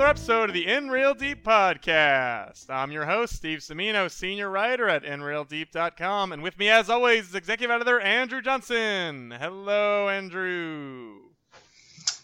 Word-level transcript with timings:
another 0.00 0.12
episode 0.12 0.48
of 0.48 0.54
the 0.54 0.66
In 0.66 0.88
Real 0.88 1.12
Deep 1.12 1.44
podcast. 1.44 2.70
I'm 2.70 2.90
your 2.90 3.04
host, 3.04 3.34
Steve 3.34 3.58
Semino, 3.58 4.10
senior 4.10 4.48
writer 4.48 4.88
at 4.88 5.04
InRealDeep.com, 5.04 6.32
and 6.32 6.42
with 6.42 6.58
me, 6.58 6.70
as 6.70 6.88
always, 6.88 7.28
is 7.28 7.34
executive 7.34 7.70
editor 7.70 8.00
Andrew 8.00 8.40
Johnson. 8.40 9.30
Hello, 9.38 10.08
Andrew. 10.08 11.18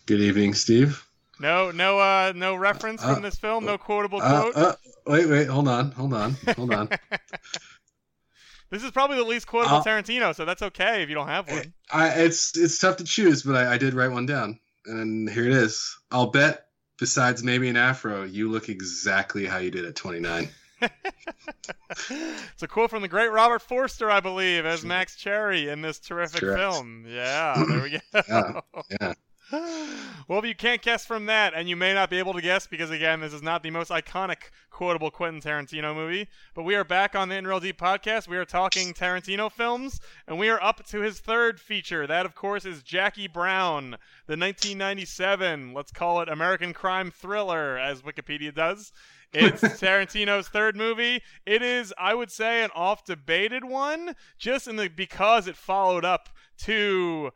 Good 0.07 0.20
evening, 0.23 0.55
Steve. 0.55 1.07
No, 1.39 1.70
no, 1.70 1.98
uh, 1.98 2.33
no 2.34 2.55
reference 2.55 3.05
from 3.05 3.20
this 3.20 3.37
film. 3.37 3.67
No 3.67 3.77
quotable 3.77 4.23
Uh, 4.23 4.41
quote. 4.41 4.56
uh, 4.56 4.75
wait, 5.06 5.29
wait, 5.29 5.47
hold 5.47 5.69
on, 5.69 5.91
hold 5.91 6.15
on, 6.15 6.34
hold 6.56 6.73
on. 6.73 6.89
this 8.70 8.83
is 8.84 8.91
probably 8.91 9.19
the 9.19 9.25
least 9.25 9.47
quotable 9.47 9.77
uh, 9.77 9.84
Tarantino, 9.84 10.34
so 10.34 10.47
that's 10.47 10.62
okay 10.62 11.03
if 11.03 11.11
you 11.11 11.15
don't 11.15 11.29
have 11.29 11.47
one. 11.51 11.75
I, 11.91 12.09
it's 12.09 12.56
it's 12.56 12.79
tough 12.79 12.97
to 12.97 13.05
choose, 13.05 13.43
but 13.43 13.55
I, 13.55 13.75
I 13.75 13.77
did 13.77 13.93
write 13.93 14.12
one 14.12 14.25
down, 14.25 14.61
and 14.87 15.29
here 15.29 15.45
it 15.45 15.53
is. 15.53 15.98
I'll 16.11 16.31
bet, 16.31 16.66
besides 16.98 17.42
maybe 17.42 17.68
an 17.68 17.77
afro, 17.77 18.24
you 18.24 18.50
look 18.50 18.68
exactly 18.68 19.46
how 19.46 19.59
you 19.59 19.70
did 19.70 19.84
at 19.84 19.96
29. 19.96 20.48
it's 22.10 22.62
a 22.62 22.69
quote 22.69 22.91
from 22.91 23.02
the 23.02 23.09
great 23.09 23.32
Robert 23.32 23.62
Forster, 23.62 24.10
I 24.10 24.20
believe, 24.20 24.66
as 24.66 24.84
Max 24.84 25.16
Cherry 25.16 25.69
in 25.69 25.80
this 25.80 25.98
terrific 25.98 26.41
Correct. 26.41 26.60
film. 26.60 27.06
Yeah, 27.09 27.64
there 27.66 27.83
we 27.83 27.91
go. 27.91 27.98
Yeah, 28.28 28.61
yeah. 29.00 29.14
well, 29.52 30.41
if 30.41 30.44
you 30.44 30.56
can't 30.56 30.83
guess 30.83 31.06
from 31.06 31.27
that, 31.27 31.52
and 31.55 31.69
you 31.69 31.77
may 31.77 31.94
not 31.94 32.11
be 32.11 32.19
able 32.19 32.33
to 32.33 32.41
guess 32.41 32.66
because, 32.66 32.91
again, 32.91 33.20
this 33.20 33.33
is 33.33 33.42
not 33.42 33.62
the 33.62 33.70
most 33.70 33.92
iconic 33.92 34.50
quotable 34.70 35.08
Quentin 35.08 35.41
Tarantino 35.41 35.94
movie, 35.94 36.27
but 36.55 36.64
we 36.64 36.75
are 36.75 36.83
back 36.83 37.14
on 37.14 37.28
the 37.28 37.36
In 37.36 37.47
Real 37.47 37.61
Deep 37.61 37.78
podcast. 37.78 38.27
We 38.27 38.38
are 38.38 38.44
talking 38.44 38.92
Tarantino 38.92 39.53
films, 39.53 40.00
and 40.27 40.36
we 40.36 40.48
are 40.48 40.61
up 40.61 40.84
to 40.86 41.00
his 41.00 41.20
third 41.20 41.61
feature. 41.61 42.08
That, 42.08 42.27
of 42.27 42.34
course, 42.34 42.64
is 42.64 42.83
Jackie 42.83 43.28
Brown, 43.28 43.91
the 44.27 44.36
1997, 44.36 45.72
let's 45.72 45.92
call 45.92 46.20
it 46.22 46.28
American 46.28 46.72
crime 46.72 47.12
thriller, 47.12 47.78
as 47.78 48.03
Wikipedia 48.03 48.53
does. 48.53 48.92
It's 49.33 49.60
Tarantino's 49.60 50.48
third 50.48 50.77
movie. 50.77 51.20
It 51.44 51.60
is, 51.60 51.92
I 51.98 52.14
would 52.14 52.31
say, 52.31 52.62
an 52.62 52.70
oft-debated 52.75 53.64
one, 53.64 54.14
just 54.38 54.66
in 54.66 54.77
the 54.77 54.88
because 54.88 55.47
it 55.47 55.56
followed 55.56 56.06
up 56.06 56.31
to 56.58 57.33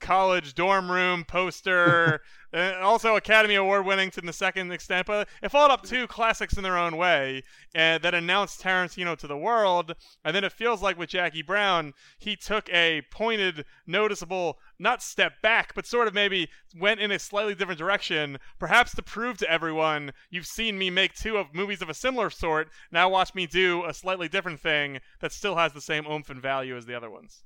college 0.00 0.54
dorm 0.54 0.90
room 0.90 1.24
poster, 1.24 2.20
and 2.52 2.76
also 2.76 3.16
Academy 3.16 3.54
Award 3.54 3.84
winning 3.84 4.10
to 4.12 4.20
the 4.20 4.32
second 4.32 4.72
extent. 4.72 5.06
But 5.06 5.28
it 5.42 5.50
followed 5.50 5.72
up 5.72 5.82
two 5.82 6.06
classics 6.06 6.56
in 6.56 6.62
their 6.62 6.78
own 6.78 6.96
way 6.96 7.42
uh, 7.74 7.98
that 7.98 8.14
announced 8.14 8.62
Tarantino 8.62 9.16
to 9.18 9.26
the 9.26 9.36
world. 9.36 9.94
And 10.24 10.34
then 10.34 10.44
it 10.44 10.52
feels 10.52 10.82
like 10.82 10.98
with 10.98 11.10
Jackie 11.10 11.42
Brown, 11.42 11.92
he 12.18 12.36
took 12.36 12.68
a 12.70 13.02
pointed, 13.10 13.64
noticeable, 13.86 14.58
not 14.78 15.02
step 15.02 15.42
back, 15.42 15.74
but 15.74 15.86
sort 15.86 16.08
of 16.08 16.14
maybe 16.14 16.48
went 16.78 17.00
in 17.00 17.10
a 17.10 17.18
slightly 17.18 17.54
different 17.54 17.78
direction, 17.78 18.38
perhaps 18.58 18.94
to 18.94 19.02
prove 19.02 19.38
to 19.38 19.50
everyone 19.50 20.12
you've 20.30 20.46
seen 20.46 20.78
me 20.78 20.90
make 20.90 21.14
two 21.14 21.36
of 21.36 21.54
movies 21.54 21.82
of 21.82 21.88
a 21.88 21.94
similar 21.94 22.30
sort. 22.30 22.68
Now 22.90 23.08
watch 23.08 23.34
me 23.34 23.46
do 23.46 23.84
a 23.84 23.94
slightly 23.94 24.28
different 24.28 24.60
thing 24.60 25.00
that 25.20 25.32
still 25.32 25.56
has 25.56 25.72
the 25.72 25.80
same 25.80 26.06
oomph 26.06 26.30
and 26.30 26.40
value 26.40 26.76
as 26.76 26.86
the 26.86 26.96
other 26.96 27.10
ones. 27.10 27.42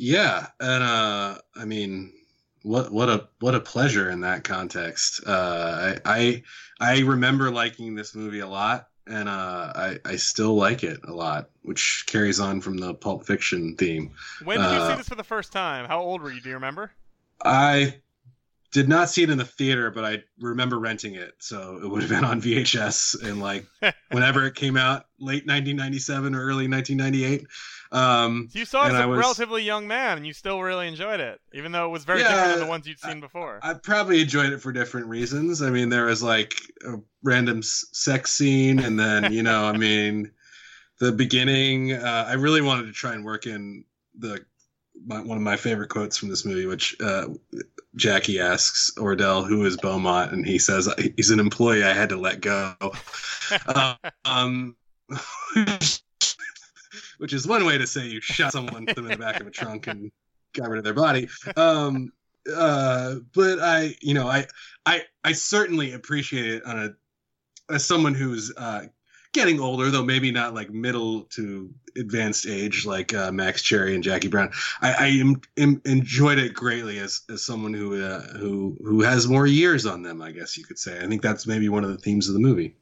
Yeah, 0.00 0.46
and 0.60 0.82
uh, 0.84 1.38
I 1.56 1.64
mean, 1.64 2.12
what 2.62 2.92
what 2.92 3.08
a 3.08 3.28
what 3.40 3.54
a 3.56 3.60
pleasure 3.60 4.08
in 4.10 4.20
that 4.20 4.44
context. 4.44 5.22
Uh, 5.26 5.96
I, 6.06 6.42
I 6.80 6.94
I 6.94 7.00
remember 7.00 7.50
liking 7.50 7.94
this 7.94 8.14
movie 8.14 8.38
a 8.40 8.46
lot, 8.48 8.88
and 9.08 9.28
uh, 9.28 9.72
I 9.74 9.98
I 10.04 10.16
still 10.16 10.54
like 10.54 10.84
it 10.84 11.00
a 11.04 11.12
lot, 11.12 11.50
which 11.62 12.04
carries 12.06 12.38
on 12.38 12.60
from 12.60 12.76
the 12.76 12.94
Pulp 12.94 13.26
Fiction 13.26 13.74
theme. 13.76 14.14
When 14.40 14.58
did 14.58 14.72
you 14.72 14.80
Uh, 14.80 14.80
see 14.80 14.94
this 14.94 15.06
for 15.08 15.14
the 15.14 15.22
first 15.22 15.52
time? 15.52 15.84
How 15.86 16.00
old 16.00 16.22
were 16.22 16.30
you? 16.32 16.40
Do 16.40 16.48
you 16.48 16.56
remember? 16.56 16.92
I 17.44 18.00
did 18.70 18.88
not 18.88 19.08
see 19.08 19.22
it 19.22 19.30
in 19.30 19.38
the 19.38 19.44
theater, 19.44 19.90
but 19.90 20.04
I 20.04 20.22
remember 20.38 20.78
renting 20.78 21.14
it, 21.14 21.32
so 21.38 21.78
it 21.82 21.88
would 21.88 22.02
have 22.02 22.10
been 22.10 22.24
on 22.24 22.40
VHS 22.42 23.22
and 23.26 23.40
like 23.40 23.66
whenever 24.10 24.44
it 24.46 24.54
came 24.54 24.76
out, 24.76 25.06
late 25.18 25.46
1997 25.46 26.34
or 26.34 26.40
early 26.44 26.68
1998. 26.68 27.46
Um, 27.90 28.48
So 28.52 28.58
you 28.58 28.64
saw 28.66 28.86
it 28.86 28.92
as 28.92 29.00
a 29.00 29.08
was- 29.08 29.18
relatively 29.18 29.62
young 29.62 29.86
man, 29.88 30.18
and 30.18 30.26
you 30.26 30.34
still 30.34 30.60
really 30.62 30.86
enjoyed 30.86 31.20
it, 31.20 31.40
even 31.54 31.72
though 31.72 31.86
it 31.86 31.90
was 31.90 32.04
very 32.04 32.20
Yeah, 32.20 32.28
different 32.28 32.50
than 32.50 32.60
the 32.60 32.66
ones 32.66 32.86
you'd 32.86 33.00
seen 33.00 33.20
before. 33.20 33.60
I 33.62 33.72
probably 33.74 34.20
enjoyed 34.20 34.52
it 34.52 34.60
for 34.60 34.72
different 34.72 35.06
reasons. 35.06 35.62
I 35.62 35.70
mean, 35.70 35.88
there 35.88 36.04
was 36.04 36.22
like 36.22 36.54
a 36.86 36.96
random 37.22 37.62
sex 37.62 38.32
scene, 38.32 38.78
and 38.80 39.00
then 39.00 39.32
you 39.32 39.42
know, 39.42 39.64
I 39.64 39.72
mean, 39.72 40.30
the 41.00 41.12
beginning. 41.12 41.94
Uh, 41.94 42.26
I 42.28 42.34
really 42.34 42.60
wanted 42.60 42.84
to 42.86 42.92
try 42.92 43.14
and 43.14 43.24
work 43.24 43.46
in 43.46 43.84
the 44.18 44.44
my, 45.06 45.20
one 45.22 45.38
of 45.38 45.42
my 45.42 45.56
favorite 45.56 45.88
quotes 45.88 46.18
from 46.18 46.28
this 46.28 46.44
movie, 46.44 46.66
which 46.66 46.94
uh, 47.00 47.28
Jackie 47.98 48.40
asks 48.40 48.92
Ordell, 48.96 49.46
"Who 49.46 49.64
is 49.66 49.76
Beaumont?" 49.76 50.32
and 50.32 50.46
he 50.46 50.58
says, 50.58 50.88
"He's 51.16 51.30
an 51.30 51.40
employee 51.40 51.84
I 51.84 51.92
had 51.92 52.08
to 52.10 52.16
let 52.16 52.40
go." 52.40 52.74
Uh, 53.66 53.94
um, 54.24 54.76
which 57.18 57.32
is 57.32 57.46
one 57.46 57.66
way 57.66 57.76
to 57.76 57.86
say 57.86 58.06
you 58.06 58.20
shot 58.20 58.52
someone, 58.52 58.86
put 58.86 58.96
them 58.96 59.06
in 59.06 59.12
the 59.12 59.18
back 59.18 59.40
of 59.40 59.46
a 59.46 59.50
trunk, 59.50 59.88
and 59.88 60.10
got 60.54 60.70
rid 60.70 60.78
of 60.78 60.84
their 60.84 60.94
body. 60.94 61.28
Um, 61.56 62.12
uh, 62.54 63.16
but 63.34 63.58
I, 63.60 63.94
you 64.00 64.14
know, 64.14 64.26
I, 64.26 64.46
I, 64.86 65.02
I 65.22 65.32
certainly 65.32 65.92
appreciate 65.92 66.46
it 66.46 66.64
on 66.64 66.78
a 66.78 66.94
as 67.70 67.84
someone 67.84 68.14
who's 68.14 68.52
uh, 68.56 68.86
getting 69.32 69.60
older, 69.60 69.90
though 69.90 70.04
maybe 70.04 70.30
not 70.30 70.54
like 70.54 70.70
middle 70.70 71.22
to 71.22 71.70
advanced 71.96 72.46
age 72.46 72.86
like 72.86 73.12
uh, 73.12 73.32
Max 73.32 73.62
Cherry 73.62 73.94
and 73.94 74.02
Jackie 74.04 74.28
Brown. 74.28 74.50
I, 74.80 74.92
I 74.92 75.06
am, 75.06 75.40
am, 75.56 75.80
enjoyed 75.84 76.38
it 76.38 76.54
greatly 76.54 76.98
as 76.98 77.22
as 77.28 77.44
someone 77.44 77.74
who 77.74 78.02
uh, 78.02 78.22
who 78.38 78.76
who 78.82 79.02
has 79.02 79.28
more 79.28 79.46
years 79.46 79.86
on 79.86 80.02
them. 80.02 80.22
I 80.22 80.32
guess 80.32 80.56
you 80.56 80.64
could 80.64 80.78
say. 80.78 81.02
I 81.02 81.06
think 81.06 81.22
that's 81.22 81.46
maybe 81.46 81.68
one 81.68 81.84
of 81.84 81.90
the 81.90 81.98
themes 81.98 82.28
of 82.28 82.34
the 82.34 82.40
movie. 82.40 82.76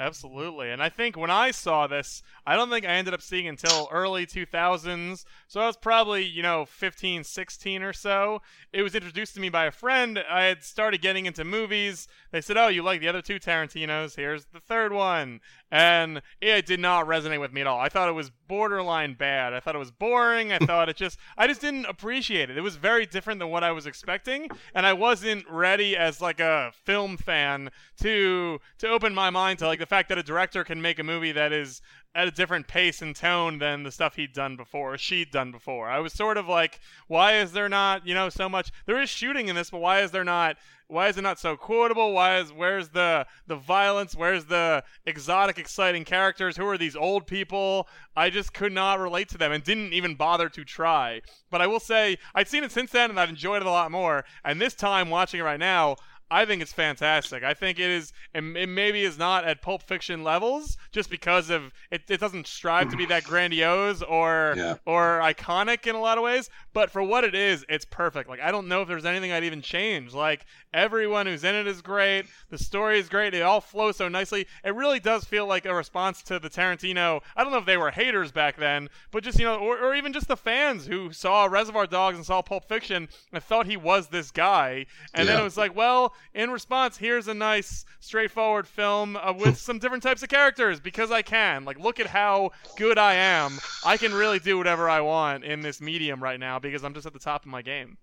Absolutely. 0.00 0.70
And 0.70 0.82
I 0.82 0.88
think 0.88 1.14
when 1.14 1.30
I 1.30 1.50
saw 1.50 1.86
this, 1.86 2.22
I 2.46 2.56
don't 2.56 2.70
think 2.70 2.86
I 2.86 2.92
ended 2.92 3.12
up 3.12 3.20
seeing 3.20 3.46
until 3.46 3.86
early 3.92 4.24
2000s. 4.24 5.26
So 5.46 5.60
I 5.60 5.66
was 5.66 5.76
probably, 5.76 6.24
you 6.24 6.42
know, 6.42 6.64
15, 6.64 7.22
16 7.22 7.82
or 7.82 7.92
so. 7.92 8.40
It 8.72 8.82
was 8.82 8.94
introduced 8.94 9.34
to 9.34 9.40
me 9.40 9.50
by 9.50 9.66
a 9.66 9.70
friend. 9.70 10.18
I 10.30 10.44
had 10.44 10.64
started 10.64 11.02
getting 11.02 11.26
into 11.26 11.44
movies. 11.44 12.08
They 12.30 12.40
said, 12.40 12.56
Oh, 12.56 12.68
you 12.68 12.82
like 12.82 13.02
the 13.02 13.08
other 13.08 13.20
two 13.20 13.38
Tarantinos? 13.38 14.16
Here's 14.16 14.46
the 14.46 14.60
third 14.60 14.94
one. 14.94 15.40
And 15.70 16.22
it 16.40 16.64
did 16.64 16.80
not 16.80 17.06
resonate 17.06 17.40
with 17.40 17.52
me 17.52 17.60
at 17.60 17.66
all. 17.66 17.78
I 17.78 17.90
thought 17.90 18.08
it 18.08 18.12
was 18.12 18.30
borderline 18.48 19.14
bad. 19.14 19.52
I 19.52 19.60
thought 19.60 19.76
it 19.76 19.78
was 19.78 19.90
boring. 19.90 20.50
I 20.50 20.58
thought 20.66 20.88
it 20.88 20.96
just, 20.96 21.18
I 21.36 21.46
just 21.46 21.60
didn't 21.60 21.84
appreciate 21.84 22.48
it. 22.48 22.56
It 22.56 22.62
was 22.62 22.76
very 22.76 23.04
different 23.04 23.38
than 23.38 23.50
what 23.50 23.62
I 23.62 23.70
was 23.72 23.86
expecting. 23.86 24.48
And 24.74 24.86
I 24.86 24.94
wasn't 24.94 25.44
ready 25.48 25.94
as 25.94 26.22
like 26.22 26.40
a 26.40 26.72
film 26.84 27.18
fan 27.18 27.70
to 28.00 28.58
to 28.78 28.88
open 28.88 29.14
my 29.14 29.28
mind 29.30 29.58
to 29.58 29.66
like 29.66 29.78
the 29.78 29.89
fact 29.90 30.08
that 30.08 30.18
a 30.18 30.22
director 30.22 30.62
can 30.62 30.80
make 30.80 31.00
a 31.00 31.04
movie 31.04 31.32
that 31.32 31.52
is 31.52 31.82
at 32.14 32.28
a 32.28 32.30
different 32.30 32.68
pace 32.68 33.02
and 33.02 33.14
tone 33.14 33.58
than 33.58 33.82
the 33.82 33.90
stuff 33.90 34.14
he'd 34.14 34.32
done 34.32 34.56
before, 34.56 34.94
or 34.94 34.98
she'd 34.98 35.32
done 35.32 35.50
before. 35.50 35.88
I 35.88 35.98
was 35.98 36.12
sort 36.12 36.36
of 36.36 36.46
like, 36.46 36.78
why 37.08 37.38
is 37.38 37.52
there 37.52 37.68
not, 37.68 38.06
you 38.06 38.14
know, 38.14 38.28
so 38.28 38.48
much? 38.48 38.70
There 38.86 39.00
is 39.00 39.10
shooting 39.10 39.48
in 39.48 39.56
this, 39.56 39.70
but 39.70 39.80
why 39.80 40.00
is 40.00 40.12
there 40.12 40.24
not? 40.24 40.56
Why 40.86 41.08
is 41.08 41.16
it 41.16 41.22
not 41.22 41.38
so 41.38 41.56
quotable? 41.56 42.12
Why 42.12 42.38
is 42.38 42.52
where's 42.52 42.88
the 42.88 43.26
the 43.46 43.54
violence? 43.56 44.16
Where's 44.16 44.44
the 44.44 44.82
exotic, 45.06 45.58
exciting 45.58 46.04
characters? 46.04 46.56
Who 46.56 46.66
are 46.66 46.78
these 46.78 46.96
old 46.96 47.28
people? 47.28 47.88
I 48.16 48.30
just 48.30 48.52
could 48.52 48.72
not 48.72 48.98
relate 48.98 49.28
to 49.30 49.38
them 49.38 49.52
and 49.52 49.62
didn't 49.62 49.92
even 49.92 50.16
bother 50.16 50.48
to 50.48 50.64
try. 50.64 51.20
But 51.48 51.60
I 51.60 51.68
will 51.68 51.78
say 51.78 52.18
I've 52.34 52.48
seen 52.48 52.64
it 52.64 52.72
since 52.72 52.90
then 52.90 53.10
and 53.10 53.20
I've 53.20 53.28
enjoyed 53.28 53.62
it 53.62 53.66
a 53.66 53.70
lot 53.70 53.92
more. 53.92 54.24
And 54.44 54.60
this 54.60 54.74
time 54.74 55.10
watching 55.10 55.38
it 55.38 55.44
right 55.44 55.60
now, 55.60 55.94
I 56.30 56.44
think 56.44 56.62
it's 56.62 56.72
fantastic. 56.72 57.42
I 57.42 57.54
think 57.54 57.78
it 57.78 57.90
is, 57.90 58.12
and 58.34 58.56
it 58.56 58.68
maybe 58.68 59.02
is 59.02 59.18
not 59.18 59.44
at 59.44 59.62
Pulp 59.62 59.82
Fiction 59.82 60.22
levels, 60.22 60.76
just 60.92 61.10
because 61.10 61.50
of 61.50 61.72
it. 61.90 62.02
It 62.08 62.20
doesn't 62.20 62.46
strive 62.46 62.90
to 62.90 62.96
be 62.96 63.06
that 63.06 63.24
grandiose 63.30 64.02
or 64.02 64.54
Yeah. 64.56 64.74
or 64.86 65.20
iconic 65.22 65.86
in 65.86 65.94
a 65.94 66.00
lot 66.00 66.18
of 66.18 66.24
ways. 66.24 66.48
But 66.72 66.90
for 66.90 67.02
what 67.02 67.24
it 67.24 67.34
is, 67.34 67.64
it's 67.68 67.84
perfect. 67.84 68.28
Like 68.28 68.40
I 68.40 68.50
don't 68.50 68.68
know 68.68 68.82
if 68.82 68.88
there's 68.88 69.04
anything 69.04 69.32
I'd 69.32 69.44
even 69.44 69.60
change. 69.62 70.14
Like 70.14 70.46
everyone 70.72 71.26
who's 71.26 71.42
in 71.44 71.54
it 71.54 71.66
is 71.66 71.82
great. 71.82 72.26
The 72.50 72.58
story 72.58 72.98
is 73.00 73.08
great. 73.08 73.34
It 73.34 73.42
all 73.42 73.60
flows 73.60 73.96
so 73.96 74.08
nicely. 74.08 74.46
It 74.64 74.74
really 74.74 75.00
does 75.00 75.24
feel 75.24 75.46
like 75.46 75.66
a 75.66 75.74
response 75.74 76.22
to 76.22 76.38
the 76.38 76.48
Tarantino. 76.48 77.22
I 77.36 77.42
don't 77.42 77.52
know 77.52 77.58
if 77.58 77.66
they 77.66 77.76
were 77.76 77.90
haters 77.90 78.30
back 78.30 78.56
then, 78.56 78.88
but 79.10 79.24
just 79.24 79.38
you 79.38 79.44
know, 79.44 79.56
or, 79.58 79.78
or 79.78 79.94
even 79.94 80.12
just 80.12 80.28
the 80.28 80.36
fans 80.36 80.86
who 80.86 81.12
saw 81.12 81.46
Reservoir 81.46 81.86
Dogs 81.86 82.16
and 82.16 82.24
saw 82.24 82.40
Pulp 82.40 82.68
Fiction 82.68 83.08
and 83.32 83.42
thought 83.42 83.66
he 83.66 83.76
was 83.76 84.08
this 84.08 84.30
guy, 84.30 84.86
and 85.14 85.28
then 85.28 85.40
it 85.40 85.44
was 85.44 85.56
like, 85.56 85.74
well, 85.74 86.14
in 86.34 86.50
response, 86.50 86.96
here's 86.96 87.28
a 87.28 87.34
nice, 87.34 87.84
straightforward 88.00 88.66
film 88.66 89.16
uh, 89.16 89.32
with 89.32 89.56
some 89.68 89.78
different 89.78 90.02
types 90.02 90.22
of 90.22 90.28
characters 90.28 90.80
because 90.80 91.10
I 91.10 91.22
can. 91.22 91.64
Like, 91.64 91.78
look 91.78 92.00
at 92.00 92.06
how 92.06 92.50
good 92.76 92.98
I 92.98 93.14
am. 93.14 93.58
I 93.84 93.96
can 93.96 94.12
really 94.14 94.38
do 94.38 94.58
whatever 94.58 94.88
I 94.88 95.00
want 95.00 95.44
in 95.44 95.60
this 95.60 95.80
medium 95.80 96.22
right 96.22 96.38
now 96.40 96.58
because 96.58 96.84
I'm 96.84 96.94
just 96.94 97.06
at 97.06 97.12
the 97.12 97.18
top 97.18 97.42
of 97.44 97.50
my 97.50 97.62
game. 97.62 97.98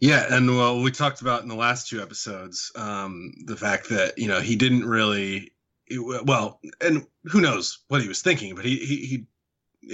Yeah, 0.00 0.26
and 0.30 0.48
well, 0.56 0.80
we 0.80 0.92
talked 0.92 1.20
about 1.22 1.42
in 1.42 1.48
the 1.48 1.56
last 1.56 1.88
two 1.88 2.00
episodes 2.00 2.70
um, 2.76 3.32
the 3.46 3.56
fact 3.56 3.88
that 3.88 4.16
you 4.16 4.28
know 4.28 4.40
he 4.40 4.54
didn't 4.54 4.84
really, 4.84 5.50
it- 5.88 6.24
well, 6.24 6.60
and 6.80 7.04
who 7.24 7.40
knows 7.40 7.80
what 7.88 8.00
he 8.00 8.06
was 8.08 8.22
thinking, 8.22 8.54
but 8.54 8.64
he 8.64 8.76
he, 8.76 8.96
he 9.06 9.26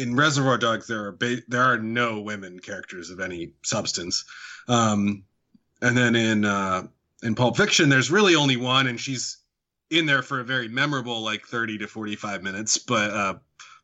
in 0.03 0.15
Reservoir 0.15 0.59
Dogs 0.59 0.87
there 0.87 1.07
are 1.07 1.13
ba- 1.13 1.43
there 1.49 1.63
are 1.63 1.79
no 1.79 2.21
women 2.21 2.59
characters 2.59 3.09
of 3.09 3.21
any 3.21 3.53
substance, 3.63 4.27
um, 4.69 5.23
and 5.83 5.97
then 5.97 6.15
in 6.15 6.45
uh, 6.45 6.87
in 7.23 7.35
Pulp 7.35 7.57
Fiction, 7.57 7.89
there's 7.89 8.11
really 8.11 8.35
only 8.35 8.57
one, 8.57 8.87
and 8.87 9.01
she's 9.01 9.39
in 9.91 10.07
there 10.07 10.23
for 10.23 10.41
a 10.41 10.45
very 10.45 10.69
memorable 10.69 11.23
like 11.23 11.47
30 11.47 11.79
to 11.79 11.87
45 11.87 12.43
minutes, 12.43 12.79
but 12.79 13.11
uh, 13.11 13.35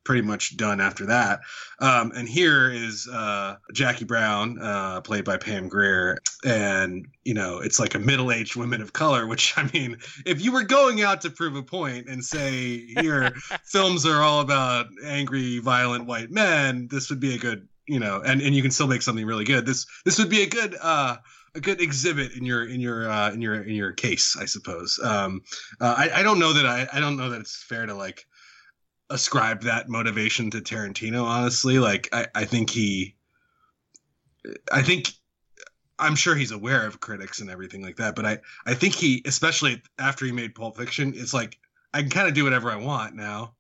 pretty 0.05 0.23
much 0.23 0.57
done 0.57 0.81
after 0.81 1.07
that. 1.07 1.41
Um, 1.81 2.13
and 2.15 2.29
here 2.29 2.71
is 2.71 3.09
uh, 3.09 3.57
Jackie 3.73 4.05
Brown, 4.05 4.61
uh, 4.61 5.01
played 5.03 5.25
by 5.25 5.37
Pam 5.37 5.69
Grier, 5.69 6.19
and 6.45 7.07
you 7.25 7.35
know 7.35 7.59
it's 7.59 7.79
like 7.79 7.95
a 7.95 7.99
middle-aged 7.99 8.57
woman 8.57 8.81
of 8.83 8.93
color. 8.93 9.27
Which 9.27 9.55
I 9.57 9.71
mean, 9.73 9.99
if 10.27 10.41
you 10.43 10.53
were 10.53 10.65
going 10.65 11.03
out 11.03 11.21
to 11.23 11.31
prove 11.31 11.57
a 11.57 11.63
point 11.63 12.09
and 12.09 12.25
say 12.25 12.87
here 13.01 13.33
films 13.65 14.07
are 14.07 14.23
all 14.23 14.41
about 14.41 14.87
angry, 15.05 15.59
violent 15.59 16.07
white 16.07 16.31
men, 16.31 16.89
this 16.89 17.11
would 17.11 17.21
be 17.21 17.35
a 17.35 17.39
good 17.39 17.69
you 17.91 17.99
know, 17.99 18.23
and 18.25 18.41
and 18.41 18.55
you 18.55 18.63
can 18.63 18.71
still 18.71 18.87
make 18.87 19.03
something 19.03 19.27
really 19.27 19.45
good. 19.45 19.67
This 19.67 19.87
this 20.05 20.19
would 20.19 20.31
be 20.31 20.43
a 20.43 20.49
good. 20.49 20.77
Uh, 20.81 21.17
a 21.57 21.61
good 21.61 21.81
exhibit 21.81 22.31
in 22.37 22.45
your 22.45 22.69
in 22.69 22.81
your 22.81 23.11
uh, 23.11 23.33
in 23.33 23.43
your 23.43 23.63
in 23.63 23.75
your 23.75 23.91
case, 23.91 24.37
I 24.41 24.45
suppose. 24.45 25.01
Um, 25.03 25.43
uh, 25.81 25.97
I, 25.99 26.21
I 26.21 26.23
don't 26.23 26.39
know 26.39 26.53
that 26.53 26.65
I, 26.65 26.87
I 26.93 27.01
don't 27.01 27.17
know 27.17 27.31
that 27.31 27.41
it's 27.41 27.65
fair 27.65 27.87
to 27.87 27.95
like 27.95 28.25
ascribe 29.11 29.63
that 29.63 29.89
motivation 29.89 30.49
to 30.53 30.61
Tarantino. 30.61 31.25
Honestly, 31.25 31.81
like 31.81 32.09
I, 32.13 32.29
I 32.37 32.45
think 32.45 32.71
he, 32.71 33.17
I 34.73 34.83
think 34.83 35.11
I'm 35.99 36.15
sure 36.15 36.37
he's 36.37 36.53
aware 36.53 36.87
of 36.87 37.01
critics 37.01 37.41
and 37.41 37.51
everything 37.51 37.83
like 37.83 37.97
that, 37.97 38.15
but 38.15 38.25
I 38.25 38.39
I 38.65 38.75
think 38.75 38.95
he, 38.95 39.23
especially 39.27 39.83
after 39.99 40.25
he 40.25 40.33
made 40.33 40.55
Pulp 40.55 40.77
Fiction, 40.77 41.15
it's 41.17 41.35
like 41.35 41.59
I 41.93 42.03
can 42.03 42.11
kind 42.11 42.29
of 42.29 42.35
do 42.35 42.45
whatever 42.45 42.71
I 42.71 42.77
want 42.77 43.17
now. 43.17 43.55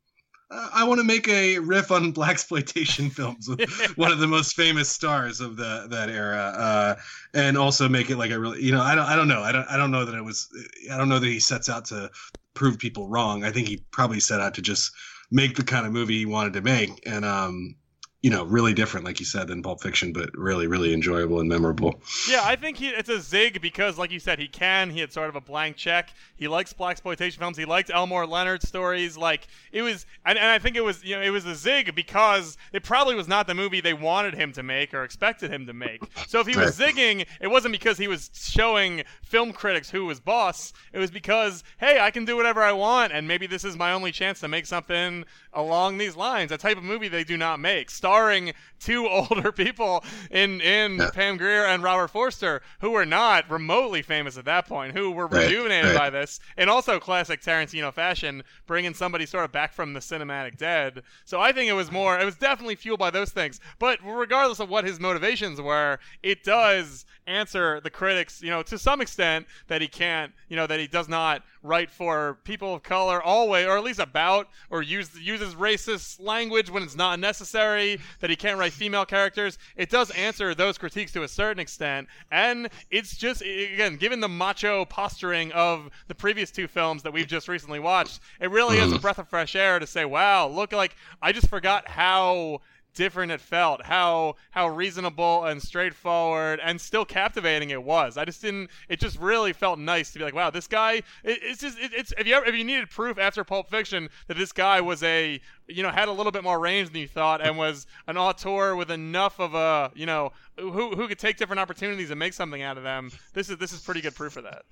Uh, 0.51 0.69
I 0.73 0.85
want 0.85 0.99
to 0.99 1.05
make 1.05 1.29
a 1.29 1.59
riff 1.59 1.91
on 1.91 2.13
blaxploitation 2.15 3.11
films 3.11 3.49
with 3.49 3.71
one 3.97 4.13
of 4.13 4.19
the 4.19 4.27
most 4.27 4.55
famous 4.55 4.89
stars 4.89 5.41
of 5.41 5.57
the 5.57 5.87
that 5.91 6.11
era, 6.11 6.55
uh, 6.57 6.95
and 7.35 7.57
also 7.57 7.89
make 7.89 8.11
it 8.11 8.17
like 8.17 8.31
a 8.31 8.39
really, 8.39 8.63
you 8.63 8.73
know, 8.73 8.83
I 8.83 8.95
don't, 8.95 9.07
I 9.07 9.17
don't 9.17 9.29
know, 9.29 9.43
I 9.43 9.53
don't, 9.53 9.67
I 9.69 9.77
don't 9.77 9.91
know 9.91 10.05
that 10.05 10.15
it 10.15 10.25
was, 10.25 10.49
I 10.91 10.97
don't 10.97 11.09
know 11.09 11.19
that 11.19 11.27
he 11.27 11.41
sets 11.41 11.69
out 11.69 11.85
to 11.87 12.11
prove 12.55 12.79
people 12.79 13.09
wrong. 13.09 13.45
I 13.45 13.53
think 13.53 13.69
he 13.69 13.85
probably 13.91 14.21
set 14.21 14.41
out 14.41 14.55
to 14.55 14.63
just 14.63 14.93
make 15.31 15.57
the 15.57 15.63
kind 15.63 15.87
of 15.87 15.93
movie 15.93 16.19
he 16.19 16.27
wanted 16.27 16.55
to 16.55 16.63
make, 16.63 17.01
and 17.07 17.25
um, 17.25 17.77
you 18.23 18.29
know, 18.29 18.45
really 18.45 18.75
different, 18.75 19.07
like 19.07 19.19
you 19.19 19.25
said, 19.25 19.49
than 19.49 19.63
Pulp 19.63 19.81
Fiction, 19.81 20.13
but 20.13 20.29
really, 20.37 20.67
really 20.67 20.93
enjoyable 20.93 21.41
and 21.41 21.49
memorable. 21.49 22.03
Yeah, 22.29 22.43
I 22.45 22.55
think 22.55 22.77
he, 22.77 22.89
it's 22.89 23.09
a 23.09 23.19
zig 23.19 23.63
because, 23.63 23.97
like 23.97 24.11
you 24.11 24.21
said, 24.21 24.39
he 24.39 24.47
can. 24.47 24.91
He 24.91 25.01
had 25.01 25.11
sort 25.11 25.31
of 25.31 25.37
a 25.37 25.41
blank 25.41 25.77
check. 25.77 26.13
He 26.37 26.47
likes 26.47 26.75
blaxploitation 26.75 27.39
films. 27.39 27.57
He 27.57 27.65
liked 27.65 27.91
Elmore 27.91 28.27
Leonard 28.27 28.63
stories. 28.63 29.17
Like 29.17 29.49
it 29.73 29.81
was, 29.81 30.05
and, 30.27 30.37
and 30.37 30.49
I 30.49 30.59
think 30.59 30.77
it 30.77 30.83
was, 30.83 31.03
you 31.03 31.17
know, 31.17 31.23
it 31.23 31.31
was 31.31 31.47
a 31.47 31.55
zig 31.55 31.95
because 31.95 32.59
it 32.75 32.83
probably 32.83 33.15
was 33.15 33.27
not 33.27 33.47
the 33.47 33.55
movie 33.55 33.81
they 33.81 33.95
wanted 33.95 34.35
him 34.35 34.53
to 34.53 34.63
make 34.63 34.93
or 34.93 35.03
expected 35.03 35.51
him 35.51 35.67
to 35.67 35.73
make. 35.73 36.03
So 36.27 36.41
if 36.41 36.47
he 36.47 36.59
was 36.59 36.79
zigging, 36.79 37.25
it 37.41 37.49
wasn't 37.49 37.73
because 37.73 37.97
he 37.97 38.07
was 38.07 38.31
showing 38.35 39.03
film 39.23 39.53
critics 39.53 39.89
who 39.89 40.05
was 40.05 40.21
boss. 40.21 40.75
It 40.93 40.99
was 40.99 41.11
because, 41.11 41.65
hey, 41.79 41.99
I 41.99 42.11
can 42.11 42.27
do 42.27 42.37
whatever 42.37 42.63
I 42.63 42.73
want, 42.73 43.15
and 43.15 43.27
maybe 43.27 43.47
this 43.47 43.65
is 43.65 43.79
my 43.79 43.93
only 43.93 44.13
chance 44.13 44.41
to 44.41 44.49
make 44.49 44.67
something 44.67 45.25
along 45.55 45.97
these 45.97 46.17
lines. 46.17 46.53
A 46.53 46.59
type 46.59 46.77
of 46.77 46.85
movie 46.85 47.09
they 47.09 47.25
do 47.25 47.39
not 47.39 47.61
make. 47.61 47.91
Star 47.91 48.10
starring 48.11 48.53
two 48.81 49.07
older 49.31 49.53
people 49.53 50.03
in 50.31 50.61
in 50.61 50.97
yeah. 50.97 51.11
Pam 51.11 51.37
Grier 51.37 51.65
and 51.65 51.83
Robert 51.83 52.09
Forster, 52.09 52.61
who 52.81 52.91
were 52.91 53.07
not 53.07 53.49
remotely 53.49 54.03
famous 54.03 54.37
at 54.37 54.45
that 54.47 54.67
point, 54.67 54.97
who 54.97 55.11
were 55.13 55.29
right, 55.29 55.45
rejuvenated 55.45 55.93
right. 55.93 55.99
by 55.99 56.11
this, 56.11 56.41
and 56.57 56.69
also 56.69 56.99
classic 56.99 57.41
Tarantino 57.41 57.93
fashion, 57.93 58.43
bringing 58.67 58.95
somebody 58.95 59.27
sort 59.27 59.45
of 59.45 59.53
back 59.53 59.73
from 59.73 59.93
the 59.93 60.01
cinematic 60.01 60.57
dead. 60.57 61.03
So 61.25 61.41
I 61.41 61.53
think 61.53 61.71
it 61.71 61.75
was 61.75 61.93
more, 61.93 62.19
it 62.19 62.25
was 62.25 62.37
definitely 62.37 62.75
fueled 62.75 62.99
by 62.99 63.11
those 63.11 63.31
things. 63.31 63.61
But 63.79 63.99
regardless 64.05 64.61
of 64.61 64.69
what 64.69 64.85
his 64.85 64.99
motivations 64.99 65.61
were, 65.61 65.99
it 66.23 66.43
does 66.43 67.07
answer 67.31 67.81
the 67.81 67.91
critics, 67.91 68.43
you 68.43 68.51
know, 68.51 68.63
to 68.65 68.79
some 68.79 69.01
extent 69.01 69.47
that 69.69 69.81
he 69.81 69.89
can't, 69.89 70.33
you 70.49 70.57
know, 70.57 70.67
that 70.67 70.81
he 70.81 70.87
does 70.87 71.09
not 71.09 71.43
write 71.63 71.91
for 71.91 72.39
people 72.45 72.75
of 72.75 72.83
color 72.83 73.23
always, 73.23 73.67
or 73.67 73.77
at 73.77 73.85
least 73.85 74.01
about, 74.01 74.49
or 74.71 74.83
use 74.83 75.19
uses 75.19 75.55
racist 75.55 76.21
language 76.21 76.71
when 76.71 76.83
it's 76.83 76.97
not 76.97 77.19
necessary. 77.21 77.99
That 78.21 78.31
he 78.31 78.37
can't 78.37 78.59
write 78.59 78.73
female 78.73 79.05
characters. 79.05 79.59
It 79.77 79.91
does 79.91 80.11
answer 80.11 80.55
those 80.55 80.79
critiques 80.79 81.13
to 81.13 81.23
a 81.23 81.29
certain 81.29 81.61
extent, 81.61 82.09
and 82.31 82.69
it's 82.91 83.17
just 83.17 83.43
again, 83.43 83.97
given 83.97 84.21
the 84.21 84.29
macho 84.29 84.85
posturing 84.85 85.53
of 85.53 85.91
the 86.09 86.15
previous 86.15 86.51
two 86.51 86.69
films 86.69 87.03
that 87.03 87.13
we've 87.13 87.27
just 87.27 87.49
recently 87.49 87.79
watched, 87.79 88.21
it 88.41 88.51
really 88.51 88.79
is 88.79 88.91
a 88.91 88.95
mm-hmm. 88.95 89.03
breath 89.03 89.19
of 89.19 89.29
fresh 89.29 89.55
air 89.55 89.79
to 89.79 89.87
say, 89.87 90.05
"Wow, 90.05 90.49
look 90.49 90.73
like 90.73 90.97
I 91.23 91.33
just 91.33 91.49
forgot 91.49 91.89
how." 91.89 92.61
Different 92.95 93.33
it 93.33 93.41
felt, 93.41 93.83
how 93.83 94.37
how 94.51 94.69
reasonable 94.69 95.45
and 95.45 95.63
straightforward 95.63 96.61
and 96.63 96.81
still 96.81 97.05
captivating 97.05 97.71
it 97.71 97.83
was. 97.83 98.17
I 98.17 98.25
just 98.25 98.43
didn't. 98.43 98.71
It 98.89 99.01
just 99.01 99.19
really 99.19 99.53
felt 99.53 99.79
nice 99.79 100.13
to 100.13 100.19
be 100.19 100.25
like, 100.25 100.35
wow, 100.35 100.51
this 100.51 100.67
guy. 100.67 100.95
It, 101.25 101.39
it's 101.43 101.61
just 101.61 101.79
it, 101.79 101.93
it's 101.95 102.13
if 102.19 102.27
you 102.27 102.35
ever, 102.35 102.47
if 102.47 102.55
you 102.55 102.65
needed 102.65 102.91
proof 102.91 103.19
after 103.19 103.45
Pulp 103.45 103.71
Fiction 103.71 104.09
that 104.29 104.37
this 104.37 104.53
guy 104.53 104.81
was 104.81 105.03
a 105.03 105.41
you 105.69 105.83
know 105.83 105.91
had 105.91 106.09
a 106.09 106.13
little 106.13 106.33
bit 106.33 106.43
more 106.43 106.59
range 106.59 106.89
than 106.89 107.01
you 107.01 107.09
thought 107.09 107.41
and 107.41 107.57
was 107.57 107.87
an 108.07 108.17
auteur 108.17 108.75
with 108.75 108.91
enough 108.91 109.39
of 109.39 109.55
a 109.55 109.93
you 109.95 110.07
know 110.07 110.33
who 110.59 110.95
who 110.95 111.09
could 111.09 111.19
take 111.19 111.37
different 111.37 111.61
opportunities 111.61 112.11
and 112.11 112.19
make 112.19 112.33
something 112.33 112.63
out 112.63 112.77
of 112.77 112.83
them. 112.83 113.11
This 113.35 113.51
is 113.51 113.59
this 113.59 113.73
is 113.73 113.81
pretty 113.81 114.01
good 114.01 114.15
proof 114.15 114.37
of 114.37 114.45
that. 114.45 114.63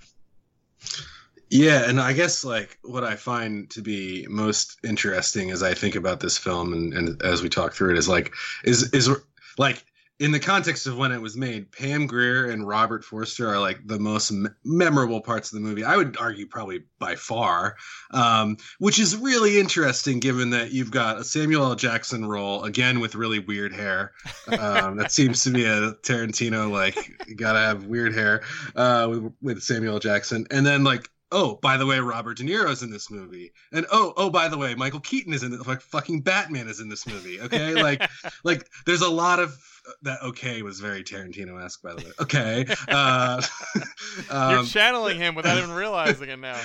Yeah, 1.51 1.89
and 1.89 2.01
I 2.01 2.13
guess 2.13 2.45
like 2.45 2.79
what 2.83 3.05
I 3.05 3.17
find 3.17 3.71
to 3.71 3.81
be 3.81 4.27
most 4.29 4.79
interesting 4.85 5.51
as 5.51 5.63
I 5.63 5.75
think 5.75 5.95
about 5.95 6.21
this 6.21 6.37
film 6.37 6.73
and, 6.73 6.93
and 6.93 7.23
as 7.23 7.43
we 7.43 7.49
talk 7.49 7.73
through 7.73 7.93
it 7.93 7.99
is 7.99 8.09
like 8.09 8.35
is 8.65 8.93
is 8.93 9.11
like 9.57 9.85
in 10.21 10.33
the 10.33 10.41
context 10.41 10.87
of 10.87 10.99
when 10.99 11.13
it 11.13 11.21
was 11.23 11.37
made, 11.37 11.71
Pam 11.71 12.07
Grier 12.07 12.51
and 12.51 12.67
Robert 12.67 13.05
Forster 13.05 13.49
are 13.49 13.61
like 13.61 13.79
the 13.87 14.01
most 14.01 14.33
me- 14.33 14.51
memorable 14.65 15.21
parts 15.21 15.53
of 15.53 15.55
the 15.55 15.67
movie. 15.67 15.85
I 15.85 15.97
would 15.97 16.17
argue 16.19 16.47
probably 16.47 16.83
by 16.99 17.15
far, 17.15 17.77
um, 18.11 18.57
which 18.81 18.99
is 18.99 19.17
really 19.17 19.61
interesting 19.61 20.19
given 20.19 20.51
that 20.51 20.73
you've 20.73 20.91
got 20.91 21.19
a 21.19 21.25
Samuel 21.25 21.67
L. 21.67 21.77
Jackson 21.77 22.27
role 22.27 22.65
again 22.65 22.99
with 22.99 23.15
really 23.15 23.39
weird 23.39 23.73
hair. 23.73 24.13
Um, 24.59 24.97
that 24.97 25.13
seems 25.13 25.45
to 25.45 25.51
be 25.51 25.65
a 25.65 25.93
Tarantino 26.03 26.71
like 26.71 26.97
gotta 27.37 27.61
have 27.61 27.85
weird 27.85 28.13
hair 28.13 28.43
uh, 28.75 29.07
with, 29.09 29.33
with 29.41 29.63
Samuel 29.63 29.95
L. 29.95 30.01
Jackson, 30.01 30.47
and 30.51 30.67
then 30.67 30.83
like 30.83 31.09
oh, 31.31 31.59
by 31.63 31.77
the 31.77 31.87
way, 31.87 31.99
Robert 31.99 32.39
De 32.39 32.45
Niro's 32.45 32.83
in 32.83 32.91
this 32.91 33.11
movie, 33.11 33.53
and 33.73 33.87
oh, 33.93 34.13
oh, 34.17 34.31
by 34.31 34.49
the 34.49 34.59
way, 34.59 34.75
Michael 34.75 35.01
Keaton 35.01 35.33
is 35.33 35.43
in 35.43 35.53
it. 35.53 35.67
Like 35.67 35.81
fucking 35.81 36.23
Batman 36.23 36.69
is 36.69 36.81
in 36.81 36.89
this 36.89 37.07
movie. 37.07 37.41
Okay, 37.41 37.75
like, 37.83 38.09
like 38.45 38.69
there's 38.87 39.03
a 39.03 39.09
lot 39.09 39.39
of 39.39 39.57
that. 40.03 40.23
Okay, 40.23 40.63
was 40.63 40.81
very 40.81 41.03
Tarantino-esque, 41.03 41.83
by 41.83 41.95
the 41.95 42.05
way. 42.05 42.13
Okay, 42.21 42.67
uh, 42.89 43.43
um, 44.31 44.55
you're 44.55 44.65
channeling 44.65 45.19
him 45.19 45.35
without 45.35 45.59
even 45.59 45.71
realizing 45.75 46.29
it 46.29 46.39
now. 46.39 46.61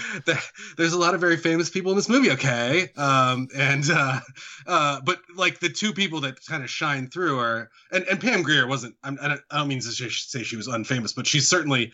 there's 0.77 0.93
a 0.93 0.99
lot 0.99 1.13
of 1.13 1.21
very 1.21 1.37
famous 1.37 1.69
people 1.69 1.91
in 1.91 1.97
this 1.97 2.09
movie. 2.09 2.31
Okay, 2.31 2.89
um, 2.97 3.47
and 3.55 3.89
uh, 3.91 4.19
uh, 4.67 5.01
but 5.05 5.19
like 5.35 5.59
the 5.59 5.69
two 5.69 5.93
people 5.93 6.21
that 6.21 6.43
kind 6.45 6.63
of 6.63 6.69
shine 6.69 7.09
through 7.09 7.39
are 7.39 7.69
and, 7.91 8.05
and 8.05 8.19
Pam 8.19 8.43
Grier 8.43 8.67
wasn't. 8.67 8.95
I'm, 9.03 9.17
I 9.21 9.27
don't, 9.29 9.41
I 9.51 9.57
don't 9.57 9.67
mean 9.67 9.79
to 9.79 9.91
say 9.91 10.43
she 10.43 10.55
was 10.55 10.67
unfamous, 10.67 11.15
but 11.15 11.27
she's 11.27 11.47
certainly 11.47 11.91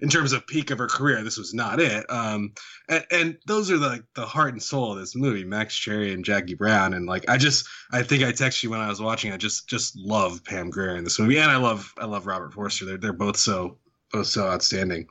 in 0.00 0.08
terms 0.08 0.32
of 0.32 0.46
peak 0.46 0.70
of 0.70 0.78
her 0.78 0.86
career, 0.86 1.22
this 1.22 1.38
was 1.38 1.54
not 1.54 1.80
it. 1.80 2.04
Um, 2.10 2.52
and, 2.88 3.06
and 3.10 3.38
those 3.46 3.70
are 3.70 3.78
the 3.78 3.88
like, 3.88 4.04
the 4.14 4.26
heart 4.26 4.52
and 4.52 4.62
soul 4.62 4.92
of 4.92 4.98
this 4.98 5.16
movie, 5.16 5.44
Max 5.44 5.76
Cherry 5.76 6.12
and 6.12 6.24
Jackie 6.24 6.54
Brown. 6.54 6.94
And 6.94 7.06
like, 7.06 7.28
I 7.28 7.36
just, 7.36 7.68
I 7.92 8.02
think 8.02 8.22
I 8.22 8.32
texted 8.32 8.62
you 8.62 8.70
when 8.70 8.80
I 8.80 8.88
was 8.88 9.00
watching. 9.00 9.32
I 9.32 9.36
just, 9.36 9.68
just 9.68 9.96
love 9.96 10.44
Pam 10.44 10.70
Grier 10.70 10.96
in 10.96 11.04
this 11.04 11.18
movie, 11.18 11.38
and 11.38 11.50
I 11.50 11.56
love, 11.56 11.92
I 11.98 12.04
love 12.04 12.26
Robert 12.26 12.52
Forster. 12.52 12.84
They're, 12.84 12.98
they're 12.98 13.12
both 13.12 13.36
so, 13.36 13.78
both 14.12 14.26
so 14.26 14.46
outstanding. 14.46 15.08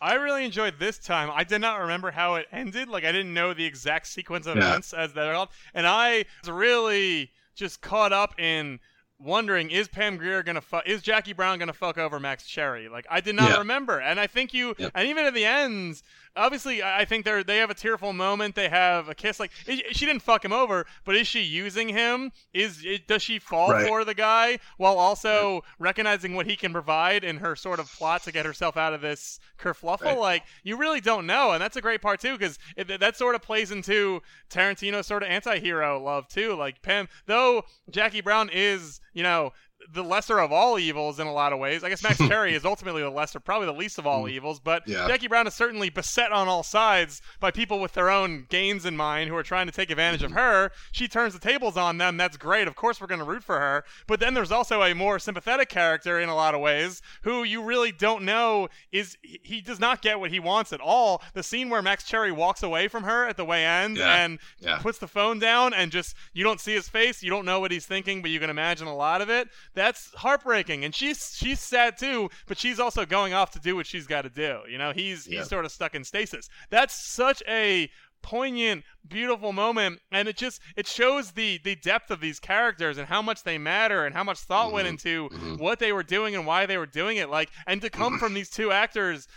I 0.00 0.14
really 0.14 0.44
enjoyed 0.44 0.78
this 0.78 0.98
time. 0.98 1.30
I 1.32 1.42
did 1.42 1.60
not 1.60 1.80
remember 1.80 2.10
how 2.10 2.34
it 2.34 2.46
ended. 2.52 2.88
Like 2.88 3.04
I 3.04 3.12
didn't 3.12 3.32
know 3.32 3.54
the 3.54 3.64
exact 3.64 4.08
sequence 4.08 4.46
of 4.46 4.56
yeah. 4.56 4.68
events 4.68 4.92
as 4.92 5.14
they're 5.14 5.32
that, 5.32 5.48
and 5.74 5.86
I 5.86 6.26
was 6.42 6.50
really 6.50 7.30
just 7.54 7.80
caught 7.80 8.12
up 8.12 8.38
in 8.38 8.78
wondering 9.18 9.70
is 9.70 9.88
Pam 9.88 10.16
Grier 10.16 10.42
gonna 10.42 10.60
fu- 10.60 10.80
is 10.86 11.02
Jackie 11.02 11.32
Brown 11.32 11.58
gonna 11.58 11.72
fuck 11.72 11.98
over 11.98 12.20
Max 12.20 12.46
Cherry? 12.46 12.88
Like 12.88 13.06
I 13.10 13.20
did 13.20 13.34
not 13.34 13.50
yeah. 13.50 13.58
remember, 13.58 13.98
and 13.98 14.20
I 14.20 14.26
think 14.26 14.52
you 14.52 14.74
yep. 14.78 14.92
and 14.94 15.08
even 15.08 15.24
at 15.24 15.34
the 15.34 15.44
end, 15.44 16.02
obviously 16.36 16.82
I 16.82 17.04
think 17.04 17.24
they're 17.24 17.42
they 17.42 17.58
have 17.58 17.70
a 17.70 17.74
tearful 17.74 18.12
moment. 18.12 18.54
They 18.54 18.68
have 18.68 19.08
a 19.08 19.14
kiss. 19.14 19.40
Like 19.40 19.50
she 19.66 20.06
didn't 20.06 20.22
fuck 20.22 20.44
him 20.44 20.52
over, 20.52 20.86
but 21.04 21.16
is 21.16 21.26
she 21.26 21.42
using 21.42 21.88
him? 21.88 22.32
Is 22.52 22.84
does 23.06 23.22
she 23.22 23.38
fall 23.38 23.70
right. 23.70 23.86
for 23.86 24.04
the 24.04 24.14
guy 24.14 24.58
while 24.76 24.98
also 24.98 25.54
right. 25.54 25.62
recognizing 25.78 26.34
what 26.34 26.46
he 26.46 26.56
can 26.56 26.72
provide 26.72 27.24
in 27.24 27.38
her 27.38 27.56
sort 27.56 27.80
of 27.80 27.90
plot 27.92 28.22
to 28.24 28.32
get 28.32 28.46
herself 28.46 28.76
out 28.76 28.92
of 28.92 29.00
this 29.00 29.40
kerfluffle? 29.58 30.02
Right. 30.02 30.18
Like 30.18 30.42
you 30.62 30.76
really 30.76 31.00
don't 31.00 31.26
know, 31.26 31.52
and 31.52 31.62
that's 31.62 31.76
a 31.76 31.82
great 31.82 32.02
part 32.02 32.20
too 32.20 32.36
because 32.36 32.58
that 32.76 33.16
sort 33.16 33.34
of 33.34 33.42
plays 33.42 33.70
into 33.70 34.20
Tarantino's 34.50 35.06
sort 35.06 35.22
of 35.22 35.28
anti-hero 35.28 36.02
love 36.02 36.28
too. 36.28 36.54
Like 36.54 36.82
Pam, 36.82 37.08
though 37.26 37.64
Jackie 37.90 38.20
Brown 38.20 38.50
is 38.52 39.00
you 39.12 39.22
know 39.22 39.52
the 39.92 40.02
lesser 40.02 40.38
of 40.38 40.52
all 40.52 40.78
evils 40.78 41.18
in 41.20 41.26
a 41.26 41.32
lot 41.32 41.52
of 41.52 41.58
ways. 41.58 41.82
I 41.84 41.88
guess 41.88 42.02
Max 42.02 42.18
Cherry 42.28 42.54
is 42.54 42.64
ultimately 42.64 43.02
the 43.02 43.10
lesser, 43.10 43.40
probably 43.40 43.66
the 43.66 43.72
least 43.72 43.98
of 43.98 44.06
all 44.06 44.24
Mm. 44.24 44.30
evils. 44.30 44.60
But 44.60 44.86
Yeah. 44.86 45.06
Jackie 45.08 45.28
Brown 45.28 45.46
is 45.46 45.54
certainly 45.54 45.90
beset 45.90 46.32
on 46.32 46.48
all 46.48 46.62
sides 46.62 47.22
by 47.40 47.50
people 47.50 47.80
with 47.80 47.92
their 47.92 48.10
own 48.10 48.46
gains 48.48 48.84
in 48.86 48.96
mind 48.96 49.28
who 49.30 49.36
are 49.36 49.42
trying 49.42 49.66
to 49.66 49.72
take 49.72 49.90
advantage 49.90 50.20
Mm-hmm. 50.22 50.32
of 50.32 50.38
her. 50.38 50.72
She 50.92 51.08
turns 51.08 51.32
the 51.34 51.40
tables 51.40 51.76
on 51.76 51.98
them. 51.98 52.16
That's 52.16 52.36
great. 52.36 52.66
Of 52.68 52.74
course, 52.76 53.00
we're 53.00 53.06
going 53.06 53.18
to 53.20 53.24
root 53.24 53.44
for 53.44 53.58
her. 53.58 53.84
But 54.06 54.20
then 54.20 54.34
there's 54.34 54.52
also 54.52 54.82
a 54.82 54.94
more 54.94 55.18
sympathetic 55.18 55.68
character 55.68 56.18
in 56.20 56.28
a 56.28 56.34
lot 56.34 56.54
of 56.54 56.60
ways 56.60 57.02
who 57.22 57.42
you 57.44 57.62
really 57.62 57.92
don't 57.92 58.22
know 58.24 58.68
is 58.92 59.16
he 59.22 59.40
he 59.42 59.60
does 59.60 59.80
not 59.80 60.02
get 60.02 60.20
what 60.20 60.30
he 60.30 60.38
wants 60.40 60.72
at 60.72 60.80
all. 60.80 61.22
The 61.34 61.42
scene 61.42 61.70
where 61.70 61.80
Max 61.82 62.04
Cherry 62.04 62.30
walks 62.32 62.62
away 62.62 62.88
from 62.88 63.04
her 63.04 63.26
at 63.26 63.36
the 63.36 63.44
way 63.44 63.64
end 63.64 63.96
Yeah. 63.96 64.16
and 64.16 64.38
Yeah. 64.58 64.78
puts 64.78 64.98
the 64.98 65.08
phone 65.08 65.38
down 65.38 65.72
and 65.72 65.90
just 65.90 66.14
you 66.34 66.44
don't 66.44 66.60
see 66.60 66.74
his 66.74 66.88
face, 66.88 67.22
you 67.22 67.30
don't 67.30 67.44
know 67.46 67.60
what 67.60 67.70
he's 67.70 67.86
thinking, 67.86 68.20
but 68.22 68.30
you 68.30 68.38
can 68.40 68.50
imagine 68.50 68.86
a 68.86 68.94
lot 68.94 69.20
of 69.20 69.30
it. 69.30 69.48
That's 69.76 70.12
heartbreaking, 70.14 70.84
and 70.84 70.92
she's 70.92 71.36
she's 71.36 71.60
sad 71.60 71.96
too, 71.98 72.30
but 72.48 72.58
she's 72.58 72.80
also 72.80 73.06
going 73.06 73.32
off 73.34 73.52
to 73.52 73.60
do 73.60 73.76
what 73.76 73.86
she's 73.86 74.06
got 74.08 74.22
to 74.22 74.30
do. 74.30 74.60
You 74.68 74.78
know, 74.78 74.92
he's 74.92 75.28
Yeah. 75.28 75.38
he's 75.40 75.48
sort 75.48 75.64
of 75.64 75.70
stuck 75.70 75.94
in 75.94 76.02
stasis. 76.02 76.48
That's 76.70 76.94
such 77.14 77.42
a 77.46 77.88
poignant 78.22 78.82
beautiful 79.06 79.52
moment 79.52 80.00
and 80.10 80.26
it 80.26 80.36
just 80.36 80.60
it 80.74 80.84
shows 80.88 81.30
the 81.32 81.60
the 81.62 81.76
depth 81.76 82.10
of 82.10 82.18
these 82.20 82.40
characters 82.40 82.98
and 82.98 83.06
how 83.06 83.22
much 83.22 83.44
they 83.44 83.56
matter 83.56 84.04
and 84.04 84.16
how 84.16 84.24
much 84.24 84.38
thought 84.38 84.72
went 84.72 84.86
Mhm. 84.88 84.90
into 84.90 85.28
Mhm. 85.28 85.58
what 85.58 85.78
they 85.78 85.92
were 85.92 86.02
doing 86.02 86.34
and 86.34 86.44
why 86.44 86.66
they 86.66 86.76
were 86.76 86.86
doing 86.86 87.18
it 87.18 87.28
like 87.28 87.50
and 87.68 87.80
to 87.82 87.90
come 87.90 88.18
from 88.18 88.34
these 88.34 88.50
two 88.50 88.72
actors 88.72 89.28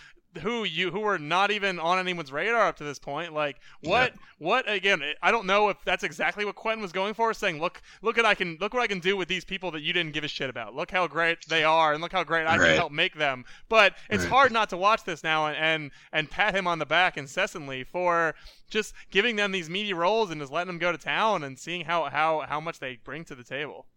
who 0.41 0.63
you 0.63 0.91
who 0.91 0.99
were 0.99 1.17
not 1.17 1.49
even 1.49 1.79
on 1.79 1.97
anyone's 1.97 2.31
radar 2.31 2.67
up 2.67 2.77
to 2.77 2.83
this 2.83 2.99
point 2.99 3.33
like 3.33 3.57
what 3.81 4.13
what 4.37 4.69
again 4.69 5.01
i 5.23 5.31
don't 5.31 5.47
know 5.47 5.69
if 5.69 5.77
that's 5.85 6.03
exactly 6.03 6.45
what 6.45 6.53
quentin 6.55 6.81
was 6.83 6.91
going 6.91 7.15
for 7.15 7.33
saying 7.33 7.59
look 7.59 7.81
look 8.03 8.17
at 8.19 8.25
i 8.25 8.35
can 8.35 8.55
look 8.61 8.71
what 8.73 8.83
i 8.83 8.87
can 8.87 8.99
do 8.99 9.17
with 9.17 9.27
these 9.27 9.43
people 9.43 9.71
that 9.71 9.81
you 9.81 9.91
didn't 9.91 10.13
give 10.13 10.23
a 10.23 10.27
shit 10.27 10.47
about 10.47 10.75
look 10.75 10.91
how 10.91 11.07
great 11.07 11.39
they 11.47 11.63
are 11.63 11.93
and 11.93 12.01
look 12.01 12.11
how 12.11 12.23
great 12.23 12.45
i 12.45 12.57
can 12.57 12.75
help 12.75 12.91
make 12.91 13.15
them 13.15 13.43
but 13.69 13.95
it's 14.09 14.23
Right. 14.23 14.29
hard 14.29 14.51
not 14.51 14.69
to 14.69 14.77
watch 14.77 15.03
this 15.03 15.23
now 15.23 15.47
and, 15.47 15.57
and 15.57 15.91
and 16.11 16.29
pat 16.29 16.53
him 16.53 16.67
on 16.67 16.77
the 16.77 16.85
back 16.85 17.17
incessantly 17.17 17.83
for 17.83 18.35
just 18.69 18.93
giving 19.09 19.35
them 19.35 19.51
these 19.51 19.67
meaty 19.67 19.93
roles 19.93 20.29
and 20.29 20.39
just 20.39 20.51
letting 20.51 20.67
them 20.67 20.77
go 20.77 20.91
to 20.91 20.97
town 20.99 21.43
and 21.43 21.57
seeing 21.57 21.85
how 21.85 22.03
how 22.09 22.41
how 22.47 22.59
much 22.59 22.79
they 22.79 22.99
bring 23.03 23.25
to 23.25 23.33
the 23.33 23.43
table 23.43 23.87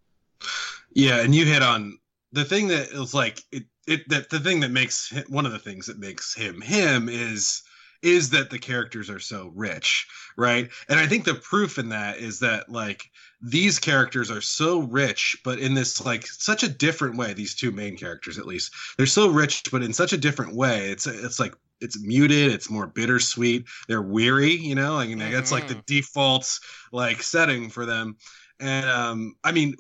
Yeah, 0.94 1.20
and 1.20 1.34
you 1.34 1.44
hit 1.44 1.62
on 1.62 1.98
the 2.32 2.44
thing 2.44 2.68
that 2.68 2.88
is 2.88 3.12
like 3.12 3.42
it. 3.52 3.64
It 3.86 4.08
that 4.08 4.30
the 4.30 4.40
thing 4.40 4.60
that 4.60 4.70
makes 4.70 5.10
hi- 5.10 5.24
one 5.28 5.46
of 5.46 5.52
the 5.52 5.58
things 5.58 5.86
that 5.86 5.98
makes 5.98 6.34
him 6.34 6.60
him 6.60 7.08
is 7.08 7.62
is 8.02 8.30
that 8.30 8.50
the 8.50 8.58
characters 8.58 9.08
are 9.08 9.20
so 9.20 9.52
rich, 9.54 10.06
right? 10.36 10.68
And 10.88 10.98
I 10.98 11.06
think 11.06 11.24
the 11.24 11.34
proof 11.36 11.78
in 11.78 11.88
that 11.90 12.18
is 12.18 12.40
that 12.40 12.68
like 12.68 13.04
these 13.40 13.78
characters 13.78 14.30
are 14.30 14.40
so 14.40 14.80
rich, 14.80 15.36
but 15.44 15.58
in 15.60 15.74
this 15.74 16.00
like 16.04 16.26
such 16.26 16.62
a 16.64 16.68
different 16.68 17.16
way. 17.16 17.32
These 17.32 17.54
two 17.54 17.70
main 17.70 17.96
characters, 17.96 18.38
at 18.38 18.46
least, 18.46 18.72
they're 18.96 19.06
so 19.06 19.28
rich, 19.28 19.62
but 19.70 19.82
in 19.82 19.92
such 19.92 20.12
a 20.12 20.18
different 20.18 20.54
way. 20.54 20.90
It's 20.90 21.06
it's 21.06 21.38
like 21.40 21.54
it's 21.80 22.00
muted. 22.02 22.52
It's 22.52 22.70
more 22.70 22.86
bittersweet. 22.88 23.66
They're 23.88 24.02
weary, 24.02 24.52
you 24.52 24.74
know. 24.74 24.94
Like 24.94 25.16
that's 25.30 25.52
like 25.52 25.66
the 25.66 25.76
Mhm. 25.76 25.86
default 25.86 26.58
like 26.92 27.22
setting 27.22 27.70
for 27.70 27.86
them. 27.86 28.16
And 28.60 28.86
um, 28.88 29.34
I 29.44 29.52
mean, 29.52 29.74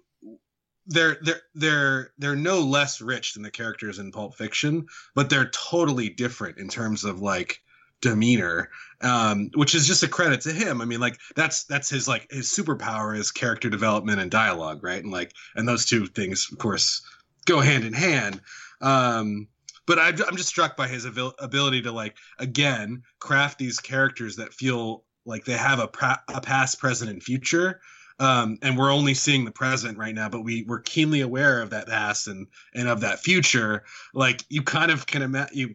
they're 0.86 1.18
they're 1.22 1.42
they're 1.54 2.12
they're 2.18 2.36
no 2.36 2.60
less 2.60 3.00
rich 3.00 3.34
than 3.34 3.42
the 3.42 3.50
characters 3.50 3.98
in 3.98 4.12
Pulp 4.12 4.36
Fiction, 4.36 4.86
but 5.14 5.30
they're 5.30 5.50
totally 5.50 6.08
different 6.08 6.58
in 6.58 6.68
terms 6.68 7.04
of 7.04 7.20
like 7.20 7.60
demeanor 8.00 8.68
um 9.02 9.48
which 9.54 9.76
is 9.76 9.86
just 9.86 10.02
a 10.02 10.08
credit 10.08 10.40
to 10.40 10.52
him. 10.52 10.80
I 10.80 10.84
mean 10.84 10.98
like 11.00 11.18
that's 11.36 11.64
that's 11.64 11.88
his 11.88 12.08
like 12.08 12.26
his 12.30 12.48
superpower 12.48 13.16
is 13.16 13.30
character 13.30 13.70
development 13.70 14.20
and 14.20 14.30
dialogue 14.30 14.82
right? 14.82 15.02
And 15.02 15.12
like 15.12 15.32
and 15.54 15.68
those 15.68 15.86
two 15.86 16.06
things 16.06 16.48
of 16.50 16.58
course 16.58 17.02
go 17.46 17.60
hand 17.60 17.84
in 17.84 17.92
hand. 17.92 18.40
Um 18.80 19.46
but 19.86 19.98
I, 19.98 20.08
i'm 20.08 20.36
just 20.36 20.48
struck 20.48 20.76
by 20.76 20.88
his 20.88 21.06
abil- 21.06 21.34
ability 21.38 21.82
to 21.82 21.92
like 21.92 22.16
again 22.38 23.02
craft 23.18 23.58
these 23.58 23.78
characters 23.78 24.36
that 24.36 24.54
feel 24.54 25.04
like 25.24 25.44
they 25.44 25.56
have 25.56 25.78
a, 25.78 25.88
pra- 25.88 26.22
a 26.28 26.40
past 26.40 26.78
present 26.80 27.10
and 27.10 27.22
future 27.22 27.80
um, 28.18 28.58
and 28.62 28.76
we're 28.76 28.92
only 28.92 29.14
seeing 29.14 29.44
the 29.44 29.50
present 29.50 29.98
right 29.98 30.14
now, 30.14 30.28
but 30.28 30.42
we 30.42 30.64
we're 30.64 30.80
keenly 30.80 31.20
aware 31.20 31.60
of 31.60 31.70
that 31.70 31.88
past 31.88 32.28
and 32.28 32.46
and 32.74 32.88
of 32.88 33.00
that 33.00 33.20
future. 33.20 33.84
Like 34.14 34.44
you 34.48 34.62
kind 34.62 34.90
of 34.90 35.06
can 35.06 35.22
imagine 35.22 35.56
you 35.56 35.74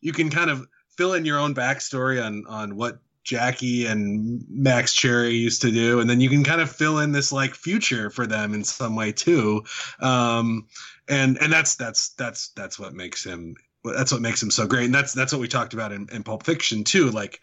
you 0.00 0.12
can 0.12 0.30
kind 0.30 0.50
of 0.50 0.66
fill 0.96 1.14
in 1.14 1.24
your 1.24 1.38
own 1.38 1.54
backstory 1.54 2.24
on 2.24 2.44
on 2.46 2.76
what 2.76 2.98
Jackie 3.24 3.84
and 3.84 4.42
Max 4.48 4.94
Cherry 4.94 5.34
used 5.34 5.60
to 5.60 5.70
do, 5.70 6.00
and 6.00 6.08
then 6.08 6.20
you 6.20 6.30
can 6.30 6.42
kind 6.42 6.60
of 6.60 6.70
fill 6.70 7.00
in 7.00 7.12
this 7.12 7.30
like 7.30 7.54
future 7.54 8.08
for 8.08 8.26
them 8.26 8.54
in 8.54 8.64
some 8.64 8.96
way 8.96 9.12
too. 9.12 9.62
Um, 10.00 10.66
and 11.08 11.36
and 11.42 11.52
that's 11.52 11.74
that's 11.74 12.10
that's 12.10 12.48
that's 12.50 12.78
what 12.78 12.94
makes 12.94 13.24
him 13.24 13.54
that's 13.84 14.12
what 14.12 14.22
makes 14.22 14.42
him 14.42 14.50
so 14.50 14.66
great, 14.66 14.86
and 14.86 14.94
that's 14.94 15.12
that's 15.12 15.32
what 15.32 15.40
we 15.40 15.48
talked 15.48 15.74
about 15.74 15.92
in, 15.92 16.08
in 16.10 16.22
Pulp 16.22 16.44
Fiction 16.44 16.84
too. 16.84 17.10
Like 17.10 17.40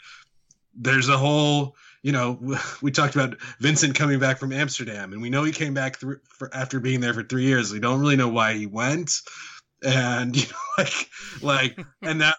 there's 0.75 1.09
a 1.09 1.17
whole 1.17 1.75
you 2.05 2.11
know 2.11 2.39
we 2.81 2.91
talked 2.91 3.15
about 3.15 3.35
vincent 3.59 3.95
coming 3.95 4.19
back 4.19 4.37
from 4.37 4.53
amsterdam 4.53 5.11
and 5.11 5.21
we 5.21 5.29
know 5.29 5.43
he 5.43 5.51
came 5.51 5.73
back 5.73 5.97
through 5.97 6.19
for, 6.29 6.53
after 6.53 6.79
being 6.79 7.01
there 7.01 7.13
for 7.13 7.23
three 7.23 7.43
years 7.43 7.73
we 7.73 7.79
don't 7.79 7.99
really 7.99 8.15
know 8.15 8.29
why 8.29 8.53
he 8.53 8.67
went 8.67 9.11
and 9.83 10.37
you 10.41 10.47
know 10.47 10.57
like 10.77 11.09
like 11.41 11.85
and 12.03 12.21
that 12.21 12.37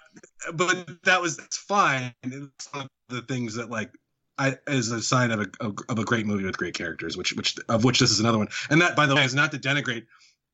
but 0.54 0.88
that 1.02 1.20
was 1.20 1.36
that's 1.36 1.58
fine 1.58 2.14
it's 2.22 2.72
one 2.72 2.84
of 2.84 2.90
the 3.08 3.22
things 3.22 3.54
that 3.56 3.68
like 3.68 3.90
I, 4.38 4.58
as 4.66 4.90
a 4.90 5.00
sign 5.00 5.30
of 5.30 5.40
a 5.40 5.72
of 5.88 5.98
a 5.98 6.04
great 6.04 6.26
movie 6.26 6.44
with 6.44 6.58
great 6.58 6.74
characters, 6.74 7.16
which 7.16 7.32
which 7.32 7.56
of 7.70 7.84
which 7.84 8.00
this 8.00 8.10
is 8.10 8.20
another 8.20 8.36
one. 8.36 8.48
And 8.68 8.82
that, 8.82 8.94
by 8.94 9.06
the 9.06 9.14
way, 9.14 9.24
is 9.24 9.34
not 9.34 9.50
to 9.52 9.58
denigrate 9.58 10.04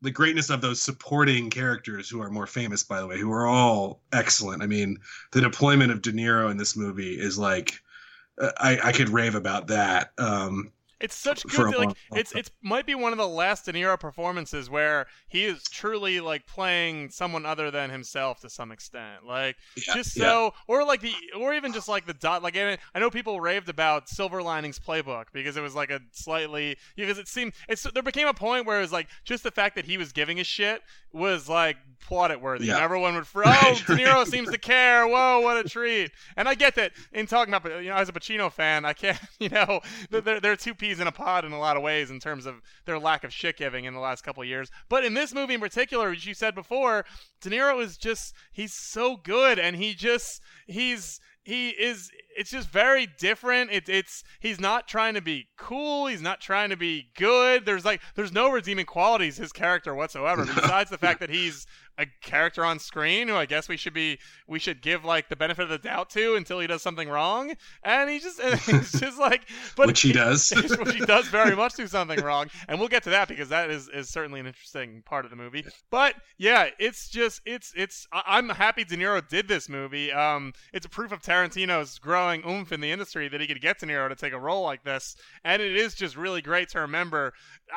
the 0.03 0.11
greatness 0.13 0.51
of 0.51 0.61
those 0.61 0.81
supporting 0.81 1.51
characters 1.51 2.09
who 2.09 2.23
are 2.23 2.31
more 2.31 2.47
famous, 2.47 2.85
by 2.85 3.01
the 3.01 3.09
way, 3.09 3.19
who 3.19 3.33
are 3.33 3.49
all 3.49 4.01
excellent. 4.13 4.63
I 4.63 4.67
mean, 4.67 4.99
the 5.33 5.41
deployment 5.41 5.91
of 5.91 6.01
De 6.01 6.13
Niro 6.13 6.49
in 6.49 6.57
this 6.57 6.77
movie 6.77 7.19
is 7.19 7.37
like, 7.37 7.82
I 8.41 8.79
I 8.83 8.93
could 8.93 9.09
rave 9.09 9.35
about 9.35 9.69
that. 9.69 10.13
Um, 10.19 10.73
It's 11.03 11.15
such 11.15 11.45
good. 11.45 11.75
a 11.75 11.79
Like 11.79 11.97
it's 12.15 12.35
it's 12.35 12.51
might 12.63 12.87
be 12.87 12.95
one 12.95 13.13
of 13.13 13.19
the 13.19 13.29
last 13.29 13.65
De 13.65 13.73
Niro 13.73 13.99
performances 13.99 14.71
where 14.71 15.07
he 15.29 15.45
is 15.45 15.63
truly 15.65 16.21
like 16.21 16.47
playing 16.47 17.11
someone 17.11 17.45
other 17.45 17.71
than 17.71 17.91
himself 17.91 18.41
to 18.41 18.51
some 18.51 18.71
extent. 18.73 19.27
Like 19.27 19.57
yeah, 19.77 19.95
just 19.95 20.17
yeah. 20.17 20.25
so, 20.25 20.55
or 20.69 20.85
like 20.85 21.01
the, 21.01 21.13
or 21.39 21.55
even 21.55 21.73
just 21.73 21.89
like 21.89 22.07
the 22.07 22.15
dot. 22.15 22.43
Like 22.43 22.57
I 22.57 22.79
I 22.95 23.01
know 23.01 23.11
people 23.11 23.41
raved 23.41 23.69
about 23.69 24.09
Silver 24.09 24.43
Linings 24.43 24.79
Playbook 24.79 25.27
because 25.33 25.57
it 25.57 25.63
was 25.63 25.75
like 25.75 25.91
a 25.91 26.01
slightly 26.13 26.77
because 26.97 27.19
it 27.19 27.29
seemed 27.29 27.53
it's 27.69 27.83
there 27.83 28.03
became 28.03 28.29
a 28.29 28.35
point 28.35 28.67
where 28.67 28.79
it 28.79 28.83
was 28.83 28.93
like 28.93 29.09
just 29.25 29.43
the 29.43 29.51
fact 29.51 29.77
that 29.77 29.85
he 29.85 29.97
was 29.97 30.13
giving 30.13 30.41
a 30.41 30.45
shit 30.45 30.83
was 31.13 31.49
like 31.49 31.77
plaudit 32.03 32.41
worthy. 32.41 32.67
Yeah. 32.67 32.75
And 32.75 32.83
everyone 32.85 33.15
would, 33.15 33.27
Right, 33.35 33.59
oh, 33.63 33.95
De 33.95 34.03
Niro 34.03 34.15
right. 34.15 34.27
seems 34.27 34.51
to 34.51 34.59
care. 34.59 35.07
Whoa, 35.07 35.41
what 35.41 35.57
a 35.57 35.69
treat. 35.69 36.11
And 36.37 36.49
I 36.49 36.55
get 36.55 36.75
that 36.75 36.93
in 37.13 37.27
talking 37.27 37.55
about, 37.55 37.83
you 37.83 37.91
know, 37.91 37.97
as 37.97 38.09
a 38.09 38.13
Pacino 38.13 38.53
fan, 38.53 38.85
I 38.85 38.93
can't, 38.93 39.19
you 39.39 39.49
know, 39.49 39.81
they're, 40.11 40.41
they're 40.41 40.57
two 40.57 40.75
peas 40.93 41.01
in 41.01 41.07
a 41.07 41.13
pod 41.13 41.45
in 41.45 41.53
a 41.53 41.59
lot 41.59 41.77
of 41.77 41.83
ways 41.83 42.11
in 42.11 42.21
terms 42.21 42.47
of 42.47 42.61
their 42.85 42.99
lack 42.99 43.25
of 43.25 43.33
shit 43.33 43.57
giving 43.57 43.85
in 43.85 43.95
the 43.95 44.01
last 44.01 44.23
couple 44.23 44.45
years. 44.45 44.71
But 44.89 45.05
in 45.05 45.15
this 45.15 45.35
movie 45.35 45.55
in 45.55 45.61
particular, 45.61 46.11
which 46.11 46.27
you 46.27 46.35
said 46.35 46.55
before, 46.55 47.05
De 47.41 47.51
Niro 47.51 47.83
is 47.83 47.97
just, 47.97 48.35
he's 48.53 48.75
so 48.75 49.17
good 49.17 49.59
and 49.59 49.77
he 49.77 49.95
just, 49.95 50.43
he's, 50.67 51.19
he 51.43 51.71
is 51.71 52.11
it's 52.37 52.51
just 52.51 52.69
very 52.69 53.07
different 53.19 53.71
it, 53.71 53.89
it's 53.89 54.25
he's 54.41 54.61
not 54.61 54.89
trying 54.89 55.15
to 55.15 55.21
be 55.21 55.47
cool 55.57 56.07
he's 56.07 56.23
not 56.23 56.41
trying 56.41 56.71
to 56.71 56.77
be 56.77 57.09
good 57.17 57.65
there's 57.67 57.85
like 57.85 58.01
there's 58.15 58.33
no 58.33 58.51
redeeming 58.51 58.87
qualities 58.87 59.37
his 59.37 59.53
character 59.53 59.95
whatsoever 59.95 60.45
besides 60.45 60.91
the 60.91 60.99
fact 60.99 61.21
that 61.21 61.31
he's 61.31 61.67
a 61.99 62.07
character 62.23 62.65
on 62.65 62.79
screen 62.79 63.29
who 63.29 63.35
i 63.35 63.45
guess 63.45 63.69
we 63.69 63.77
should 63.77 63.93
be 63.93 64.19
we 64.47 64.59
should 64.59 64.81
give 64.81 65.05
like 65.05 65.29
the 65.29 65.37
benefit 65.37 65.65
of 65.65 65.69
the 65.69 65.79
doubt 65.79 66.09
to 66.09 66.37
until 66.37 66.59
he 66.59 66.67
does 66.67 66.81
something 66.81 67.09
wrong 67.09 67.53
and 67.85 68.09
he 68.09 68.19
just 68.19 68.41
and 68.43 68.61
it's 68.69 68.99
just 68.99 69.19
like 69.19 69.47
but 69.77 69.87
which 69.87 70.01
he 70.01 70.13
does. 70.23 70.51
which 70.79 70.95
he 70.95 71.05
does 71.05 71.27
very 71.29 71.57
much 71.57 71.75
do 71.75 71.87
something 71.87 72.21
wrong, 72.21 72.49
and 72.69 72.79
we'll 72.79 72.89
get 72.89 73.03
to 73.05 73.11
that 73.11 73.29
because 73.29 73.49
that 73.49 73.71
is, 73.71 73.89
is 73.89 74.09
certainly 74.09 74.41
an 74.41 74.47
interesting 74.47 75.03
part 75.05 75.25
of 75.25 75.31
the 75.31 75.37
movie. 75.37 75.65
But 75.91 76.15
yeah, 76.39 76.69
it's 76.79 77.09
just 77.09 77.41
it's 77.47 77.73
it's 77.77 78.07
I'm 78.13 78.49
happy 78.49 78.85
De 78.85 78.97
Niro 78.97 79.27
did 79.27 79.49
this 79.49 79.69
movie. 79.69 80.13
Um, 80.13 80.53
it's 80.73 80.87
a 80.87 80.89
proof 80.89 81.13
of 81.13 81.23
Tarantino's 81.23 81.99
growing 82.23 82.43
oomph 82.47 82.73
in 82.73 82.81
the 82.81 82.91
industry 82.91 83.29
that 83.29 83.41
he 83.41 83.47
could 83.47 83.61
get 83.61 83.79
De 83.79 83.87
Niro 83.87 84.09
to 84.09 84.15
take 84.15 84.33
a 84.33 84.39
role 84.39 84.63
like 84.63 84.85
this, 84.85 85.17
and 85.45 85.61
it 85.61 85.75
is 85.77 85.95
just 85.95 86.17
really 86.17 86.41
great 86.41 86.69
to 86.71 86.81
remember. 86.81 87.33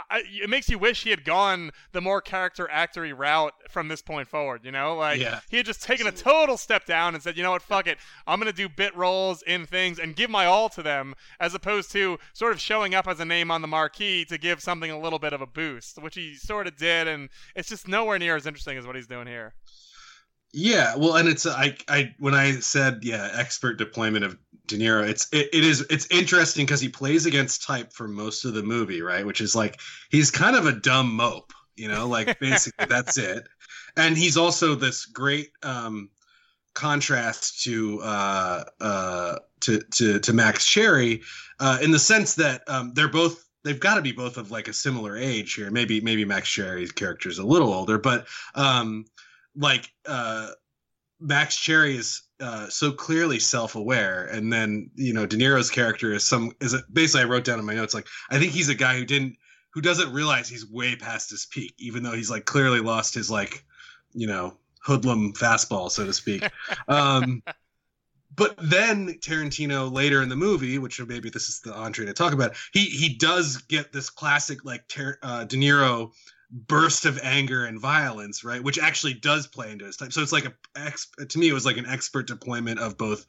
I, 0.09 0.23
it 0.25 0.49
makes 0.49 0.69
you 0.69 0.77
wish 0.77 1.03
he 1.03 1.09
had 1.09 1.23
gone 1.23 1.71
the 1.93 2.01
more 2.01 2.21
character 2.21 2.69
actory 2.71 3.17
route 3.17 3.53
from 3.69 3.87
this 3.87 4.01
point 4.01 4.27
forward. 4.27 4.61
You 4.63 4.71
know, 4.71 4.95
like 4.95 5.19
Yeah. 5.19 5.39
he 5.49 5.57
had 5.57 5.65
just 5.65 5.81
taken 5.83 6.05
a 6.07 6.11
total 6.11 6.57
step 6.57 6.85
down 6.85 7.13
and 7.15 7.23
said, 7.23 7.37
you 7.37 7.43
know 7.43 7.51
what, 7.51 7.61
fuck 7.61 7.87
it, 7.87 7.97
I'm 8.27 8.39
gonna 8.39 8.53
do 8.53 8.69
bit 8.69 8.95
roles 8.95 9.41
in 9.43 9.65
things 9.65 9.99
and 9.99 10.15
give 10.15 10.29
my 10.29 10.45
all 10.45 10.69
to 10.69 10.83
them, 10.83 11.15
as 11.39 11.53
opposed 11.53 11.91
to 11.93 12.17
sort 12.33 12.51
of 12.53 12.59
showing 12.61 12.93
up 12.93 13.07
as 13.07 13.19
a 13.19 13.25
name 13.25 13.51
on 13.51 13.61
the 13.61 13.67
marquee 13.67 14.25
to 14.25 14.37
give 14.37 14.61
something 14.61 14.91
a 14.91 14.99
little 14.99 15.19
bit 15.19 15.33
of 15.33 15.41
a 15.41 15.47
boost, 15.47 16.01
which 16.01 16.15
he 16.15 16.35
sort 16.35 16.67
of 16.67 16.75
did, 16.77 17.07
and 17.07 17.29
it's 17.55 17.69
just 17.69 17.87
nowhere 17.87 18.19
near 18.19 18.35
as 18.35 18.45
interesting 18.45 18.77
as 18.77 18.85
what 18.85 18.95
he's 18.95 19.07
doing 19.07 19.27
here. 19.27 19.53
Yeah, 20.57 20.95
well, 20.95 21.17
and 21.17 21.27
it's 21.27 21.45
I 21.45 21.75
I 21.89 22.15
when 22.17 22.33
I 22.33 22.53
said 22.61 22.99
yeah, 23.03 23.29
expert 23.33 23.77
deployment 23.77 24.23
of 24.23 24.37
De 24.67 24.77
Niro, 24.77 25.05
it's 25.05 25.27
it, 25.33 25.49
it 25.51 25.65
is 25.65 25.85
it's 25.89 26.07
interesting 26.09 26.65
because 26.65 26.79
he 26.79 26.87
plays 26.87 27.25
against 27.25 27.63
type 27.63 27.91
for 27.91 28.07
most 28.07 28.45
of 28.45 28.53
the 28.53 28.63
movie, 28.63 29.01
right? 29.01 29.25
Which 29.25 29.41
is 29.41 29.53
like 29.53 29.81
he's 30.11 30.31
kind 30.31 30.55
of 30.55 30.65
a 30.65 30.71
dumb 30.71 31.13
mope, 31.13 31.51
You 31.75 31.89
know, 31.89 32.07
like 32.07 32.39
basically 32.39 32.85
that's 32.85 33.17
it. 33.17 33.45
And 33.97 34.17
he's 34.17 34.37
also 34.37 34.75
this 34.75 35.05
great 35.05 35.49
um, 35.61 36.09
contrast 36.73 37.61
to 37.63 37.99
uh, 38.01 38.63
uh, 38.79 39.39
to 39.59 39.81
to 39.81 40.19
to 40.21 40.31
Max 40.31 40.65
Cherry 40.65 41.21
uh, 41.59 41.79
in 41.81 41.91
the 41.91 41.99
sense 41.99 42.35
that 42.35 42.61
um, 42.69 42.93
they're 42.93 43.09
both 43.09 43.43
they've 43.65 43.77
got 43.77 43.95
to 43.95 44.01
be 44.01 44.13
both 44.13 44.37
of 44.37 44.51
like 44.51 44.69
a 44.69 44.73
similar 44.73 45.17
age 45.17 45.55
here. 45.55 45.69
Maybe 45.69 45.99
maybe 45.99 46.23
Max 46.23 46.47
Cherry's 46.47 46.93
character 46.93 47.27
is 47.27 47.39
a 47.39 47.45
little 47.45 47.73
older, 47.73 47.97
but 47.97 48.27
um, 48.53 49.03
like 49.55 49.89
uh, 50.05 50.49
Max 51.19 51.57
Cherry 51.57 51.95
is 51.95 52.23
uh, 52.39 52.67
so 52.69 52.91
clearly 52.91 53.39
self-aware, 53.39 54.25
and 54.25 54.51
then 54.51 54.89
you 54.95 55.13
know 55.13 55.25
De 55.25 55.37
Niro's 55.37 55.71
character 55.71 56.13
is 56.13 56.23
some 56.23 56.51
is 56.59 56.73
a, 56.73 56.79
basically 56.91 57.21
I 57.21 57.29
wrote 57.29 57.45
down 57.45 57.59
in 57.59 57.65
my 57.65 57.75
notes 57.75 57.93
like 57.93 58.07
I 58.29 58.39
think 58.39 58.51
he's 58.51 58.69
a 58.69 58.75
guy 58.75 58.97
who 58.97 59.05
didn't 59.05 59.37
who 59.71 59.81
doesn't 59.81 60.13
realize 60.13 60.47
he's 60.47 60.69
way 60.69 60.95
past 60.95 61.29
his 61.29 61.45
peak, 61.45 61.73
even 61.77 62.03
though 62.03 62.13
he's 62.13 62.29
like 62.29 62.45
clearly 62.45 62.79
lost 62.79 63.13
his 63.13 63.29
like 63.29 63.63
you 64.13 64.27
know 64.27 64.57
hoodlum 64.83 65.33
fastball, 65.33 65.89
so 65.89 66.05
to 66.05 66.13
speak. 66.13 66.47
um, 66.87 67.41
but 68.35 68.55
then 68.57 69.07
Tarantino 69.19 69.91
later 69.91 70.21
in 70.21 70.29
the 70.29 70.35
movie, 70.35 70.77
which 70.77 71.05
maybe 71.05 71.29
this 71.29 71.47
is 71.47 71.61
the 71.61 71.73
entree 71.73 72.05
to 72.05 72.13
talk 72.13 72.33
about, 72.33 72.55
he 72.73 72.85
he 72.85 73.15
does 73.15 73.57
get 73.57 73.91
this 73.91 74.09
classic 74.09 74.65
like 74.65 74.87
Ter- 74.87 75.19
uh, 75.21 75.45
De 75.45 75.55
Niro 75.55 76.11
burst 76.51 77.05
of 77.05 77.19
anger 77.23 77.65
and 77.65 77.79
violence, 77.79 78.43
right? 78.43 78.63
Which 78.63 78.79
actually 78.79 79.13
does 79.15 79.47
play 79.47 79.71
into 79.71 79.85
his 79.85 79.97
type. 79.97 80.13
So 80.13 80.21
it's 80.21 80.31
like 80.31 80.45
a 80.45 81.25
to 81.25 81.39
me, 81.39 81.49
it 81.49 81.53
was 81.53 81.65
like 81.65 81.77
an 81.77 81.85
expert 81.85 82.27
deployment 82.27 82.79
of 82.79 82.97
both 82.97 83.25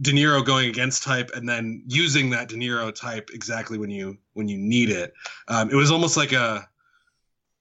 De 0.00 0.12
Niro 0.12 0.44
going 0.44 0.68
against 0.68 1.02
type 1.02 1.30
and 1.34 1.48
then 1.48 1.82
using 1.86 2.30
that 2.30 2.48
De 2.48 2.56
Niro 2.56 2.94
type 2.94 3.30
exactly 3.32 3.78
when 3.78 3.90
you 3.90 4.18
when 4.34 4.48
you 4.48 4.58
need 4.58 4.90
it. 4.90 5.12
Um, 5.48 5.70
it 5.70 5.74
was 5.74 5.90
almost 5.90 6.16
like 6.16 6.32
a 6.32 6.68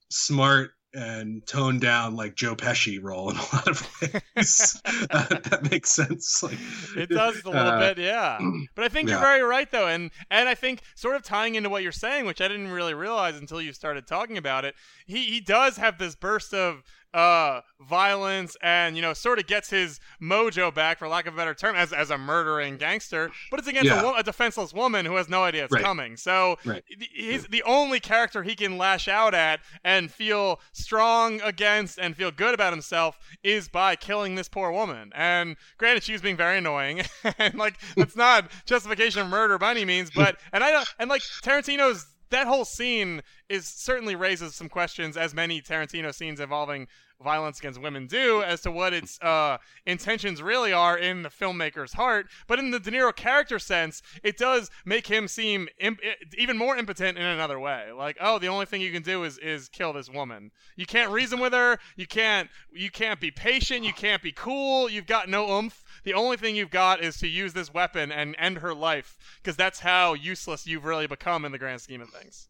smart 0.10 0.72
and 0.94 1.46
toned 1.46 1.82
down 1.82 2.16
like 2.16 2.36
Joe 2.36 2.56
Pesci 2.56 3.00
role 3.02 3.30
in 3.30 3.38
a 3.38 3.42
lot 3.42 3.68
of 3.68 3.90
ways. 4.02 4.82
uh, 5.12 5.26
that 5.28 5.70
makes 5.70 5.92
sense. 5.92 6.42
Like 6.42 6.58
it 6.98 7.10
does 7.10 7.42
a 7.44 7.50
little 7.50 7.68
uh, 7.68 7.80
bit, 7.80 7.98
yeah. 7.98 8.40
But 8.76 8.86
I 8.86 8.90
think 8.90 9.08
yeah. 9.08 9.16
you're 9.16 9.22
very 9.22 9.42
right 9.42 9.70
though, 9.72 9.88
and 9.88 10.12
and 10.32 10.50
I 10.50 10.56
think 10.56 10.82
sort 10.96 11.16
of 11.16 11.24
tying 11.24 11.56
into 11.56 11.70
what 11.70 11.84
you're 11.84 11.92
saying, 11.92 12.26
which 12.26 12.42
I 12.42 12.48
didn't 12.48 12.72
really 12.72 12.94
realize 12.94 13.38
until 13.38 13.62
you 13.62 13.74
started 13.74 14.08
talking 14.08 14.38
about 14.38 14.66
it. 14.66 14.76
He 15.06 15.26
he 15.26 15.42
does 15.42 15.78
have 15.78 15.98
this 15.98 16.16
burst 16.16 16.54
of 16.54 16.84
uh, 17.14 17.62
violence 17.82 18.56
and 18.62 18.96
you 18.96 19.02
know 19.02 19.14
sort 19.14 19.40
of 19.40 19.48
gets 19.48 19.70
his 19.70 20.00
mojo 20.22 20.74
back 20.74 21.00
for 21.00 21.08
lack 21.08 21.26
of 21.26 21.34
a 21.34 21.38
better 21.38 21.54
term 21.54 21.76
as, 21.76 21.92
as 21.92 22.12
a 22.12 22.18
murdering 22.18 22.78
gangster 22.78 23.32
but 23.50 23.60
it's 23.60 23.68
against 23.68 23.88
yeah. 23.88 24.12
a, 24.16 24.20
a, 24.20 24.24
defenseless 24.24 24.74
woman 24.74 25.06
who 25.06 25.16
has 25.16 25.28
no 25.28 25.44
idea 25.44 25.64
it's 25.64 25.74
right. 25.74 25.84
coming 25.84 26.16
so 26.16 26.58
right. 26.66 26.84
he's 27.12 27.48
the 27.48 27.64
only 27.64 28.00
character 28.00 28.44
he 28.44 28.54
can 28.54 28.78
lash 28.78 29.08
out 29.08 29.34
at 29.34 29.60
and 29.84 30.12
feel 30.12 30.60
strong 30.72 31.42
against 31.42 31.98
and 31.98 32.16
feel 32.16 32.32
good 32.32 32.54
about 32.54 32.74
himself 32.74 33.18
is 33.44 33.68
by 33.68 33.96
killing 33.96 34.36
this 34.36 34.50
poor 34.50 34.72
woman 34.72 35.12
and 35.16 35.56
granted 35.78 36.04
she 36.04 36.12
was 36.12 36.22
being 36.22 36.38
very 36.38 36.60
annoying 36.60 37.02
and 37.40 37.56
like 37.56 37.76
it's 37.98 38.16
not 38.16 38.52
justification 38.66 39.22
of 39.22 39.28
murder 39.28 39.58
by 39.58 39.72
any 39.72 39.86
means 39.86 40.12
but 40.14 40.38
and 40.54 40.64
i 40.64 40.70
don't 40.70 40.88
and 41.00 41.10
like 41.10 41.22
tarantino's 41.44 42.06
that 42.32 42.48
whole 42.48 42.66
scene 42.66 43.22
is 43.48 43.68
certainly 43.68 44.16
raises 44.16 44.56
some 44.56 44.70
questions, 44.70 45.18
as 45.18 45.34
many 45.34 45.62
Tarantino 45.62 46.14
scenes 46.14 46.40
involving 46.40 46.88
violence 47.24 47.60
against 47.60 47.82
women 47.82 48.08
do, 48.08 48.42
as 48.42 48.62
to 48.62 48.72
what 48.72 48.94
its 48.94 49.20
uh, 49.22 49.58
intentions 49.86 50.42
really 50.42 50.72
are 50.74 50.98
in 50.98 51.22
the 51.22 51.30
filmmaker's 51.30 51.94
heart. 51.94 52.28
But 52.48 52.60
in 52.60 52.72
the 52.72 52.80
De 52.80 52.92
Niro 52.92 53.16
character 53.16 53.60
sense, 53.60 54.02
it 54.24 54.38
does 54.38 54.70
make 54.86 55.08
him 55.08 55.28
seem 55.28 55.68
imp- 55.80 56.00
even 56.38 56.58
more 56.58 56.78
impotent 56.78 57.18
in 57.18 57.26
another 57.26 57.60
way. 57.60 57.92
Like, 57.92 58.18
oh, 58.20 58.40
the 58.40 58.48
only 58.48 58.66
thing 58.66 58.82
you 58.82 58.92
can 58.92 59.04
do 59.04 59.24
is 59.24 59.38
is 59.38 59.70
kill 59.70 59.94
this 59.94 60.10
woman. 60.10 60.52
You 60.76 60.86
can't 60.86 61.12
reason 61.12 61.40
with 61.40 61.54
her. 61.54 61.80
You 61.96 62.08
can't 62.08 62.50
you 62.72 62.92
can't 62.92 63.20
be 63.20 63.32
patient. 63.32 63.84
You 63.84 63.94
can't 63.94 64.22
be 64.22 64.32
cool. 64.32 64.90
You've 64.90 65.08
got 65.08 65.30
no 65.30 65.50
oomph. 65.50 65.84
The 66.04 66.14
only 66.14 66.38
thing 66.38 66.56
you've 66.56 66.70
got 66.70 67.04
is 67.04 67.18
to 67.18 67.28
use 67.28 67.54
this 67.54 67.74
weapon 67.74 68.12
and 68.12 68.36
end 68.38 68.60
her 68.60 68.74
life 68.74 69.18
because 69.42 69.56
that's 69.56 69.80
how 69.80 70.14
useless 70.14 70.68
you've 70.68 70.86
really 70.86 71.08
become 71.08 71.46
in 71.46 71.52
the 71.52 71.58
grand 71.58 71.82
scheme 71.82 72.02
of 72.02 72.10
things. 72.10 72.49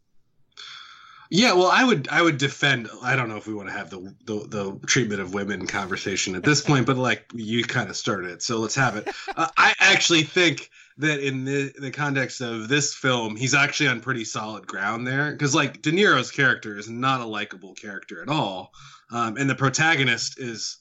Yeah, 1.31 1.53
well, 1.53 1.67
I 1.67 1.83
would 1.83 2.07
I 2.09 2.21
would 2.21 2.39
defend. 2.39 2.89
I 3.03 3.15
don't 3.15 3.29
know 3.29 3.37
if 3.37 3.45
we 3.45 3.53
want 3.53 3.69
to 3.69 3.73
have 3.73 3.91
the 3.91 4.15
the, 4.25 4.47
the 4.47 4.79
treatment 4.87 5.21
of 5.21 5.33
women 5.33 5.67
conversation 5.67 6.33
at 6.33 6.43
this 6.43 6.61
point, 6.61 6.87
but 6.87 6.97
like 6.97 7.31
you 7.33 7.63
kind 7.63 7.89
of 7.89 7.95
started 7.95 8.31
it, 8.31 8.41
so 8.41 8.57
let's 8.57 8.75
have 8.75 8.95
it. 8.95 9.07
Uh, 9.35 9.47
I 9.55 9.75
actually 9.79 10.23
think 10.23 10.71
that 10.97 11.19
in 11.19 11.45
the 11.45 11.71
the 11.79 11.91
context 11.91 12.41
of 12.41 12.67
this 12.67 12.95
film, 12.95 13.35
he's 13.35 13.53
actually 13.53 13.89
on 13.89 14.01
pretty 14.01 14.25
solid 14.25 14.65
ground 14.65 15.05
there 15.05 15.31
because 15.31 15.53
like 15.53 15.83
De 15.83 15.91
Niro's 15.91 16.31
character 16.31 16.77
is 16.77 16.89
not 16.89 17.21
a 17.21 17.25
likable 17.25 17.75
character 17.75 18.23
at 18.23 18.27
all, 18.29 18.71
um, 19.11 19.37
and 19.37 19.47
the 19.47 19.55
protagonist 19.55 20.39
is 20.39 20.77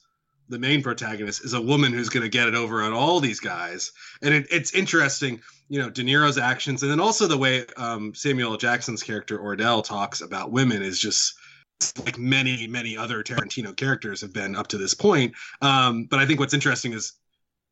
the 0.49 0.59
main 0.59 0.81
protagonist 0.81 1.45
is 1.45 1.53
a 1.53 1.61
woman 1.61 1.93
who's 1.93 2.09
going 2.09 2.23
to 2.23 2.29
get 2.29 2.47
it 2.47 2.55
over 2.55 2.81
on 2.81 2.93
all 2.93 3.19
these 3.19 3.39
guys, 3.39 3.91
and 4.21 4.33
it, 4.33 4.47
it's 4.51 4.73
interesting 4.73 5.41
you 5.69 5.79
know 5.79 5.89
De 5.89 6.03
Niro's 6.03 6.37
actions, 6.37 6.83
and 6.83 6.91
then 6.91 6.99
also 6.99 7.27
the 7.27 7.37
way 7.37 7.65
um, 7.77 8.13
Samuel 8.13 8.57
Jackson's 8.57 9.03
character 9.03 9.39
Ordell 9.39 9.83
talks 9.83 10.21
about 10.21 10.51
women 10.51 10.81
is 10.81 10.99
just 10.99 11.35
like 12.03 12.17
many 12.17 12.67
many 12.67 12.97
other 12.97 13.23
Tarantino 13.23 13.75
characters 13.75 14.21
have 14.21 14.33
been 14.33 14.55
up 14.55 14.67
to 14.67 14.77
this 14.77 14.93
point. 14.93 15.33
Um, 15.61 16.05
but 16.05 16.19
I 16.19 16.25
think 16.25 16.39
what's 16.39 16.53
interesting 16.53 16.93
is, 16.93 17.13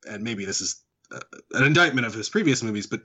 and 0.09 0.23
maybe 0.23 0.45
this 0.45 0.61
is 0.61 0.83
uh, 1.11 1.19
an 1.53 1.63
indictment 1.63 2.07
of 2.07 2.13
his 2.13 2.29
previous 2.29 2.63
movies, 2.63 2.87
but 2.87 3.01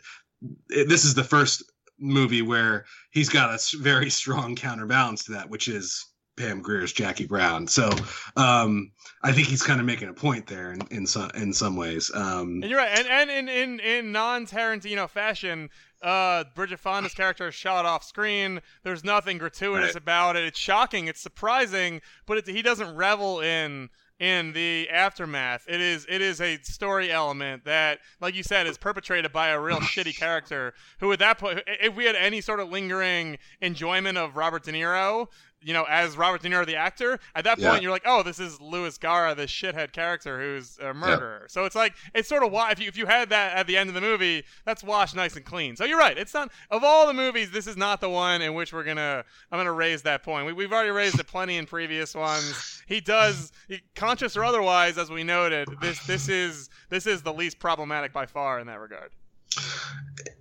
it, 0.70 0.88
this 0.88 1.04
is 1.04 1.14
the 1.14 1.24
first 1.24 1.64
movie 1.98 2.42
where 2.42 2.84
he's 3.10 3.28
got 3.28 3.50
a 3.50 3.76
very 3.78 4.10
strong 4.10 4.56
counterbalance 4.56 5.24
to 5.24 5.32
that, 5.32 5.48
which 5.48 5.68
is 5.68 6.04
Pam 6.36 6.62
Grier's 6.62 6.92
Jackie 6.92 7.26
Brown. 7.26 7.66
So 7.66 7.90
um, 8.36 8.92
I 9.22 9.32
think 9.32 9.48
he's 9.48 9.62
kind 9.62 9.80
of 9.80 9.86
making 9.86 10.08
a 10.08 10.14
point 10.14 10.46
there 10.46 10.72
in, 10.72 10.80
in 10.90 11.06
some 11.06 11.30
in 11.34 11.52
some 11.52 11.76
ways. 11.76 12.10
Um, 12.14 12.62
and 12.62 12.64
you're 12.64 12.78
right, 12.78 12.98
and 12.98 13.08
and 13.08 13.30
in 13.30 13.48
in, 13.48 13.80
in 13.80 14.12
non 14.12 14.46
Tarantino 14.46 15.08
fashion, 15.08 15.70
uh, 16.02 16.44
Bridget 16.54 16.80
Fonda's 16.80 17.14
character 17.14 17.48
is 17.48 17.54
shot 17.54 17.84
off 17.84 18.04
screen. 18.04 18.60
There's 18.82 19.04
nothing 19.04 19.38
gratuitous 19.38 19.94
right. 19.94 19.96
about 19.96 20.36
it. 20.36 20.44
It's 20.44 20.58
shocking. 20.58 21.08
It's 21.08 21.20
surprising, 21.20 22.00
but 22.26 22.38
it, 22.38 22.48
he 22.48 22.62
doesn't 22.62 22.96
revel 22.96 23.40
in 23.40 23.90
in 24.22 24.52
the 24.52 24.88
aftermath. 24.88 25.64
It 25.68 25.80
is 25.80 26.06
it 26.08 26.22
is 26.22 26.40
a 26.40 26.56
story 26.62 27.10
element 27.10 27.64
that, 27.64 27.98
like 28.20 28.36
you 28.36 28.44
said, 28.44 28.68
is 28.68 28.78
perpetrated 28.78 29.32
by 29.32 29.48
a 29.48 29.60
real 29.60 29.80
shitty 29.80 30.16
character 30.18 30.74
who, 31.00 31.12
at 31.12 31.18
that 31.18 31.38
point, 31.38 31.60
if 31.66 31.96
we 31.96 32.04
had 32.04 32.14
any 32.14 32.40
sort 32.40 32.60
of 32.60 32.70
lingering 32.70 33.38
enjoyment 33.60 34.16
of 34.16 34.36
Robert 34.36 34.62
De 34.62 34.72
Niro, 34.72 35.26
you 35.64 35.72
know, 35.72 35.84
as 35.88 36.16
Robert 36.16 36.42
De 36.42 36.48
Niro 36.48 36.66
the 36.66 36.76
actor, 36.76 37.18
at 37.34 37.44
that 37.44 37.58
point 37.58 37.74
yeah. 37.74 37.80
you're 37.80 37.90
like, 37.90 38.04
oh, 38.04 38.22
this 38.22 38.38
is 38.38 38.60
Louis 38.60 38.96
Gara, 38.98 39.34
this 39.34 39.50
shithead 39.50 39.92
character 39.92 40.40
who's 40.40 40.78
a 40.78 40.92
murderer. 40.92 41.40
Yep. 41.42 41.50
So 41.50 41.64
it's 41.64 41.76
like 41.76 41.94
it's 42.14 42.28
sort 42.28 42.42
of 42.42 42.52
why 42.52 42.70
if 42.70 42.80
you 42.80 42.88
if 42.88 42.96
you 42.96 43.06
had 43.06 43.30
that 43.30 43.56
at 43.56 43.66
the 43.66 43.76
end 43.76 43.88
of 43.88 43.94
the 43.94 44.00
movie, 44.00 44.44
that's 44.64 44.82
washed 44.82 45.16
nice 45.16 45.36
and 45.36 45.44
clean. 45.44 45.76
So 45.76 45.84
you're 45.84 45.98
right. 45.98 46.16
It's 46.16 46.34
not 46.34 46.50
of 46.70 46.84
all 46.84 47.06
the 47.06 47.14
movies, 47.14 47.50
this 47.50 47.66
is 47.66 47.76
not 47.76 48.00
the 48.00 48.10
one 48.10 48.42
in 48.42 48.54
which 48.54 48.72
we're 48.72 48.84
gonna 48.84 49.24
I'm 49.50 49.58
gonna 49.58 49.72
raise 49.72 50.02
that 50.02 50.22
point. 50.22 50.46
We, 50.46 50.52
we've 50.52 50.72
already 50.72 50.90
raised 50.90 51.18
it 51.18 51.26
plenty 51.26 51.56
in 51.56 51.66
previous 51.66 52.14
ones. 52.14 52.82
He 52.86 53.00
does, 53.00 53.52
conscious 53.94 54.36
or 54.36 54.44
otherwise, 54.44 54.98
as 54.98 55.10
we 55.10 55.22
noted, 55.22 55.68
this 55.80 56.04
this 56.06 56.28
is 56.28 56.68
this 56.88 57.06
is 57.06 57.22
the 57.22 57.32
least 57.32 57.58
problematic 57.58 58.12
by 58.12 58.26
far 58.26 58.60
in 58.60 58.66
that 58.66 58.80
regard. 58.80 59.12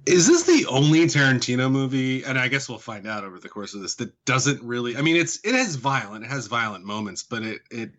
Is 0.06 0.28
this 0.28 0.44
the 0.44 0.66
only 0.68 1.02
Tarantino 1.02 1.72
movie, 1.72 2.24
and 2.24 2.38
I 2.38 2.48
guess 2.48 2.68
we'll 2.68 2.80
find 2.80 3.08
out 3.08 3.24
over 3.24 3.40
the 3.40 3.50
course 3.50 3.74
of 3.74 3.82
this, 3.82 3.96
that 3.96 4.26
doesn't 4.26 4.62
really 4.64 4.98
I 4.98 5.02
mean 5.02 5.16
it's 5.16 5.40
it 5.44 5.56
has 5.56 5.76
violent, 5.76 6.26
it 6.26 6.30
has 6.30 6.48
violent 6.48 6.86
moments, 6.86 7.24
but 7.24 7.44
it 7.44 7.62
it 7.70 7.92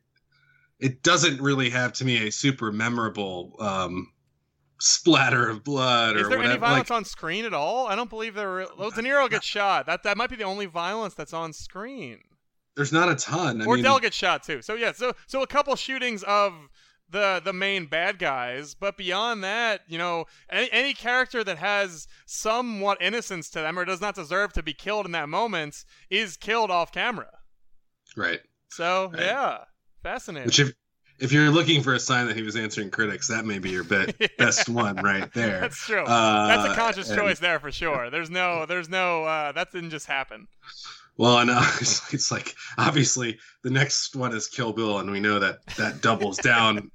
it 0.78 1.02
doesn't 1.02 1.40
really 1.40 1.70
have 1.70 1.92
to 1.94 2.04
me 2.04 2.26
a 2.26 2.32
super 2.32 2.72
memorable 2.72 3.54
um 3.60 4.12
splatter 4.82 5.48
of 5.48 5.62
blood 5.62 6.16
or. 6.16 6.20
Is 6.20 6.28
there 6.28 6.38
whatever. 6.38 6.52
any 6.52 6.60
violence 6.60 6.90
like, 6.90 6.96
on 6.96 7.04
screen 7.04 7.44
at 7.44 7.54
all? 7.54 7.86
I 7.86 7.94
don't 7.94 8.10
believe 8.10 8.34
there 8.34 8.48
were 8.48 8.66
well, 8.76 8.90
De 8.90 9.00
Niro 9.00 9.30
gets 9.30 9.46
shot. 9.46 9.86
That 9.86 10.02
that 10.02 10.16
might 10.16 10.30
be 10.30 10.36
the 10.36 10.44
only 10.44 10.66
violence 10.66 11.14
that's 11.14 11.32
on 11.32 11.52
screen. 11.52 12.18
There's 12.74 12.92
not 12.92 13.08
a 13.08 13.14
ton. 13.14 13.62
I 13.62 13.64
or 13.64 13.74
mean, 13.74 13.84
Del 13.84 14.00
gets 14.00 14.16
shot 14.16 14.42
too. 14.42 14.60
So 14.62 14.74
yeah, 14.74 14.92
so 14.92 15.12
so 15.26 15.42
a 15.42 15.46
couple 15.46 15.76
shootings 15.76 16.22
of 16.24 16.52
the 17.12 17.40
the 17.44 17.52
main 17.52 17.86
bad 17.86 18.18
guys 18.18 18.74
but 18.74 18.96
beyond 18.96 19.44
that 19.44 19.82
you 19.86 19.98
know 19.98 20.24
any, 20.50 20.68
any 20.72 20.94
character 20.94 21.44
that 21.44 21.58
has 21.58 22.08
somewhat 22.26 23.00
innocence 23.00 23.48
to 23.50 23.60
them 23.60 23.78
or 23.78 23.84
does 23.84 24.00
not 24.00 24.14
deserve 24.14 24.52
to 24.52 24.62
be 24.62 24.72
killed 24.72 25.06
in 25.06 25.12
that 25.12 25.28
moment 25.28 25.84
is 26.10 26.36
killed 26.36 26.70
off 26.70 26.90
camera. 26.92 27.30
Right. 28.16 28.40
So 28.70 29.10
right. 29.12 29.22
yeah 29.22 29.58
fascinating. 30.02 30.46
Which 30.46 30.60
if 30.60 30.72
if 31.18 31.30
you're 31.30 31.50
looking 31.50 31.82
for 31.82 31.94
a 31.94 32.00
sign 32.00 32.26
that 32.26 32.36
he 32.36 32.42
was 32.42 32.56
answering 32.56 32.90
critics 32.90 33.28
that 33.28 33.44
may 33.44 33.58
be 33.58 33.70
your 33.70 33.84
be- 33.84 34.12
yeah. 34.18 34.26
best 34.38 34.68
one 34.68 34.96
right 34.96 35.32
there. 35.34 35.60
That's 35.60 35.76
true. 35.76 36.02
Uh, 36.04 36.48
that's 36.48 36.72
a 36.72 36.74
conscious 36.74 37.08
and... 37.10 37.18
choice 37.18 37.38
there 37.38 37.60
for 37.60 37.70
sure. 37.70 38.10
There's 38.10 38.30
no 38.30 38.66
there's 38.66 38.88
no 38.88 39.24
uh, 39.24 39.52
that 39.52 39.70
didn't 39.70 39.90
just 39.90 40.06
happen 40.06 40.48
well, 41.16 41.36
I 41.36 41.44
know 41.44 41.60
it's, 41.80 42.12
it's, 42.12 42.30
like 42.30 42.54
obviously 42.78 43.38
the 43.62 43.70
next 43.70 44.16
one 44.16 44.34
is 44.34 44.48
Kill 44.48 44.72
Bill, 44.72 44.98
and 44.98 45.10
we 45.10 45.20
know 45.20 45.38
that 45.38 45.64
that 45.76 46.00
doubles 46.00 46.36
down. 46.42 46.90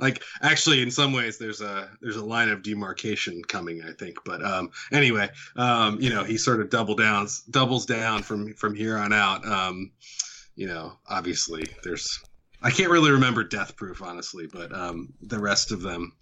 like 0.00 0.22
actually 0.42 0.82
in 0.82 0.90
some 0.90 1.12
ways 1.12 1.38
there's 1.38 1.60
a 1.60 1.88
there's 2.00 2.16
a 2.16 2.24
line 2.24 2.48
of 2.48 2.62
demarcation 2.62 3.42
coming 3.44 3.82
i 3.82 3.92
think. 3.92 4.18
But 4.24 4.44
um 4.44 4.70
anyway 4.92 5.30
um 5.56 6.00
you 6.00 6.10
know 6.10 6.24
he 6.24 6.36
sort 6.36 6.60
of 6.60 6.68
double 6.68 6.96
downs 6.96 7.42
doubles 7.42 7.86
down 7.86 8.22
from 8.22 8.54
from 8.54 8.74
here 8.74 8.98
on 8.98 9.12
out. 9.12 9.46
Um 9.46 9.92
you 10.56 10.66
know 10.66 10.92
obviously 11.08 11.64
there's 11.82 12.20
i 12.62 12.70
can't 12.70 12.90
really 12.90 13.10
remember 13.10 13.44
death 13.44 13.76
proof 13.76 14.02
honestly 14.02 14.46
but 14.46 14.72
um 14.72 15.12
the 15.22 15.38
rest 15.38 15.72
of 15.72 15.82
them 15.82 16.12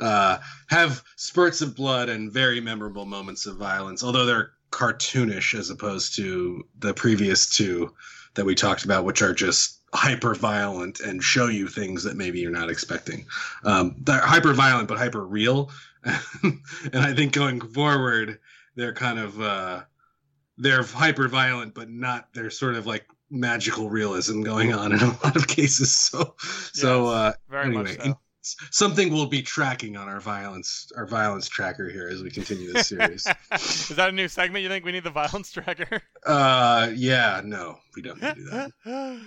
uh 0.00 0.38
have 0.68 1.02
spurts 1.16 1.60
of 1.60 1.76
blood 1.76 2.08
and 2.08 2.32
very 2.32 2.60
memorable 2.60 3.04
moments 3.04 3.46
of 3.46 3.56
violence 3.56 4.02
although 4.02 4.26
they're 4.26 4.52
cartoonish 4.72 5.56
as 5.56 5.70
opposed 5.70 6.16
to 6.16 6.66
the 6.78 6.92
previous 6.94 7.48
two 7.48 7.94
that 8.34 8.44
we 8.44 8.54
talked 8.54 8.84
about 8.84 9.04
which 9.04 9.22
are 9.22 9.34
just 9.34 9.82
hyper 9.94 10.34
violent 10.34 11.00
and 11.00 11.22
show 11.22 11.48
you 11.48 11.68
things 11.68 12.02
that 12.02 12.16
maybe 12.16 12.40
you're 12.40 12.50
not 12.50 12.70
expecting. 12.70 13.26
Um, 13.64 13.96
they're 14.00 14.20
hyper 14.20 14.54
violent 14.54 14.88
but 14.88 14.98
hyper 14.98 15.24
real, 15.24 15.70
and 16.42 16.60
I 16.94 17.14
think 17.14 17.32
going 17.32 17.60
forward 17.60 18.38
they're 18.74 18.94
kind 18.94 19.18
of 19.18 19.40
uh, 19.40 19.82
they're 20.58 20.82
hyper 20.82 21.28
violent 21.28 21.74
but 21.74 21.90
not 21.90 22.28
they're 22.32 22.50
sort 22.50 22.74
of 22.74 22.86
like 22.86 23.06
magical 23.30 23.88
realism 23.88 24.42
going 24.42 24.72
on 24.72 24.92
in 24.92 25.00
a 25.00 25.08
lot 25.24 25.36
of 25.36 25.46
cases. 25.46 25.96
So 25.96 26.34
so 26.72 27.08
uh, 27.08 27.32
very 27.48 27.66
anyway, 27.66 27.82
much 27.82 27.96
so. 28.04 28.18
Something 28.70 29.12
we'll 29.12 29.26
be 29.26 29.42
tracking 29.42 29.96
on 29.96 30.08
our 30.08 30.20
violence 30.20 30.90
our 30.96 31.06
violence 31.06 31.48
tracker 31.48 31.88
here 31.88 32.08
as 32.08 32.22
we 32.22 32.30
continue 32.30 32.72
this 32.72 32.88
series. 32.88 33.26
Is 33.52 33.88
that 33.88 34.08
a 34.08 34.12
new 34.12 34.28
segment? 34.28 34.62
You 34.62 34.68
think 34.68 34.84
we 34.84 34.92
need 34.92 35.04
the 35.04 35.10
violence 35.10 35.50
tracker? 35.52 36.02
uh, 36.26 36.90
yeah, 36.94 37.40
no, 37.44 37.78
we 37.94 38.02
don't 38.02 38.20
need 38.20 38.28
to 38.28 38.34
do 38.34 38.44
that. 38.44 39.20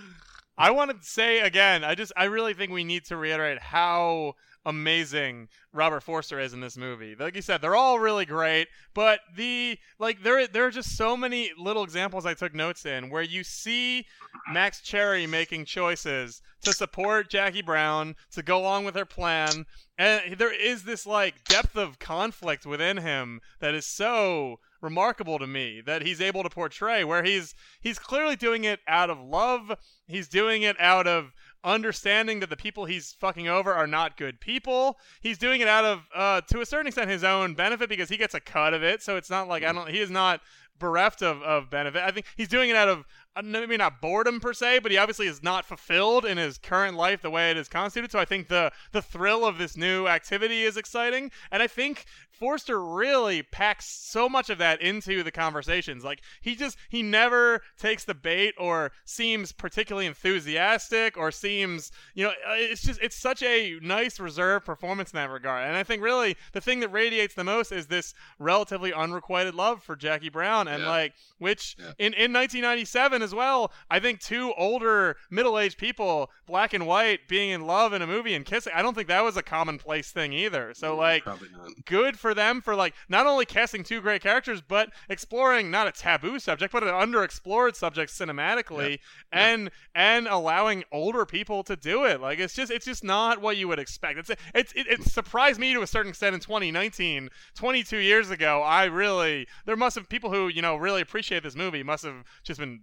I 0.58 0.70
want 0.70 0.90
to 0.90 1.06
say 1.06 1.40
again, 1.40 1.84
I 1.84 1.94
just 1.94 2.12
I 2.16 2.24
really 2.24 2.54
think 2.54 2.72
we 2.72 2.84
need 2.84 3.04
to 3.06 3.16
reiterate 3.16 3.58
how 3.58 4.34
amazing 4.64 5.48
Robert 5.72 6.02
Forster 6.02 6.40
is 6.40 6.52
in 6.52 6.60
this 6.60 6.76
movie. 6.76 7.14
Like 7.14 7.36
you 7.36 7.42
said, 7.42 7.60
they're 7.62 7.76
all 7.76 8.00
really 8.00 8.24
great, 8.24 8.68
but 8.94 9.20
the 9.34 9.78
like 9.98 10.22
there 10.22 10.46
there 10.46 10.66
are 10.66 10.70
just 10.70 10.96
so 10.96 11.16
many 11.16 11.50
little 11.56 11.84
examples 11.84 12.26
I 12.26 12.34
took 12.34 12.54
notes 12.54 12.84
in 12.86 13.10
where 13.10 13.22
you 13.22 13.44
see 13.44 14.06
Max 14.50 14.80
Cherry 14.80 15.26
making 15.26 15.66
choices 15.66 16.42
to 16.62 16.72
support 16.72 17.30
Jackie 17.30 17.62
Brown, 17.62 18.16
to 18.32 18.42
go 18.42 18.58
along 18.58 18.84
with 18.84 18.96
her 18.96 19.04
plan, 19.04 19.66
and 19.98 20.36
there 20.36 20.54
is 20.54 20.84
this 20.84 21.06
like 21.06 21.44
depth 21.44 21.76
of 21.76 21.98
conflict 21.98 22.66
within 22.66 22.96
him 22.96 23.40
that 23.60 23.74
is 23.74 23.86
so 23.86 24.58
remarkable 24.86 25.38
to 25.40 25.46
me 25.46 25.82
that 25.84 26.02
he's 26.02 26.20
able 26.20 26.44
to 26.44 26.48
portray 26.48 27.02
where 27.02 27.24
he's 27.24 27.54
he's 27.80 27.98
clearly 27.98 28.36
doing 28.36 28.62
it 28.62 28.78
out 28.86 29.10
of 29.10 29.18
love. 29.20 29.72
He's 30.06 30.28
doing 30.28 30.62
it 30.62 30.76
out 30.80 31.08
of 31.08 31.32
understanding 31.64 32.38
that 32.40 32.50
the 32.50 32.56
people 32.56 32.84
he's 32.84 33.16
fucking 33.20 33.48
over 33.48 33.74
are 33.74 33.88
not 33.88 34.16
good 34.16 34.40
people. 34.40 34.98
He's 35.20 35.38
doing 35.38 35.60
it 35.60 35.66
out 35.66 35.84
of 35.84 36.00
uh, 36.14 36.40
to 36.42 36.60
a 36.60 36.66
certain 36.66 36.86
extent 36.86 37.10
his 37.10 37.24
own 37.24 37.54
benefit 37.54 37.88
because 37.88 38.08
he 38.08 38.16
gets 38.16 38.34
a 38.34 38.40
cut 38.40 38.74
of 38.74 38.84
it. 38.84 39.02
So 39.02 39.16
it's 39.16 39.28
not 39.28 39.48
like 39.48 39.64
i 39.64 39.72
don't 39.72 39.90
he 39.90 39.98
is 39.98 40.10
not 40.10 40.40
bereft 40.78 41.22
of, 41.22 41.42
of 41.42 41.68
benefit. 41.68 42.02
I 42.02 42.12
think 42.12 42.26
he's 42.36 42.48
doing 42.48 42.70
it 42.70 42.76
out 42.76 42.88
of 42.88 43.04
uh, 43.36 43.42
maybe 43.42 43.76
not 43.76 44.00
boredom 44.00 44.40
per 44.40 44.52
se, 44.52 44.80
but 44.80 44.90
he 44.90 44.98
obviously 44.98 45.26
is 45.26 45.42
not 45.42 45.64
fulfilled 45.64 46.24
in 46.24 46.38
his 46.38 46.58
current 46.58 46.96
life 46.96 47.22
the 47.22 47.30
way 47.30 47.50
it 47.50 47.56
is 47.56 47.68
constituted. 47.68 48.10
So 48.10 48.18
I 48.18 48.24
think 48.24 48.48
the 48.48 48.72
the 48.92 49.02
thrill 49.02 49.44
of 49.44 49.58
this 49.58 49.76
new 49.76 50.06
activity 50.08 50.62
is 50.62 50.76
exciting, 50.76 51.30
and 51.50 51.62
I 51.62 51.66
think 51.66 52.06
Forster 52.30 52.78
really 52.84 53.42
packs 53.42 53.86
so 53.86 54.28
much 54.28 54.50
of 54.50 54.58
that 54.58 54.82
into 54.82 55.22
the 55.22 55.30
conversations. 55.30 56.04
Like 56.04 56.20
he 56.42 56.54
just 56.54 56.76
he 56.90 57.02
never 57.02 57.62
takes 57.78 58.04
the 58.04 58.14
bait 58.14 58.54
or 58.58 58.92
seems 59.06 59.52
particularly 59.52 60.06
enthusiastic 60.06 61.16
or 61.16 61.30
seems 61.30 61.90
you 62.14 62.24
know 62.24 62.30
uh, 62.30 62.54
it's 62.56 62.82
just 62.82 63.00
it's 63.02 63.16
such 63.16 63.42
a 63.42 63.78
nice 63.82 64.20
reserved 64.20 64.66
performance 64.66 65.12
in 65.12 65.16
that 65.16 65.30
regard. 65.30 65.66
And 65.66 65.76
I 65.76 65.82
think 65.82 66.02
really 66.02 66.36
the 66.52 66.60
thing 66.60 66.80
that 66.80 66.88
radiates 66.88 67.34
the 67.34 67.44
most 67.44 67.72
is 67.72 67.86
this 67.86 68.14
relatively 68.38 68.92
unrequited 68.92 69.54
love 69.54 69.82
for 69.82 69.96
Jackie 69.96 70.28
Brown 70.28 70.68
and 70.68 70.82
Yeah. 70.82 70.88
like 70.90 71.14
which 71.38 71.76
Yeah. 71.78 71.92
in 71.98 72.12
in 72.14 72.32
1997 72.34 73.22
as 73.26 73.34
well. 73.34 73.72
I 73.90 74.00
think 74.00 74.20
two 74.20 74.54
older 74.56 75.16
middle-aged 75.30 75.76
people, 75.76 76.30
black 76.46 76.72
and 76.72 76.86
white, 76.86 77.28
being 77.28 77.50
in 77.50 77.66
love 77.66 77.92
in 77.92 78.00
a 78.00 78.06
movie 78.06 78.34
and 78.34 78.46
kissing. 78.46 78.72
I 78.74 78.80
don't 78.80 78.94
think 78.94 79.08
that 79.08 79.24
was 79.24 79.36
a 79.36 79.42
commonplace 79.42 80.12
thing 80.12 80.32
either. 80.32 80.72
So 80.72 80.94
mm, 80.94 80.98
like 80.98 81.24
probably 81.24 81.48
not. 81.52 81.68
good 81.84 82.18
for 82.18 82.32
them 82.32 82.60
for 82.60 82.74
like 82.74 82.94
not 83.08 83.26
only 83.26 83.44
casting 83.44 83.82
two 83.82 84.00
great 84.00 84.22
characters 84.22 84.62
but 84.66 84.90
exploring 85.08 85.70
not 85.70 85.86
a 85.86 85.92
taboo 85.92 86.38
subject 86.38 86.72
but 86.72 86.82
an 86.82 86.88
underexplored 86.90 87.74
subject 87.74 88.12
cinematically 88.12 88.98
and 89.32 89.70
and 89.94 90.28
allowing 90.28 90.84
older 90.92 91.26
people 91.26 91.62
to 91.64 91.76
do 91.76 92.04
it 92.04 92.20
like 92.20 92.38
it's 92.38 92.54
just 92.54 92.70
it's 92.70 92.86
just 92.86 93.02
not 93.04 93.40
what 93.40 93.56
you 93.56 93.66
would 93.66 93.78
expect 93.78 94.18
it's 94.18 94.30
it's 94.54 94.72
it, 94.74 94.86
it 94.86 95.02
surprised 95.02 95.58
me 95.58 95.72
to 95.72 95.82
a 95.82 95.86
certain 95.86 96.10
extent 96.10 96.34
in 96.34 96.40
2019 96.40 97.28
22 97.54 97.96
years 97.98 98.30
ago 98.30 98.62
i 98.62 98.84
really 98.84 99.46
there 99.64 99.76
must 99.76 99.96
have 99.96 100.08
people 100.08 100.32
who 100.32 100.48
you 100.48 100.62
know 100.62 100.76
really 100.76 101.00
appreciate 101.00 101.42
this 101.42 101.56
movie 101.56 101.82
must 101.82 102.04
have 102.04 102.24
just 102.44 102.60
been 102.60 102.80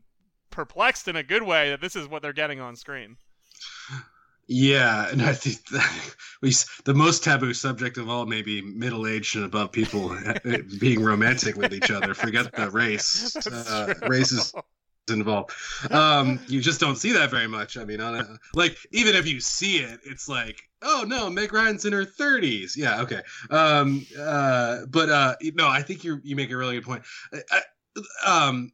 perplexed 0.54 1.08
in 1.08 1.16
a 1.16 1.24
good 1.24 1.44
way 1.44 1.70
that 1.70 1.82
this 1.82 1.96
is 1.96 2.08
what 2.08 2.22
they're 2.22 2.34
getting 2.34 2.60
on 2.60 2.76
screen 2.76 3.18
Yeah, 4.48 5.10
and 5.10 5.22
I 5.22 5.34
think 5.34 5.66
that 5.70 6.16
we 6.42 6.54
the 6.84 6.94
most 6.94 7.24
taboo 7.24 7.54
subject 7.54 7.98
of 7.98 8.10
all, 8.10 8.26
maybe 8.26 8.62
middle-aged 8.62 9.38
and 9.38 9.46
above 9.46 9.72
people 9.72 10.12
uh, 10.12 10.34
being 10.80 11.02
romantic 11.02 11.56
with 11.56 11.74
each 11.74 11.90
other. 11.90 12.14
Forget 12.14 12.54
the 12.54 12.70
race. 12.70 13.36
Uh, 13.54 13.94
race 14.08 14.32
is 14.32 14.54
involved. 15.10 15.52
Um, 15.92 16.40
you 16.48 16.62
just 16.62 16.80
don't 16.80 16.96
see 16.96 17.12
that 17.14 17.30
very 17.30 17.48
much. 17.48 17.78
I 17.78 17.86
mean, 17.86 18.02
on 18.02 18.16
a, 18.16 18.40
like 18.54 18.78
even 18.92 19.16
if 19.16 19.28
you 19.28 19.40
see 19.40 19.78
it, 19.78 20.00
it's 20.06 20.28
like, 20.28 20.62
oh 20.82 21.04
no, 21.08 21.30
Meg 21.30 21.54
Ryan's 21.54 21.86
in 21.86 21.94
her 21.94 22.06
30s. 22.06 22.76
Yeah, 22.76 23.02
okay. 23.02 23.22
Um, 23.50 24.06
uh, 24.20 24.86
but 24.90 25.10
uh, 25.10 25.36
no, 25.56 25.68
I 25.68 25.82
think 25.82 26.04
you 26.04 26.20
you 26.24 26.36
make 26.36 26.52
a 26.52 26.58
really 26.58 26.76
good 26.76 26.86
point. 26.86 27.04
I, 27.52 27.62
um, 28.26 28.72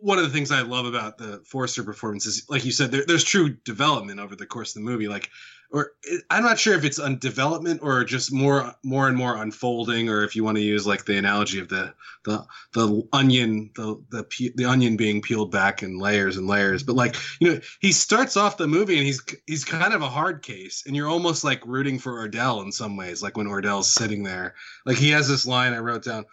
one 0.00 0.18
of 0.18 0.24
the 0.24 0.30
things 0.30 0.50
I 0.50 0.62
love 0.62 0.86
about 0.86 1.16
the 1.18 1.42
Forster 1.46 1.84
performance 1.84 2.26
is, 2.26 2.44
like 2.48 2.64
you 2.64 2.72
said, 2.72 2.90
there, 2.90 3.04
there's 3.06 3.24
true 3.24 3.50
development 3.64 4.20
over 4.20 4.34
the 4.34 4.46
course 4.46 4.74
of 4.74 4.82
the 4.82 4.90
movie. 4.90 5.08
Like, 5.08 5.30
or 5.70 5.92
I'm 6.28 6.42
not 6.42 6.58
sure 6.58 6.74
if 6.74 6.84
it's 6.84 6.98
on 6.98 7.18
development 7.18 7.80
or 7.82 8.02
just 8.02 8.32
more, 8.32 8.74
more 8.82 9.06
and 9.06 9.16
more 9.16 9.40
unfolding, 9.40 10.08
or 10.08 10.24
if 10.24 10.34
you 10.34 10.42
want 10.42 10.56
to 10.56 10.62
use 10.62 10.86
like 10.86 11.04
the 11.04 11.16
analogy 11.16 11.60
of 11.60 11.68
the 11.68 11.94
the 12.24 12.44
the 12.72 13.08
onion, 13.12 13.70
the 13.76 14.02
the 14.10 14.52
the 14.56 14.64
onion 14.64 14.96
being 14.96 15.22
peeled 15.22 15.52
back 15.52 15.84
in 15.84 15.98
layers 15.98 16.36
and 16.36 16.48
layers. 16.48 16.82
But 16.82 16.96
like, 16.96 17.14
you 17.38 17.54
know, 17.54 17.60
he 17.80 17.92
starts 17.92 18.36
off 18.36 18.56
the 18.56 18.66
movie 18.66 18.96
and 18.96 19.06
he's 19.06 19.22
he's 19.46 19.64
kind 19.64 19.94
of 19.94 20.02
a 20.02 20.08
hard 20.08 20.42
case, 20.42 20.82
and 20.86 20.96
you're 20.96 21.08
almost 21.08 21.44
like 21.44 21.64
rooting 21.64 22.00
for 22.00 22.26
Ordell 22.28 22.64
in 22.64 22.72
some 22.72 22.96
ways. 22.96 23.22
Like 23.22 23.36
when 23.36 23.46
Ordell's 23.46 23.92
sitting 23.92 24.24
there, 24.24 24.56
like 24.84 24.96
he 24.96 25.10
has 25.10 25.28
this 25.28 25.46
line 25.46 25.72
I 25.72 25.78
wrote 25.78 26.02
down 26.02 26.26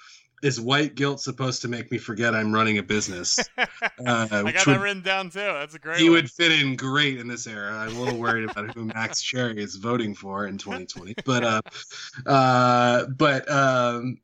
is 0.44 0.62
white 0.62 0.96
guilt 0.96 1.20
supposed 1.20 1.62
to 1.64 1.68
make 1.68 1.92
me 1.92 1.98
forget 1.98 2.36
I'm 2.36 2.54
running 2.54 2.78
a 2.78 2.84
business? 2.84 3.40
Uh, 4.06 4.28
i 4.32 4.52
got 4.52 4.66
would- 4.66 4.76
that 4.76 4.80
written 4.80 5.02
down 5.02 5.30
too 5.30 5.40
that's 5.40 5.74
a 5.74 5.80
great 5.80 5.98
he 6.00 6.06
one. 6.06 6.14
would 6.14 6.32
fit 6.32 6.52
in 6.52 6.76
great 6.76 7.20
in 7.20 7.28
this 7.28 7.48
era. 7.48 7.74
I'm 7.74 7.96
a 7.96 8.00
little 8.00 8.20
worried 8.20 8.48
about 8.50 8.74
who 8.76 8.86
Max 8.86 9.22
Cherry 9.24 9.62
is 9.62 9.76
voting 9.76 10.14
for 10.14 10.46
in 10.48 10.58
2020, 10.58 11.16
but 11.26 11.44
uh, 11.44 11.62
uh, 12.26 13.06
but 13.08 13.50
um, 13.52 14.20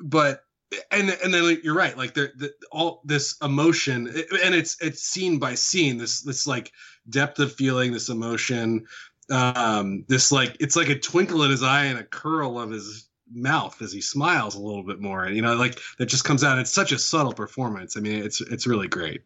but 0.00 0.42
and 0.90 1.10
and 1.24 1.32
then 1.32 1.58
you're 1.62 1.74
right, 1.74 1.96
like 1.96 2.14
the, 2.14 2.30
the 2.36 2.52
all 2.70 3.02
this 3.04 3.36
emotion, 3.42 4.06
and 4.44 4.54
it's 4.54 4.76
it's 4.80 5.02
scene 5.02 5.38
by 5.38 5.54
scene. 5.54 5.96
This 5.96 6.20
this 6.20 6.46
like 6.46 6.70
depth 7.08 7.38
of 7.38 7.52
feeling, 7.54 7.92
this 7.92 8.08
emotion, 8.10 8.86
um, 9.30 10.04
this 10.08 10.30
like 10.30 10.56
it's 10.60 10.76
like 10.76 10.88
a 10.88 10.98
twinkle 10.98 11.42
in 11.42 11.50
his 11.50 11.62
eye 11.62 11.84
and 11.84 11.98
a 11.98 12.04
curl 12.04 12.58
of 12.58 12.70
his 12.70 13.07
mouth 13.32 13.80
as 13.82 13.92
he 13.92 14.00
smiles 14.00 14.54
a 14.54 14.60
little 14.60 14.82
bit 14.82 15.00
more. 15.00 15.24
And 15.24 15.36
you 15.36 15.42
know 15.42 15.54
like 15.54 15.78
that 15.98 16.06
just 16.06 16.24
comes 16.24 16.44
out. 16.44 16.58
It's 16.58 16.72
such 16.72 16.92
a 16.92 16.98
subtle 16.98 17.32
performance. 17.32 17.96
I 17.96 18.00
mean 18.00 18.22
it's 18.22 18.40
it's 18.40 18.66
really 18.66 18.88
great. 18.88 19.22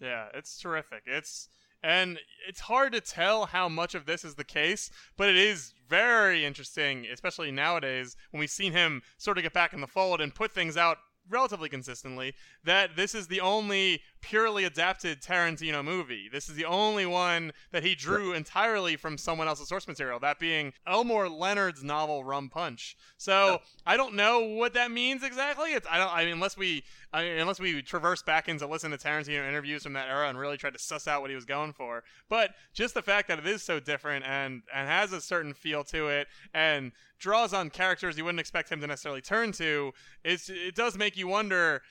Yeah, 0.00 0.26
it's 0.34 0.58
terrific. 0.58 1.02
It's 1.06 1.48
and 1.82 2.18
it's 2.48 2.60
hard 2.60 2.92
to 2.92 3.00
tell 3.00 3.46
how 3.46 3.68
much 3.68 3.94
of 3.94 4.06
this 4.06 4.24
is 4.24 4.34
the 4.34 4.44
case, 4.44 4.90
but 5.16 5.28
it 5.28 5.36
is 5.36 5.74
very 5.88 6.44
interesting, 6.44 7.06
especially 7.12 7.52
nowadays 7.52 8.16
when 8.30 8.40
we've 8.40 8.50
seen 8.50 8.72
him 8.72 9.02
sort 9.16 9.38
of 9.38 9.44
get 9.44 9.52
back 9.52 9.72
in 9.72 9.80
the 9.80 9.86
fold 9.86 10.20
and 10.20 10.34
put 10.34 10.52
things 10.52 10.76
out 10.76 10.98
relatively 11.30 11.68
consistently 11.68 12.34
that 12.68 12.96
this 12.96 13.14
is 13.14 13.28
the 13.28 13.40
only 13.40 14.02
purely 14.20 14.64
adapted 14.64 15.22
Tarantino 15.22 15.82
movie. 15.82 16.28
This 16.30 16.48
is 16.48 16.54
the 16.54 16.64
only 16.64 17.06
one 17.06 17.52
that 17.72 17.82
he 17.82 17.94
drew 17.94 18.34
entirely 18.34 18.96
from 18.96 19.16
someone 19.16 19.48
else's 19.48 19.68
source 19.68 19.88
material, 19.88 20.18
that 20.20 20.38
being 20.38 20.74
Elmore 20.86 21.28
Leonard's 21.28 21.82
novel 21.82 22.24
Rum 22.24 22.50
Punch. 22.50 22.96
So 23.16 23.60
I 23.86 23.96
don't 23.96 24.14
know 24.14 24.40
what 24.40 24.74
that 24.74 24.90
means 24.90 25.22
exactly. 25.22 25.72
It's 25.72 25.86
I 25.90 25.98
don't 25.98 26.12
I 26.12 26.24
mean 26.24 26.34
unless 26.34 26.56
we 26.56 26.84
I 27.12 27.22
mean, 27.22 27.38
unless 27.38 27.58
we 27.58 27.80
traverse 27.80 28.22
back 28.22 28.48
into 28.48 28.66
listen 28.66 28.90
to 28.90 28.98
Tarantino 28.98 29.48
interviews 29.48 29.82
from 29.82 29.94
that 29.94 30.08
era 30.08 30.28
and 30.28 30.38
really 30.38 30.58
try 30.58 30.68
to 30.68 30.78
suss 30.78 31.08
out 31.08 31.22
what 31.22 31.30
he 31.30 31.36
was 31.36 31.46
going 31.46 31.72
for. 31.72 32.04
But 32.28 32.50
just 32.74 32.92
the 32.94 33.02
fact 33.02 33.28
that 33.28 33.38
it 33.38 33.46
is 33.46 33.62
so 33.62 33.80
different 33.80 34.26
and 34.26 34.62
and 34.74 34.88
has 34.88 35.12
a 35.12 35.20
certain 35.20 35.54
feel 35.54 35.84
to 35.84 36.08
it 36.08 36.28
and 36.52 36.92
draws 37.18 37.52
on 37.52 37.70
characters 37.70 38.16
you 38.16 38.24
wouldn't 38.24 38.40
expect 38.40 38.70
him 38.70 38.80
to 38.80 38.86
necessarily 38.86 39.20
turn 39.20 39.52
to, 39.52 39.92
is 40.24 40.50
it 40.50 40.74
does 40.74 40.96
make 40.96 41.16
you 41.16 41.28
wonder. 41.28 41.82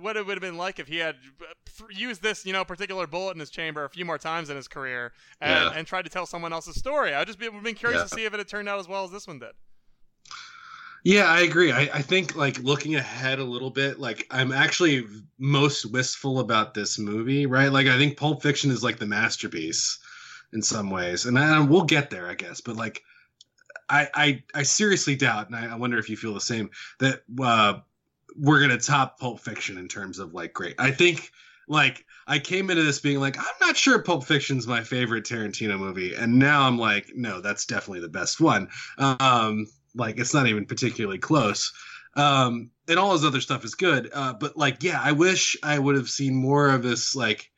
What 0.00 0.16
it 0.16 0.26
would 0.26 0.36
have 0.36 0.42
been 0.42 0.56
like 0.56 0.78
if 0.78 0.88
he 0.88 0.98
had 0.98 1.16
used 1.90 2.22
this, 2.22 2.44
you 2.44 2.52
know, 2.52 2.64
particular 2.64 3.06
bullet 3.06 3.32
in 3.32 3.40
his 3.40 3.50
chamber 3.50 3.84
a 3.84 3.90
few 3.90 4.04
more 4.04 4.18
times 4.18 4.50
in 4.50 4.56
his 4.56 4.68
career 4.68 5.12
and, 5.40 5.50
yeah. 5.50 5.78
and 5.78 5.86
tried 5.86 6.02
to 6.02 6.10
tell 6.10 6.26
someone 6.26 6.52
else's 6.52 6.76
story. 6.76 7.14
I'd 7.14 7.26
just 7.26 7.38
be, 7.38 7.48
been 7.48 7.74
curious 7.74 8.00
yeah. 8.00 8.04
to 8.04 8.08
see 8.08 8.24
if 8.24 8.34
it 8.34 8.38
had 8.38 8.48
turned 8.48 8.68
out 8.68 8.78
as 8.78 8.88
well 8.88 9.04
as 9.04 9.10
this 9.10 9.26
one 9.26 9.38
did. 9.38 9.52
Yeah, 11.04 11.24
I 11.24 11.40
agree. 11.40 11.72
I, 11.72 11.90
I 11.92 12.02
think 12.02 12.36
like 12.36 12.60
looking 12.60 12.94
ahead 12.94 13.40
a 13.40 13.44
little 13.44 13.70
bit, 13.70 13.98
like 13.98 14.26
I'm 14.30 14.52
actually 14.52 15.04
most 15.38 15.90
wistful 15.92 16.38
about 16.38 16.74
this 16.74 16.98
movie, 16.98 17.46
right? 17.46 17.72
Like 17.72 17.88
I 17.88 17.98
think 17.98 18.16
Pulp 18.16 18.42
Fiction 18.42 18.70
is 18.70 18.84
like 18.84 18.98
the 18.98 19.06
masterpiece 19.06 19.98
in 20.52 20.62
some 20.62 20.90
ways, 20.90 21.26
and 21.26 21.38
I, 21.38 21.58
we'll 21.60 21.84
get 21.84 22.10
there, 22.10 22.28
I 22.28 22.34
guess. 22.34 22.60
But 22.60 22.76
like, 22.76 23.02
I 23.88 24.08
I, 24.14 24.42
I 24.54 24.62
seriously 24.62 25.16
doubt, 25.16 25.48
and 25.48 25.56
I, 25.56 25.72
I 25.72 25.74
wonder 25.74 25.98
if 25.98 26.08
you 26.08 26.16
feel 26.16 26.34
the 26.34 26.40
same 26.40 26.70
that 27.00 27.22
uh, 27.42 27.80
we're 28.36 28.60
gonna 28.60 28.78
top 28.78 29.18
Pulp 29.18 29.40
Fiction 29.40 29.78
in 29.78 29.88
terms 29.88 30.18
of 30.18 30.34
like 30.34 30.52
great. 30.52 30.74
I 30.78 30.90
think 30.90 31.30
like 31.68 32.04
I 32.26 32.38
came 32.38 32.70
into 32.70 32.82
this 32.82 33.00
being 33.00 33.20
like, 33.20 33.38
I'm 33.38 33.44
not 33.60 33.76
sure 33.76 34.02
Pulp 34.02 34.24
Fiction's 34.24 34.66
my 34.66 34.82
favorite 34.82 35.24
Tarantino 35.24 35.78
movie, 35.78 36.14
and 36.14 36.38
now 36.38 36.66
I'm 36.66 36.78
like, 36.78 37.12
no, 37.14 37.40
that's 37.40 37.66
definitely 37.66 38.00
the 38.00 38.08
best 38.08 38.40
one. 38.40 38.68
Um, 38.98 39.66
like 39.94 40.18
it's 40.18 40.34
not 40.34 40.46
even 40.46 40.66
particularly 40.66 41.18
close. 41.18 41.72
Um, 42.14 42.70
and 42.88 42.98
all 42.98 43.12
his 43.12 43.24
other 43.24 43.40
stuff 43.40 43.64
is 43.64 43.74
good. 43.74 44.10
Uh, 44.12 44.34
but 44.34 44.56
like, 44.56 44.82
yeah, 44.82 45.00
I 45.02 45.12
wish 45.12 45.56
I 45.62 45.78
would 45.78 45.96
have 45.96 46.10
seen 46.10 46.34
more 46.34 46.68
of 46.68 46.82
this. 46.82 47.16
Like, 47.16 47.50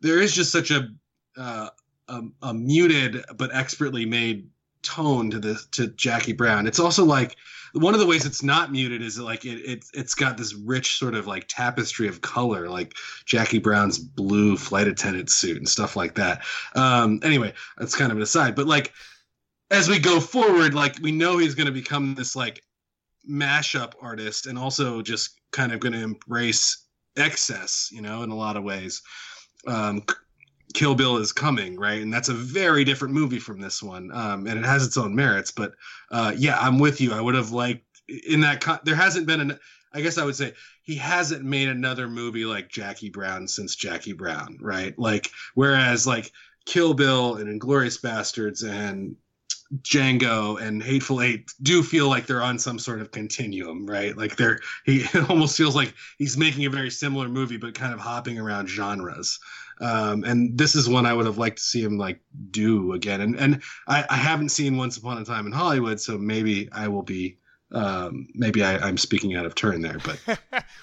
there 0.00 0.20
is 0.20 0.34
just 0.34 0.50
such 0.50 0.70
a 0.70 0.88
uh, 1.36 1.68
a, 2.08 2.22
a 2.42 2.54
muted 2.54 3.24
but 3.36 3.54
expertly 3.54 4.04
made 4.04 4.48
tone 4.82 5.30
to 5.30 5.38
this 5.38 5.66
to 5.72 5.88
Jackie 5.88 6.32
Brown. 6.32 6.66
It's 6.66 6.78
also 6.78 7.04
like 7.04 7.36
one 7.72 7.94
of 7.94 8.00
the 8.00 8.06
ways 8.06 8.26
it's 8.26 8.42
not 8.42 8.70
muted 8.70 9.02
is 9.02 9.18
like 9.18 9.44
it, 9.44 9.58
it 9.60 9.84
it's 9.94 10.14
got 10.14 10.36
this 10.36 10.54
rich 10.54 10.98
sort 10.98 11.14
of 11.14 11.26
like 11.26 11.46
tapestry 11.48 12.06
of 12.08 12.20
color, 12.20 12.68
like 12.68 12.94
Jackie 13.24 13.58
Brown's 13.58 13.98
blue 13.98 14.56
flight 14.56 14.88
attendant 14.88 15.30
suit 15.30 15.56
and 15.56 15.68
stuff 15.68 15.96
like 15.96 16.14
that. 16.16 16.42
Um, 16.74 17.20
anyway, 17.22 17.54
that's 17.78 17.96
kind 17.96 18.10
of 18.10 18.18
an 18.18 18.22
aside, 18.22 18.54
but 18.54 18.66
like 18.66 18.92
as 19.70 19.88
we 19.88 19.98
go 19.98 20.20
forward, 20.20 20.74
like 20.74 20.96
we 21.00 21.12
know 21.12 21.38
he's 21.38 21.54
going 21.54 21.66
to 21.66 21.72
become 21.72 22.14
this 22.14 22.36
like 22.36 22.62
mashup 23.28 23.94
artist 24.02 24.46
and 24.46 24.58
also 24.58 25.00
just 25.00 25.40
kind 25.50 25.72
of 25.72 25.80
going 25.80 25.92
to 25.92 26.02
embrace 26.02 26.86
excess, 27.16 27.88
you 27.92 28.02
know, 28.02 28.22
in 28.22 28.30
a 28.30 28.36
lot 28.36 28.56
of 28.56 28.64
ways. 28.64 29.02
Um, 29.66 30.02
Kill 30.74 30.94
Bill 30.94 31.16
is 31.16 31.32
coming, 31.32 31.78
right? 31.78 32.02
And 32.02 32.12
that's 32.12 32.28
a 32.28 32.34
very 32.34 32.84
different 32.84 33.14
movie 33.14 33.38
from 33.38 33.60
this 33.60 33.82
one, 33.82 34.10
um, 34.12 34.46
and 34.46 34.58
it 34.58 34.64
has 34.64 34.86
its 34.86 34.96
own 34.96 35.14
merits. 35.14 35.50
But 35.50 35.72
uh, 36.10 36.32
yeah, 36.36 36.58
I'm 36.58 36.78
with 36.78 37.00
you. 37.00 37.12
I 37.12 37.20
would 37.20 37.34
have 37.34 37.50
liked 37.50 37.84
in 38.28 38.40
that. 38.40 38.60
Con- 38.60 38.80
there 38.84 38.96
hasn't 38.96 39.26
been 39.26 39.40
an. 39.40 39.58
I 39.94 40.00
guess 40.00 40.16
I 40.16 40.24
would 40.24 40.36
say 40.36 40.54
he 40.82 40.96
hasn't 40.96 41.44
made 41.44 41.68
another 41.68 42.08
movie 42.08 42.44
like 42.44 42.68
Jackie 42.68 43.10
Brown 43.10 43.46
since 43.46 43.76
Jackie 43.76 44.14
Brown, 44.14 44.58
right? 44.60 44.98
Like 44.98 45.30
whereas 45.54 46.06
like 46.06 46.32
Kill 46.64 46.94
Bill 46.94 47.36
and 47.36 47.60
Inglourious 47.60 48.00
Basterds 48.00 48.66
and 48.68 49.16
Django 49.80 50.60
and 50.60 50.82
Hateful 50.82 51.22
Eight 51.22 51.50
do 51.62 51.82
feel 51.82 52.08
like 52.08 52.26
they're 52.26 52.42
on 52.42 52.58
some 52.58 52.78
sort 52.78 53.00
of 53.00 53.10
continuum, 53.10 53.86
right? 53.86 54.16
Like 54.16 54.36
they're 54.36 54.60
he 54.84 55.04
almost 55.28 55.56
feels 55.56 55.74
like 55.74 55.94
he's 56.18 56.36
making 56.36 56.66
a 56.66 56.70
very 56.70 56.90
similar 56.90 57.28
movie, 57.28 57.56
but 57.56 57.74
kind 57.74 57.94
of 57.94 58.00
hopping 58.00 58.38
around 58.38 58.68
genres. 58.68 59.40
Um, 59.80 60.24
and 60.24 60.56
this 60.56 60.74
is 60.74 60.88
one 60.88 61.06
I 61.06 61.12
would 61.12 61.26
have 61.26 61.38
liked 61.38 61.58
to 61.58 61.64
see 61.64 61.82
him 61.82 61.98
like 61.98 62.20
do 62.50 62.92
again. 62.92 63.20
And 63.20 63.36
and 63.36 63.62
I, 63.88 64.04
I 64.08 64.16
haven't 64.16 64.50
seen 64.50 64.76
Once 64.76 64.96
Upon 64.96 65.18
a 65.18 65.24
Time 65.24 65.46
in 65.46 65.52
Hollywood, 65.52 66.00
so 66.00 66.18
maybe 66.18 66.68
I 66.72 66.88
will 66.88 67.02
be 67.02 67.38
um, 67.74 68.28
maybe 68.34 68.62
I, 68.62 68.86
am 68.86 68.98
speaking 68.98 69.34
out 69.34 69.46
of 69.46 69.54
turn 69.54 69.80
there, 69.80 69.98
but 70.04 70.20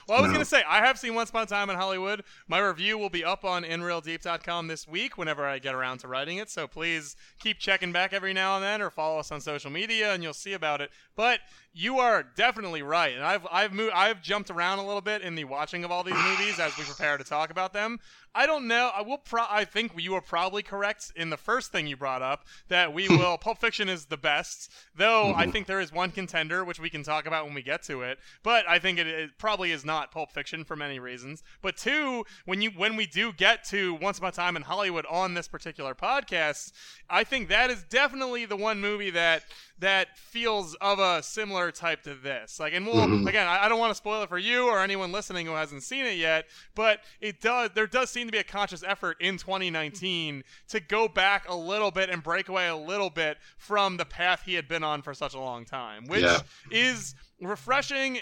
well, 0.08 0.17
I 0.17 0.21
was 0.21 0.30
going 0.30 0.39
to 0.39 0.45
say 0.45 0.63
I 0.67 0.78
have 0.78 0.97
seen 0.97 1.13
Once 1.13 1.30
Upon 1.30 1.43
a 1.43 1.45
Time 1.45 1.69
in 1.69 1.75
Hollywood. 1.75 2.23
My 2.47 2.60
review 2.60 2.97
will 2.97 3.10
be 3.10 3.23
up 3.23 3.45
on 3.45 3.63
InRealDeep.com 3.63 4.67
this 4.67 4.88
week 4.88 5.17
whenever 5.17 5.45
I 5.45 5.60
get 5.60 5.75
around 5.75 5.99
to 5.99 6.08
writing 6.08 6.38
it. 6.38 6.49
So 6.49 6.67
please 6.67 7.15
keep 7.39 7.60
checking 7.60 7.91
back 7.91 8.12
every 8.12 8.34
now 8.34 8.56
and 8.56 8.63
then, 8.63 8.82
or 8.82 8.89
follow 8.89 9.19
us 9.19 9.32
on 9.32 9.39
social 9.39 9.69
media, 9.69 10.13
and 10.13 10.23
you'll 10.23 10.34
see 10.34 10.54
about 10.54 10.82
it. 10.82 10.89
But 11.15 11.41
you 11.73 11.99
are 11.99 12.23
definitely 12.23 12.82
right, 12.82 13.13
and 13.13 13.23
I've 13.23 13.45
I've 13.52 13.71
moved 13.71 13.93
I've 13.93 14.21
jumped 14.23 14.49
around 14.49 14.80
a 14.80 14.86
little 14.86 15.02
bit 15.02 15.21
in 15.21 15.36
the 15.36 15.43
watching 15.43 15.84
of 15.84 15.91
all 15.91 16.04
these 16.04 16.15
movies 16.15 16.60
as 16.60 16.75
we 16.78 16.84
prepare 16.84 17.17
to 17.17 17.23
talk 17.23 17.52
about 17.52 17.73
them. 17.73 17.99
I 18.36 18.46
don't 18.46 18.68
know. 18.68 18.92
I 18.96 19.02
will. 19.02 19.18
Pro- 19.18 19.46
I 19.50 19.65
think 19.65 19.94
you 19.98 20.13
are 20.15 20.22
probably 20.22 20.62
correct 20.62 21.12
in 21.15 21.30
the 21.30 21.38
first 21.38 21.72
thing 21.72 21.88
you 21.88 21.98
brought 21.98 22.22
up 22.22 22.46
that 22.68 22.94
we 22.94 23.08
will. 23.10 23.38
Pulp 23.38 23.60
Fiction 23.60 23.89
is 23.89 24.06
the 24.06 24.18
best, 24.18 24.72
though. 24.96 25.26
Mm-hmm. 25.26 25.39
I 25.39 25.48
think 25.48 25.68
there 25.68 25.80
is 25.80 25.92
one 25.92 26.12
contender 26.12 26.63
which 26.63 26.80
we 26.80 26.89
can 26.89 27.04
talk 27.04 27.26
about 27.26 27.46
when 27.46 27.54
we 27.54 27.63
get 27.63 27.84
to 27.84 28.02
it. 28.04 28.20
But 28.44 28.68
I 28.70 28.80
think 28.80 29.00
it, 29.00 29.08
it, 29.08 29.32
probably 29.38 29.72
is 29.72 29.84
not 29.84 30.12
Pulp 30.12 30.32
Fiction 30.32 30.63
for 30.63 30.76
many 30.76 31.00
reasons. 31.00 31.44
But 31.62 31.78
two, 31.78 32.26
when 32.46 32.62
you 32.62 32.72
when 32.72 32.96
we 32.96 33.08
do 33.08 33.34
get 33.34 33.63
to 33.70 33.96
Once 33.96 34.20
Upon 34.20 34.30
a 34.30 34.34
Time 34.34 34.56
in 34.56 34.63
Hollywood 34.63 35.06
on 35.10 35.34
this 35.34 35.48
particular 35.48 35.96
podcast, 35.96 36.72
I 37.10 37.24
think 37.24 37.50
that 37.50 37.70
is 37.70 37.84
definitely 37.84 38.46
the 38.46 38.58
one 38.58 38.80
movie 38.80 39.10
that 39.12 39.44
that 39.80 40.18
feels 40.18 40.76
of 40.82 41.00
a 41.00 41.24
similar 41.24 41.72
type 41.72 42.04
to 42.04 42.13
this. 42.15 42.60
Like, 42.60 42.74
and 42.74 42.86
we'll 42.86 42.96
mm-hmm. 42.96 43.28
again, 43.28 43.48
I, 43.48 43.65
I 43.65 43.70
don't 43.70 43.80
want 43.80 43.92
to 43.92 43.96
spoil 43.96 44.24
it 44.24 44.30
for 44.30 44.38
you 44.38 44.68
or 44.68 44.80
anyone 44.80 45.12
listening 45.12 45.46
who 45.46 45.54
hasn't 45.54 45.84
seen 45.84 46.06
it 46.06 46.18
yet, 46.18 46.46
but 46.76 47.00
it 47.22 47.42
does. 47.42 47.72
There 47.74 47.88
does 47.88 48.10
seem 48.10 48.28
to 48.28 48.32
be 48.32 48.38
a 48.38 48.44
conscious 48.44 48.84
effort 48.84 49.18
in 49.20 49.38
2019 49.38 50.44
to 50.70 50.80
go 50.80 51.08
back 51.08 51.50
a 51.50 51.56
little 51.56 51.92
bit 51.92 52.10
and 52.10 52.22
break 52.22 52.50
away 52.50 52.68
a 52.68 52.76
little 52.76 53.10
bit 53.10 53.38
from 53.58 53.98
the 53.98 54.06
path 54.06 54.44
he 54.46 54.54
had 54.54 54.68
been 54.68 54.84
on 54.84 55.02
for 55.02 55.13
such 55.13 55.34
a 55.34 55.39
long 55.39 55.65
time, 55.65 56.06
which 56.08 56.24
yeah. 56.24 56.39
is 56.72 57.15
refreshing 57.42 58.20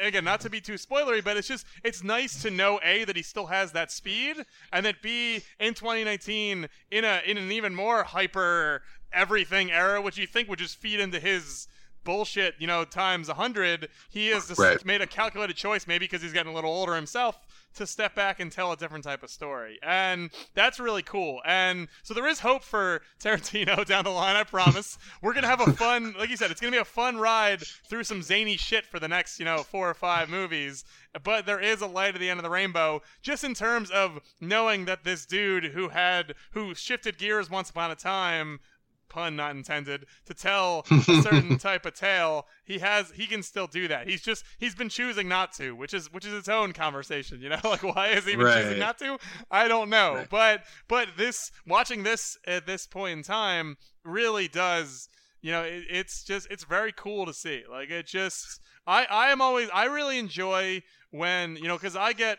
again 0.00 0.24
not 0.24 0.40
to 0.40 0.50
be 0.50 0.60
too 0.60 0.74
spoilery 0.74 1.24
but 1.24 1.36
it's 1.36 1.48
just 1.48 1.66
it's 1.84 2.04
nice 2.04 2.42
to 2.42 2.50
know 2.50 2.78
a 2.84 3.04
that 3.04 3.16
he 3.16 3.22
still 3.22 3.46
has 3.46 3.72
that 3.72 3.90
speed 3.90 4.36
and 4.72 4.84
that 4.84 5.00
b 5.00 5.40
in 5.58 5.72
2019 5.72 6.68
in 6.90 7.04
a 7.04 7.22
in 7.26 7.38
an 7.38 7.50
even 7.50 7.74
more 7.74 8.02
hyper 8.02 8.82
everything 9.12 9.70
era, 9.70 10.00
which 10.00 10.18
you 10.18 10.26
think 10.26 10.48
would 10.48 10.58
just 10.58 10.76
feed 10.76 11.00
into 11.00 11.20
his 11.20 11.68
bullshit, 12.04 12.54
you 12.58 12.66
know, 12.66 12.84
times 12.84 13.28
a 13.28 13.34
hundred. 13.34 13.88
He 14.08 14.28
has 14.28 14.48
just 14.48 14.58
right. 14.58 14.82
made 14.84 15.02
a 15.02 15.06
calculated 15.06 15.56
choice, 15.56 15.86
maybe 15.86 16.06
because 16.06 16.22
he's 16.22 16.32
getting 16.32 16.50
a 16.50 16.54
little 16.54 16.70
older 16.70 16.94
himself, 16.94 17.38
to 17.74 17.86
step 17.86 18.14
back 18.14 18.40
and 18.40 18.50
tell 18.50 18.72
a 18.72 18.76
different 18.78 19.04
type 19.04 19.22
of 19.22 19.28
story. 19.28 19.78
And 19.82 20.30
that's 20.54 20.80
really 20.80 21.02
cool. 21.02 21.40
And 21.44 21.88
so 22.02 22.14
there 22.14 22.26
is 22.26 22.40
hope 22.40 22.64
for 22.64 23.02
Tarantino 23.20 23.84
down 23.86 24.04
the 24.04 24.10
line, 24.10 24.36
I 24.36 24.44
promise. 24.44 24.96
We're 25.20 25.34
going 25.34 25.42
to 25.42 25.50
have 25.50 25.60
a 25.60 25.72
fun, 25.74 26.14
like 26.18 26.30
you 26.30 26.36
said, 26.38 26.50
it's 26.50 26.60
going 26.60 26.72
to 26.72 26.76
be 26.76 26.80
a 26.80 26.84
fun 26.86 27.18
ride 27.18 27.60
through 27.88 28.04
some 28.04 28.22
zany 28.22 28.56
shit 28.56 28.86
for 28.86 28.98
the 28.98 29.08
next, 29.08 29.38
you 29.38 29.44
know, 29.44 29.58
four 29.58 29.90
or 29.90 29.94
five 29.94 30.30
movies. 30.30 30.84
But 31.22 31.44
there 31.44 31.60
is 31.60 31.82
a 31.82 31.86
light 31.86 32.14
at 32.14 32.20
the 32.20 32.30
end 32.30 32.38
of 32.38 32.44
the 32.44 32.50
rainbow, 32.50 33.02
just 33.20 33.44
in 33.44 33.52
terms 33.52 33.90
of 33.90 34.20
knowing 34.40 34.86
that 34.86 35.04
this 35.04 35.26
dude 35.26 35.66
who 35.66 35.90
had, 35.90 36.34
who 36.52 36.74
shifted 36.74 37.18
gears 37.18 37.50
once 37.50 37.68
upon 37.68 37.90
a 37.90 37.96
time, 37.96 38.60
pun 39.08 39.36
not 39.36 39.52
intended, 39.52 40.06
to 40.26 40.34
tell 40.34 40.84
a 40.90 41.22
certain 41.22 41.58
type 41.58 41.86
of 41.86 41.94
tale, 41.94 42.46
he 42.64 42.78
has 42.78 43.10
he 43.12 43.26
can 43.26 43.42
still 43.42 43.66
do 43.66 43.88
that. 43.88 44.08
He's 44.08 44.22
just 44.22 44.44
he's 44.58 44.74
been 44.74 44.88
choosing 44.88 45.28
not 45.28 45.52
to, 45.54 45.72
which 45.72 45.94
is 45.94 46.12
which 46.12 46.26
is 46.26 46.34
its 46.34 46.48
own 46.48 46.72
conversation, 46.72 47.40
you 47.40 47.48
know? 47.48 47.58
Like 47.68 47.82
why 47.82 48.08
is 48.08 48.24
he 48.24 48.32
even 48.32 48.46
right. 48.46 48.62
choosing 48.62 48.78
not 48.78 48.98
to? 49.00 49.18
I 49.50 49.68
don't 49.68 49.90
know. 49.90 50.14
Right. 50.14 50.30
But 50.30 50.64
but 50.88 51.08
this 51.18 51.50
watching 51.66 52.02
this 52.02 52.38
at 52.46 52.66
this 52.66 52.86
point 52.86 53.18
in 53.18 53.22
time 53.22 53.76
really 54.04 54.48
does 54.48 55.08
you 55.40 55.52
know 55.52 55.62
it, 55.62 55.84
it's 55.88 56.24
just 56.24 56.50
it's 56.50 56.64
very 56.64 56.92
cool 56.92 57.26
to 57.26 57.34
see 57.34 57.62
like 57.70 57.90
it 57.90 58.06
just 58.06 58.60
i 58.86 59.04
i 59.10 59.28
am 59.28 59.40
always 59.40 59.68
i 59.72 59.84
really 59.84 60.18
enjoy 60.18 60.82
when 61.10 61.56
you 61.56 61.68
know 61.68 61.76
because 61.76 61.96
i 61.96 62.12
get 62.12 62.38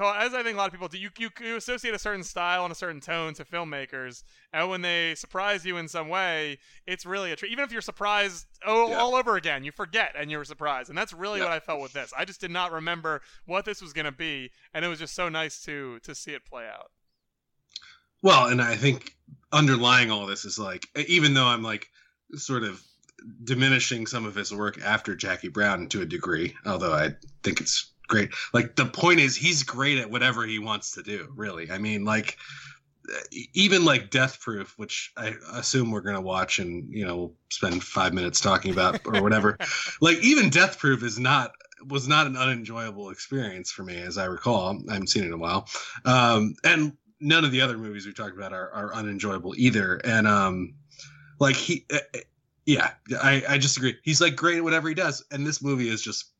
as 0.00 0.34
I 0.34 0.42
think 0.42 0.54
a 0.54 0.58
lot 0.58 0.66
of 0.66 0.72
people 0.72 0.88
do, 0.88 0.98
you, 0.98 1.10
you, 1.18 1.30
you 1.40 1.56
associate 1.56 1.94
a 1.94 1.98
certain 1.98 2.24
style 2.24 2.64
and 2.64 2.72
a 2.72 2.74
certain 2.74 3.00
tone 3.00 3.34
to 3.34 3.44
filmmakers, 3.44 4.22
and 4.52 4.68
when 4.68 4.82
they 4.82 5.14
surprise 5.14 5.64
you 5.64 5.76
in 5.76 5.88
some 5.88 6.08
way, 6.08 6.58
it's 6.86 7.06
really 7.06 7.32
a 7.32 7.36
treat. 7.36 7.52
Even 7.52 7.64
if 7.64 7.72
you're 7.72 7.80
surprised 7.80 8.46
oh, 8.66 8.90
yeah. 8.90 8.98
all 8.98 9.14
over 9.14 9.36
again, 9.36 9.64
you 9.64 9.72
forget 9.72 10.14
and 10.16 10.30
you're 10.30 10.44
surprised, 10.44 10.88
and 10.88 10.96
that's 10.96 11.12
really 11.12 11.38
yeah. 11.38 11.46
what 11.46 11.52
I 11.52 11.60
felt 11.60 11.80
with 11.80 11.92
this. 11.92 12.12
I 12.16 12.24
just 12.24 12.40
did 12.40 12.50
not 12.50 12.72
remember 12.72 13.22
what 13.46 13.64
this 13.64 13.82
was 13.82 13.92
going 13.92 14.06
to 14.06 14.12
be, 14.12 14.50
and 14.74 14.84
it 14.84 14.88
was 14.88 14.98
just 14.98 15.14
so 15.14 15.28
nice 15.28 15.62
to 15.64 15.98
to 16.00 16.14
see 16.14 16.32
it 16.32 16.44
play 16.44 16.66
out. 16.66 16.90
Well, 18.22 18.46
and 18.46 18.62
I 18.62 18.76
think 18.76 19.16
underlying 19.52 20.10
all 20.10 20.26
this 20.26 20.44
is 20.44 20.58
like, 20.58 20.86
even 21.08 21.34
though 21.34 21.46
I'm 21.46 21.62
like 21.62 21.88
sort 22.34 22.62
of 22.62 22.82
diminishing 23.44 24.06
some 24.06 24.24
of 24.24 24.34
his 24.34 24.52
work 24.52 24.80
after 24.82 25.14
Jackie 25.14 25.48
Brown 25.48 25.88
to 25.88 26.02
a 26.02 26.06
degree, 26.06 26.54
although 26.64 26.92
I 26.92 27.10
think 27.42 27.60
it's 27.60 27.91
great. 28.08 28.30
Like 28.52 28.76
the 28.76 28.86
point 28.86 29.20
is, 29.20 29.36
he's 29.36 29.62
great 29.62 29.98
at 29.98 30.10
whatever 30.10 30.44
he 30.44 30.58
wants 30.58 30.92
to 30.92 31.02
do. 31.02 31.32
Really, 31.34 31.70
I 31.70 31.78
mean, 31.78 32.04
like 32.04 32.36
even 33.52 33.84
like 33.84 34.10
Death 34.10 34.40
Proof, 34.40 34.74
which 34.76 35.12
I 35.16 35.34
assume 35.52 35.90
we're 35.90 36.00
gonna 36.00 36.20
watch 36.20 36.58
and 36.58 36.92
you 36.92 37.04
know 37.04 37.34
spend 37.50 37.82
five 37.82 38.14
minutes 38.14 38.40
talking 38.40 38.72
about 38.72 39.00
or 39.04 39.22
whatever. 39.22 39.58
like 40.00 40.18
even 40.18 40.50
Death 40.50 40.78
Proof 40.78 41.02
is 41.02 41.18
not 41.18 41.52
was 41.88 42.06
not 42.06 42.26
an 42.26 42.36
unenjoyable 42.36 43.10
experience 43.10 43.70
for 43.70 43.82
me, 43.82 43.96
as 44.00 44.18
I 44.18 44.26
recall. 44.26 44.78
I 44.88 44.92
haven't 44.92 45.08
seen 45.08 45.24
it 45.24 45.26
in 45.26 45.32
a 45.32 45.38
while, 45.38 45.68
um, 46.04 46.54
and 46.64 46.96
none 47.20 47.44
of 47.44 47.52
the 47.52 47.60
other 47.60 47.78
movies 47.78 48.06
we 48.06 48.12
talked 48.12 48.36
about 48.36 48.52
are, 48.52 48.70
are 48.70 48.94
unenjoyable 48.94 49.54
either. 49.56 50.00
And 50.04 50.26
um, 50.26 50.74
like 51.38 51.56
he, 51.56 51.86
uh, 51.92 51.98
yeah, 52.66 52.92
I 53.20 53.42
I 53.48 53.58
just 53.58 53.76
agree. 53.76 53.96
He's 54.02 54.20
like 54.20 54.36
great 54.36 54.58
at 54.58 54.64
whatever 54.64 54.88
he 54.88 54.94
does, 54.94 55.24
and 55.30 55.46
this 55.46 55.62
movie 55.62 55.88
is 55.88 56.02
just 56.02 56.30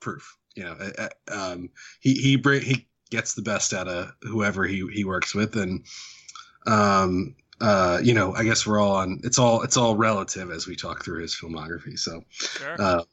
proof. 0.00 0.36
You 0.54 0.64
know, 0.64 0.72
uh, 0.72 1.08
uh, 1.28 1.52
um, 1.52 1.70
he 2.00 2.14
he 2.14 2.36
he 2.60 2.86
gets 3.10 3.34
the 3.34 3.42
best 3.42 3.72
out 3.72 3.88
of 3.88 4.12
whoever 4.22 4.64
he 4.64 4.86
he 4.92 5.04
works 5.04 5.34
with, 5.34 5.56
and 5.56 5.84
um, 6.66 7.34
uh, 7.60 8.00
you 8.02 8.14
know, 8.14 8.34
I 8.34 8.44
guess 8.44 8.66
we're 8.66 8.80
all 8.80 8.96
on. 8.96 9.20
It's 9.22 9.38
all 9.38 9.62
it's 9.62 9.76
all 9.76 9.96
relative 9.96 10.50
as 10.50 10.66
we 10.66 10.76
talk 10.76 11.04
through 11.04 11.22
his 11.22 11.34
filmography. 11.34 11.98
So, 11.98 12.22
Sure. 12.30 12.76
uh, 12.80 13.04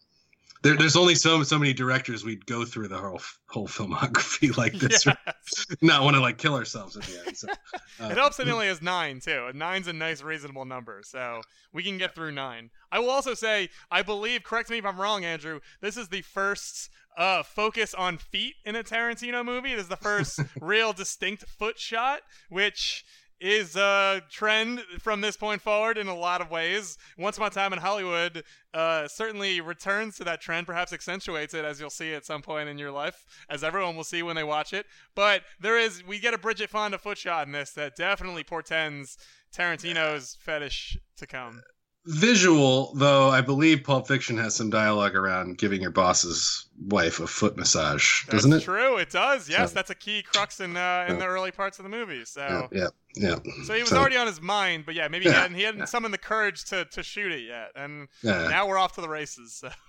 there, 0.62 0.76
there's 0.78 0.96
only 0.96 1.16
so 1.16 1.42
so 1.44 1.58
many 1.58 1.74
directors 1.74 2.24
we'd 2.24 2.46
go 2.46 2.66
through 2.66 2.88
the 2.90 2.98
whole 2.98 3.22
whole 3.48 3.68
filmography 3.68 4.56
like 4.58 4.74
this, 4.74 5.06
Yes. 5.06 5.66
not 5.82 6.04
want 6.04 6.16
to 6.16 6.22
like 6.22 6.38
kill 6.38 6.56
ourselves 6.56 6.98
at 6.98 7.04
the 7.04 7.20
end. 7.26 7.38
So, 7.38 7.48
uh, 8.02 8.10
It 8.10 8.18
helps 8.18 8.38
that 8.38 8.48
it 8.48 8.52
only 8.52 8.68
has 8.68 8.82
nine 8.82 9.20
too. 9.20 9.50
Nine's 9.54 9.88
a 9.88 9.94
nice, 9.94 10.22
reasonable 10.22 10.66
number, 10.66 11.02
so 11.04 11.42
we 11.74 11.84
can 11.84 11.98
get 11.98 12.16
through 12.16 12.32
nine. 12.32 12.70
I 12.92 13.00
will 13.00 13.10
also 13.10 13.34
say, 13.34 13.70
I 13.90 14.02
believe. 14.02 14.44
Correct 14.44 14.70
me 14.70 14.78
if 14.78 14.86
I'm 14.86 15.00
wrong, 15.00 15.24
Andrew. 15.26 15.60
This 15.82 15.98
is 15.98 16.10
the 16.10 16.22
first 16.22 16.90
uh, 17.18 17.44
focus 17.44 17.94
on 17.94 18.18
feet 18.18 18.56
in 18.66 18.76
a 18.76 18.84
Tarantino 18.84 19.44
movie. 19.46 19.74
This 19.74 19.84
is 19.84 19.90
the 19.90 19.98
first 19.98 20.40
real 20.62 20.94
distinct 20.94 21.46
foot 21.50 21.80
shot, 21.80 22.22
which 22.50 23.04
is 23.42 23.76
a 23.76 24.22
trend 24.30 24.82
from 25.00 25.22
this 25.22 25.38
point 25.38 25.62
forward 25.62 25.98
in 25.98 26.08
a 26.08 26.16
lot 26.16 26.42
of 26.42 26.52
ways. 26.52 26.98
Once 27.18 27.38
Upon 27.38 27.48
a 27.48 27.52
Time 27.52 27.72
in 27.74 27.80
Hollywood 27.80 28.44
uh, 28.74 29.08
certainly 29.08 29.62
returns 29.62 30.18
to 30.18 30.24
that 30.26 30.42
trend, 30.42 30.68
perhaps 30.68 30.92
accentuates 30.94 31.54
it, 31.54 31.64
as 31.66 31.80
you'll 31.80 31.90
see 31.90 32.14
at 32.14 32.26
some 32.26 32.42
point 32.42 32.68
in 32.70 32.78
your 32.78 32.92
life, 32.92 33.26
as 33.50 33.64
everyone 33.64 33.96
will 33.96 34.04
see 34.04 34.22
when 34.24 34.36
they 34.36 34.44
watch 34.44 34.74
it. 34.74 34.86
But 35.16 35.42
there 35.60 35.78
is, 35.80 36.06
we 36.06 36.20
get 36.20 36.34
a 36.34 36.38
Bridget 36.38 36.70
Fonda 36.70 36.98
foot 36.98 37.18
shot 37.18 37.48
in 37.48 37.54
this 37.54 37.72
that 37.72 37.96
definitely 37.96 38.44
portends 38.44 39.18
Tarantino's 39.56 40.38
fetish 40.42 40.98
to 41.18 41.26
come. 41.28 41.62
visual 42.06 42.94
though, 42.96 43.30
I 43.30 43.42
believe 43.42 43.84
Pulp 43.84 44.08
Fiction 44.08 44.38
has 44.38 44.56
some 44.56 44.70
dialogue 44.70 45.16
around 45.16 45.58
giving 45.58 45.82
your 45.82 45.92
boss's 45.92 46.68
wife 46.88 47.20
a 47.20 47.28
foot 47.28 47.58
massage, 47.58 48.26
That's 48.26 48.44
doesn't 48.44 48.54
it? 48.54 48.64
true. 48.64 48.98
It 48.98 49.10
does. 49.12 49.50
Yes, 49.50 49.70
So- 49.72 49.76
that's 49.76 49.90
a 49.90 49.96
key 49.96 50.24
crux 50.24 50.60
in 50.60 50.78
uh, 50.78 51.06
in 51.08 51.16
Yeah. 51.16 51.20
the 51.20 51.26
early 51.28 51.52
parts 51.52 51.78
of 51.80 51.84
the 51.84 51.90
movie. 51.90 52.26
So. 52.26 52.70
Yeah, 52.72 52.80
yeah, 52.84 52.88
yeah. 53.16 53.36
So 53.66 53.74
he 53.74 53.82
was 53.82 53.90
So- 53.90 53.98
already 53.98 54.18
on 54.18 54.28
his 54.28 54.42
mind, 54.42 54.86
but 54.86 54.96
yeah, 54.96 55.08
maybe 55.08 55.26
he 55.26 55.32
hadn't, 55.32 55.56
he 55.56 55.64
hadn't 55.64 55.80
yeah. 55.80 55.86
summoned 55.86 56.14
the 56.14 56.18
courage 56.20 56.66
to, 56.66 56.86
to 56.86 57.04
shoot 57.04 57.32
it 57.32 57.42
yet, 57.42 57.72
and 57.76 58.08
yeah. 58.24 58.48
now 58.48 58.68
we're 58.68 58.78
off 58.78 58.94
to 58.96 59.02
the 59.02 59.10
races. 59.10 59.54
So. 59.56 59.70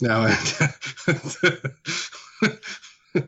No. 0.00 0.26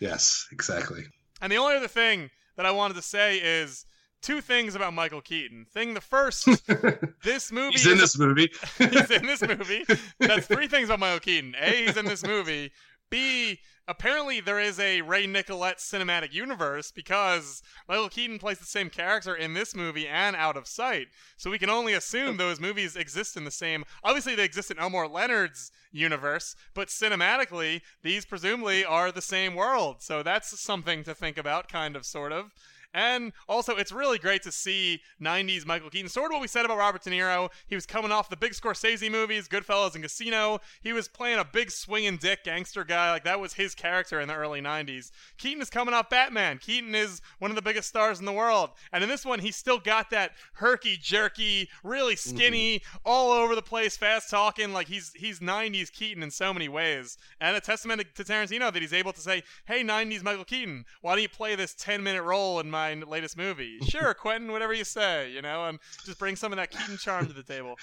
yes, 0.00 0.46
exactly. 0.52 1.04
And 1.40 1.50
the 1.52 1.56
only 1.56 1.76
other 1.76 1.88
thing 1.88 2.30
that 2.56 2.66
I 2.66 2.70
wanted 2.70 2.94
to 2.94 3.02
say 3.02 3.38
is 3.38 3.86
two 4.22 4.40
things 4.40 4.74
about 4.74 4.92
Michael 4.94 5.20
Keaton. 5.20 5.66
Thing 5.72 5.94
the 5.94 6.00
first, 6.00 6.46
this 7.24 7.52
movie 7.52 7.72
He's 7.72 7.86
in 7.86 7.98
this 7.98 8.18
movie. 8.18 8.50
he's 8.78 9.10
in 9.10 9.26
this 9.26 9.42
movie. 9.42 9.84
That's 10.18 10.46
three 10.46 10.68
things 10.68 10.88
about 10.88 11.00
Michael 11.00 11.20
Keaton. 11.20 11.54
A, 11.60 11.86
he's 11.86 11.96
in 11.96 12.04
this 12.04 12.24
movie. 12.24 12.72
B, 13.10 13.58
apparently 13.88 14.40
there 14.40 14.60
is 14.60 14.78
a 14.78 15.00
Ray 15.00 15.26
Nicolette 15.26 15.78
cinematic 15.78 16.32
universe 16.32 16.92
because 16.92 17.62
Michael 17.88 18.10
Keaton 18.10 18.38
plays 18.38 18.58
the 18.58 18.66
same 18.66 18.90
character 18.90 19.34
in 19.34 19.54
this 19.54 19.74
movie 19.74 20.06
and 20.06 20.36
Out 20.36 20.56
of 20.56 20.68
Sight. 20.68 21.08
So 21.38 21.50
we 21.50 21.58
can 21.58 21.70
only 21.70 21.94
assume 21.94 22.36
those 22.38 22.60
movies 22.60 22.94
exist 22.94 23.36
in 23.36 23.44
the 23.44 23.50
same. 23.50 23.84
Obviously, 24.04 24.34
they 24.34 24.44
exist 24.44 24.70
in 24.70 24.78
Elmore 24.78 25.08
Leonard's 25.08 25.72
universe, 25.90 26.54
but 26.74 26.88
cinematically, 26.88 27.80
these 28.02 28.26
presumably 28.26 28.84
are 28.84 29.10
the 29.10 29.22
same 29.22 29.54
world. 29.54 30.02
So 30.02 30.22
that's 30.22 30.60
something 30.60 31.02
to 31.04 31.14
think 31.14 31.38
about, 31.38 31.68
kind 31.68 31.96
of, 31.96 32.04
sort 32.04 32.32
of. 32.32 32.52
And 32.98 33.32
also, 33.48 33.76
it's 33.76 33.92
really 33.92 34.18
great 34.18 34.42
to 34.42 34.50
see 34.50 35.00
90s 35.22 35.64
Michael 35.64 35.88
Keaton. 35.88 36.08
Sort 36.08 36.32
of 36.32 36.32
what 36.32 36.40
we 36.40 36.48
said 36.48 36.64
about 36.64 36.78
Robert 36.78 37.00
De 37.00 37.10
Niro. 37.10 37.48
He 37.68 37.76
was 37.76 37.86
coming 37.86 38.10
off 38.10 38.28
the 38.28 38.36
big 38.36 38.54
Scorsese 38.54 39.08
movies, 39.08 39.46
Goodfellas 39.46 39.94
and 39.94 40.02
Casino. 40.02 40.58
He 40.80 40.92
was 40.92 41.06
playing 41.06 41.38
a 41.38 41.44
big 41.44 41.70
swinging 41.70 42.16
dick 42.16 42.42
gangster 42.42 42.82
guy. 42.82 43.12
Like, 43.12 43.22
that 43.22 43.38
was 43.38 43.52
his 43.52 43.72
character 43.72 44.18
in 44.18 44.26
the 44.26 44.34
early 44.34 44.60
90s. 44.60 45.12
Keaton 45.36 45.62
is 45.62 45.70
coming 45.70 45.94
off 45.94 46.10
Batman. 46.10 46.58
Keaton 46.58 46.92
is 46.92 47.22
one 47.38 47.52
of 47.52 47.54
the 47.54 47.62
biggest 47.62 47.88
stars 47.88 48.18
in 48.18 48.24
the 48.24 48.32
world. 48.32 48.70
And 48.92 49.04
in 49.04 49.08
this 49.08 49.24
one, 49.24 49.38
he's 49.38 49.54
still 49.54 49.78
got 49.78 50.10
that 50.10 50.32
herky 50.54 50.96
jerky, 51.00 51.68
really 51.84 52.16
mm-hmm. 52.16 52.36
skinny, 52.36 52.82
all 53.04 53.30
over 53.30 53.54
the 53.54 53.62
place, 53.62 53.96
fast 53.96 54.28
talking. 54.28 54.72
Like, 54.72 54.88
he's, 54.88 55.12
he's 55.14 55.38
90s 55.38 55.92
Keaton 55.92 56.24
in 56.24 56.32
so 56.32 56.52
many 56.52 56.68
ways. 56.68 57.16
And 57.40 57.56
a 57.56 57.60
testament 57.60 58.02
to 58.12 58.24
Tarantino 58.24 58.72
that 58.72 58.82
he's 58.82 58.92
able 58.92 59.12
to 59.12 59.20
say, 59.20 59.44
hey, 59.66 59.84
90s 59.84 60.24
Michael 60.24 60.44
Keaton, 60.44 60.84
why 61.00 61.12
don't 61.12 61.22
you 61.22 61.28
play 61.28 61.54
this 61.54 61.74
10 61.74 62.02
minute 62.02 62.24
role 62.24 62.58
in 62.58 62.68
my 62.68 62.87
latest 62.94 63.36
movie? 63.36 63.78
Sure, 63.88 64.14
Quentin, 64.20 64.52
whatever 64.52 64.72
you 64.72 64.84
say, 64.84 65.30
you 65.32 65.42
know, 65.42 65.66
and 65.66 65.78
just 66.04 66.18
bring 66.18 66.36
some 66.36 66.52
of 66.52 66.56
that 66.56 66.70
Keaton 66.70 66.96
charm 66.98 67.26
to 67.26 67.32
the 67.32 67.42
table. 67.42 67.76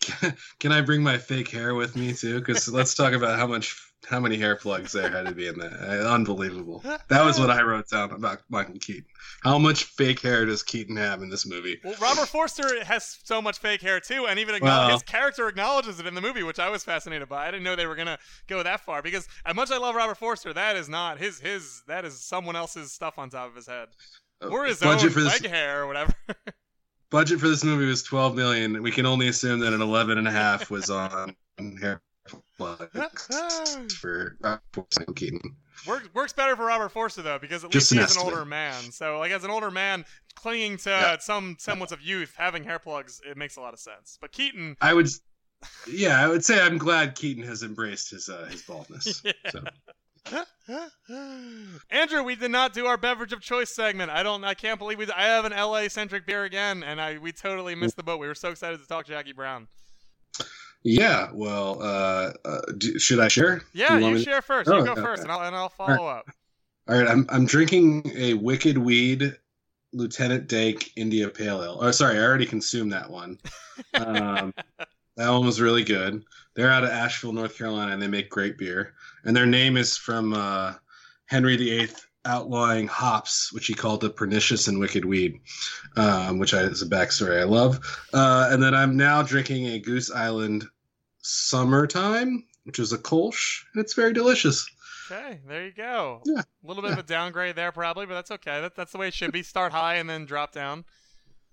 Can 0.58 0.72
I 0.72 0.80
bring 0.80 1.02
my 1.02 1.18
fake 1.18 1.48
hair 1.50 1.74
with 1.74 1.96
me 1.96 2.12
too? 2.12 2.38
Because 2.40 2.68
let's 2.68 2.94
talk 2.94 3.12
about 3.12 3.38
how 3.38 3.46
much, 3.46 3.76
how 4.08 4.18
many 4.18 4.36
hair 4.36 4.56
plugs 4.56 4.92
there 4.92 5.10
had 5.10 5.26
to 5.26 5.32
be 5.34 5.46
in 5.46 5.58
that. 5.58 5.72
Uh, 5.72 6.12
Unbelievable. 6.14 6.82
That 7.08 7.24
was 7.24 7.38
what 7.38 7.50
I 7.50 7.62
wrote 7.62 7.88
down 7.88 8.10
about 8.12 8.40
Michael 8.48 8.74
Keaton. 8.80 9.04
How 9.42 9.58
much 9.58 9.84
fake 9.84 10.20
hair 10.20 10.46
does 10.46 10.62
Keaton 10.62 10.96
have 10.96 11.22
in 11.22 11.28
this 11.28 11.46
movie? 11.46 11.78
Well, 11.84 11.94
Robert 12.00 12.26
Forster 12.26 12.82
has 12.84 13.18
so 13.24 13.40
much 13.42 13.58
fake 13.58 13.82
hair 13.82 14.00
too, 14.00 14.26
and 14.26 14.38
even 14.38 14.60
Well- 14.62 14.90
his 14.90 15.02
character 15.02 15.48
acknowledges 15.48 16.00
it 16.00 16.06
in 16.06 16.14
the 16.14 16.20
movie, 16.20 16.42
which 16.42 16.58
I 16.58 16.70
was 16.70 16.82
fascinated 16.84 17.28
by. 17.28 17.46
I 17.46 17.50
didn't 17.50 17.64
know 17.64 17.76
they 17.76 17.86
were 17.86 17.96
gonna 17.96 18.18
go 18.48 18.62
that 18.62 18.80
far 18.80 19.02
because, 19.02 19.28
as 19.44 19.54
much 19.54 19.66
as 19.70 19.72
I 19.72 19.78
love 19.78 19.94
Robert 19.94 20.16
Forster, 20.16 20.52
that 20.54 20.76
is 20.76 20.88
not 20.88 21.18
his 21.18 21.40
his 21.40 21.82
that 21.86 22.04
is 22.04 22.20
someone 22.20 22.56
else's 22.56 22.92
stuff 22.92 23.18
on 23.18 23.30
top 23.30 23.48
of 23.48 23.54
his 23.54 23.66
head, 23.66 23.88
or 24.42 24.64
his 24.66 24.80
budget 24.80 25.06
own 25.06 25.10
for 25.10 25.20
this 25.20 25.42
leg 25.42 25.50
hair 25.50 25.82
or 25.82 25.86
whatever. 25.86 26.14
budget 27.10 27.40
for 27.40 27.48
this 27.48 27.64
movie 27.64 27.86
was 27.86 28.02
12 28.02 28.34
million. 28.36 28.82
We 28.82 28.90
can 28.90 29.06
only 29.06 29.28
assume 29.28 29.60
that 29.60 29.72
an 29.72 29.80
11 29.82 30.18
and 30.18 30.28
a 30.28 30.30
half 30.30 30.70
was 30.70 30.90
on 30.90 31.36
hair 31.80 32.00
plugs 32.56 33.28
for 34.00 34.36
uh, 34.44 34.58
Michael 34.98 35.14
Keaton. 35.14 35.40
works 35.86 36.08
works 36.14 36.32
better 36.32 36.54
for 36.56 36.66
Robert 36.66 36.90
Forster 36.90 37.22
though 37.22 37.38
because 37.38 37.64
at 37.64 37.70
Just 37.70 37.90
least 37.90 38.00
an 38.02 38.08
he's 38.08 38.16
an 38.16 38.22
older 38.22 38.44
man. 38.44 38.92
So 38.92 39.18
like 39.18 39.32
as 39.32 39.44
an 39.44 39.50
older 39.50 39.70
man 39.70 40.04
clinging 40.36 40.76
to 40.78 40.90
Yeah. 40.90 41.18
some 41.18 41.56
semblance 41.58 41.92
of 41.92 42.00
youth, 42.00 42.34
having 42.36 42.64
hair 42.64 42.78
plugs, 42.78 43.20
it 43.28 43.36
makes 43.36 43.56
a 43.56 43.60
lot 43.60 43.74
of 43.74 43.80
sense. 43.80 44.16
But 44.20 44.32
Keaton, 44.32 44.76
I 44.80 44.94
would, 44.94 45.08
yeah, 45.90 46.22
I 46.22 46.28
would 46.28 46.44
say 46.44 46.60
I'm 46.60 46.78
glad 46.78 47.14
Keaton 47.14 47.42
has 47.44 47.62
embraced 47.62 48.10
his 48.10 48.28
uh, 48.28 48.46
his 48.50 48.62
baldness. 48.62 49.22
Yeah. 49.24 49.32
So. 49.50 49.64
Andrew, 51.90 52.22
we 52.22 52.36
did 52.36 52.50
not 52.50 52.72
do 52.72 52.86
our 52.86 52.96
beverage 52.96 53.32
of 53.32 53.40
choice 53.40 53.70
segment. 53.70 54.10
I 54.10 54.22
don't. 54.22 54.44
I 54.44 54.54
can't 54.54 54.78
believe 54.78 54.98
we. 54.98 55.06
I 55.10 55.24
have 55.24 55.44
an 55.44 55.52
LA 55.52 55.88
centric 55.88 56.26
beer 56.26 56.44
again, 56.44 56.82
and 56.82 57.00
I 57.00 57.18
we 57.18 57.32
totally 57.32 57.74
missed 57.74 57.96
the 57.96 58.02
boat. 58.02 58.20
We 58.20 58.26
were 58.28 58.34
so 58.34 58.50
excited 58.50 58.80
to 58.80 58.86
talk 58.86 59.06
Jackie 59.06 59.32
Brown. 59.32 59.68
Yeah, 60.82 61.28
well, 61.34 61.82
uh, 61.82 62.32
uh, 62.44 62.60
do, 62.78 62.98
should 62.98 63.20
I 63.20 63.28
share? 63.28 63.62
Yeah, 63.72 63.92
want 63.92 64.04
you 64.04 64.10
me 64.12 64.18
to- 64.18 64.24
share 64.24 64.42
first. 64.42 64.70
Oh, 64.70 64.78
you 64.78 64.84
go 64.84 64.92
okay. 64.92 65.02
first, 65.02 65.22
and 65.22 65.30
I'll 65.30 65.42
and 65.46 65.54
I'll 65.54 65.68
follow 65.68 66.06
up. 66.06 66.26
All 66.88 66.96
right, 66.98 67.08
I'm 67.08 67.26
I'm 67.28 67.46
drinking 67.46 68.10
a 68.14 68.34
Wicked 68.34 68.78
Weed 68.78 69.36
Lieutenant 69.92 70.48
Dank 70.48 70.92
India 70.96 71.28
Pale 71.28 71.62
Ale. 71.62 71.78
Oh, 71.80 71.90
sorry, 71.90 72.18
I 72.18 72.22
already 72.22 72.46
consumed 72.46 72.92
that 72.92 73.10
one. 73.10 73.38
Um, 73.94 74.52
that 75.16 75.30
one 75.30 75.46
was 75.46 75.58
really 75.58 75.84
good. 75.84 76.22
They're 76.54 76.70
out 76.70 76.84
of 76.84 76.90
Asheville, 76.90 77.32
North 77.32 77.56
Carolina, 77.56 77.92
and 77.92 78.02
they 78.02 78.08
make 78.08 78.28
great 78.28 78.58
beer. 78.58 78.92
And 79.24 79.36
their 79.36 79.46
name 79.46 79.76
is 79.76 79.96
from 79.96 80.32
uh, 80.32 80.74
Henry 81.26 81.56
VIII 81.56 81.88
outlawing 82.24 82.86
hops, 82.86 83.52
which 83.52 83.66
he 83.66 83.74
called 83.74 84.00
the 84.00 84.10
pernicious 84.10 84.68
and 84.68 84.78
wicked 84.78 85.04
weed, 85.04 85.40
um, 85.96 86.38
which 86.38 86.54
I, 86.54 86.62
is 86.62 86.82
a 86.82 86.86
backstory 86.86 87.40
I 87.40 87.44
love. 87.44 87.80
Uh, 88.12 88.48
and 88.50 88.62
then 88.62 88.74
I'm 88.74 88.96
now 88.96 89.22
drinking 89.22 89.66
a 89.66 89.78
Goose 89.78 90.10
Island 90.10 90.66
Summertime, 91.22 92.44
which 92.64 92.78
is 92.78 92.92
a 92.92 92.98
Kolsch, 92.98 93.62
and 93.74 93.82
it's 93.82 93.94
very 93.94 94.12
delicious. 94.12 94.68
Okay, 95.10 95.40
there 95.46 95.64
you 95.64 95.72
go. 95.72 96.22
Yeah, 96.24 96.42
A 96.42 96.66
little 96.66 96.82
bit 96.82 96.92
of 96.92 96.98
a 96.98 97.02
downgrade 97.02 97.56
there, 97.56 97.72
probably, 97.72 98.06
but 98.06 98.14
that's 98.14 98.30
okay. 98.30 98.60
That, 98.60 98.76
that's 98.76 98.92
the 98.92 98.98
way 98.98 99.08
it 99.08 99.14
should 99.14 99.32
be. 99.32 99.42
Start 99.42 99.72
high 99.72 99.96
and 99.96 100.08
then 100.08 100.24
drop 100.24 100.52
down. 100.52 100.84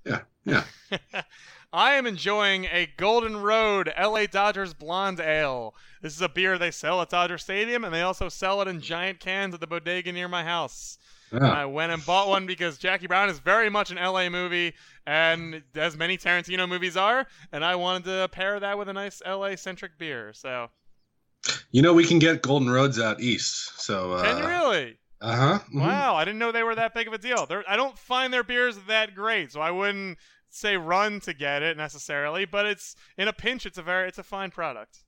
Yeah, 0.06 0.22
yeah. 0.46 0.64
I 1.74 1.96
am 1.96 2.08
enjoying 2.08 2.66
a 2.66 2.88
Golden 2.96 3.38
Road 3.38 3.92
LA 4.00 4.26
Dodgers 4.26 4.74
Blonde 4.74 5.20
Ale. 5.20 5.76
This 6.02 6.16
is 6.16 6.22
a 6.22 6.30
beer 6.30 6.58
they 6.58 6.72
sell 6.72 7.02
at 7.02 7.10
Dodger 7.10 7.38
Stadium, 7.38 7.84
and 7.84 7.94
they 7.94 8.02
also 8.02 8.30
sell 8.30 8.62
it 8.62 8.70
in 8.70 8.80
giant 8.80 9.20
cans 9.20 9.54
at 9.54 9.60
the 9.60 9.68
bodega 9.68 10.14
near 10.14 10.30
my 10.30 10.46
house. 10.46 10.98
And 11.30 11.44
I 11.44 11.66
went 11.66 11.92
and 11.92 12.06
bought 12.06 12.30
one 12.30 12.46
because 12.46 12.78
Jackie 12.78 13.08
Brown 13.08 13.30
is 13.30 13.40
very 13.40 13.70
much 13.70 13.92
an 13.92 13.98
LA 13.98 14.30
movie, 14.30 14.76
and 15.06 15.62
as 15.76 15.98
many 15.98 16.18
Tarantino 16.18 16.70
movies 16.70 16.96
are, 16.96 17.28
and 17.52 17.66
I 17.66 17.76
wanted 17.76 18.06
to 18.06 18.30
pair 18.32 18.58
that 18.62 18.78
with 18.78 18.88
a 18.88 18.94
nice 18.94 19.22
LA 19.28 19.58
centric 19.58 19.98
beer. 19.98 20.32
So, 20.34 20.70
you 21.72 21.82
know 21.82 21.94
we 21.94 22.06
can 22.06 22.20
get 22.20 22.42
Golden 22.42 22.70
Roads 22.70 22.98
out 22.98 23.20
east. 23.20 23.82
So 23.82 24.14
uh, 24.14 24.24
can 24.24 24.38
you 24.38 24.48
really? 24.48 24.98
Uh 25.20 25.36
huh. 25.36 25.60
Wow, 25.74 26.16
I 26.16 26.24
didn't 26.24 26.40
know 26.40 26.54
they 26.54 26.64
were 26.64 26.76
that 26.76 26.94
big 26.94 27.08
of 27.08 27.14
a 27.14 27.18
deal. 27.18 27.46
They're, 27.46 27.64
I 27.68 27.76
don't 27.76 27.98
find 27.98 28.32
their 28.32 28.44
beers 28.44 28.78
that 28.88 29.14
great, 29.16 29.52
so 29.52 29.60
I 29.60 29.72
wouldn't 29.72 30.18
say 30.50 30.78
run 30.78 31.20
to 31.22 31.34
get 31.34 31.62
it 31.64 31.78
necessarily. 31.78 32.46
But 32.46 32.66
it's 32.66 32.96
in 33.18 33.28
a 33.28 33.34
pinch, 33.34 33.66
it's 33.66 33.78
a 33.78 33.84
very 33.84 34.08
it's 34.08 34.18
a 34.18 34.24
fine 34.24 34.52
product. 34.52 35.00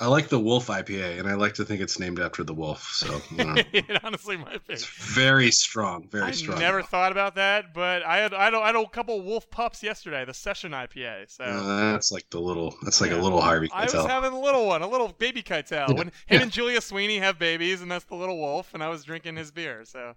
I 0.00 0.06
like 0.06 0.28
the 0.28 0.40
Wolf 0.40 0.68
IPA, 0.68 1.20
and 1.20 1.28
I 1.28 1.34
like 1.34 1.52
to 1.54 1.66
think 1.66 1.82
it's 1.82 1.98
named 1.98 2.18
after 2.18 2.42
the 2.42 2.54
wolf. 2.54 2.82
So 2.94 3.20
you 3.30 3.36
know, 3.44 3.54
it 3.74 4.02
honestly 4.02 4.38
might 4.38 4.66
be. 4.66 4.72
it's 4.72 4.86
very 4.86 5.50
strong, 5.50 6.08
very 6.10 6.24
I 6.24 6.30
strong. 6.30 6.58
never 6.58 6.82
thought 6.82 7.12
about 7.12 7.34
that, 7.34 7.74
but 7.74 8.02
I 8.02 8.16
had 8.16 8.32
I 8.32 8.44
had, 8.44 8.54
I 8.54 8.66
had 8.68 8.76
a 8.76 8.88
couple 8.88 9.20
Wolf 9.20 9.50
Pups 9.50 9.82
yesterday, 9.82 10.24
the 10.24 10.32
Session 10.32 10.72
IPA. 10.72 11.30
So 11.30 11.44
Uh, 11.44 11.92
that's 11.92 12.10
like 12.10 12.28
the 12.30 12.40
little. 12.40 12.74
That's 12.82 13.02
like 13.02 13.10
Yeah. 13.10 13.20
a 13.20 13.22
little 13.22 13.42
Harvey 13.42 13.68
Keitel. 13.68 13.94
I 13.94 13.98
was 14.02 14.06
having 14.06 14.32
a 14.32 14.40
little 14.40 14.66
one, 14.66 14.80
a 14.80 14.88
little 14.88 15.08
baby 15.08 15.42
Keitel. 15.42 15.88
Yeah. 15.88 15.92
When 15.94 16.06
him 16.06 16.12
Yeah. 16.30 16.40
and 16.40 16.50
Julia 16.50 16.80
Sweeney 16.80 17.18
have 17.18 17.38
babies, 17.38 17.82
and 17.82 17.90
that's 17.90 18.06
the 18.06 18.14
little 18.16 18.38
wolf, 18.38 18.72
and 18.72 18.82
I 18.82 18.88
was 18.88 19.04
drinking 19.04 19.36
his 19.36 19.50
beer. 19.50 19.84
So. 19.84 20.14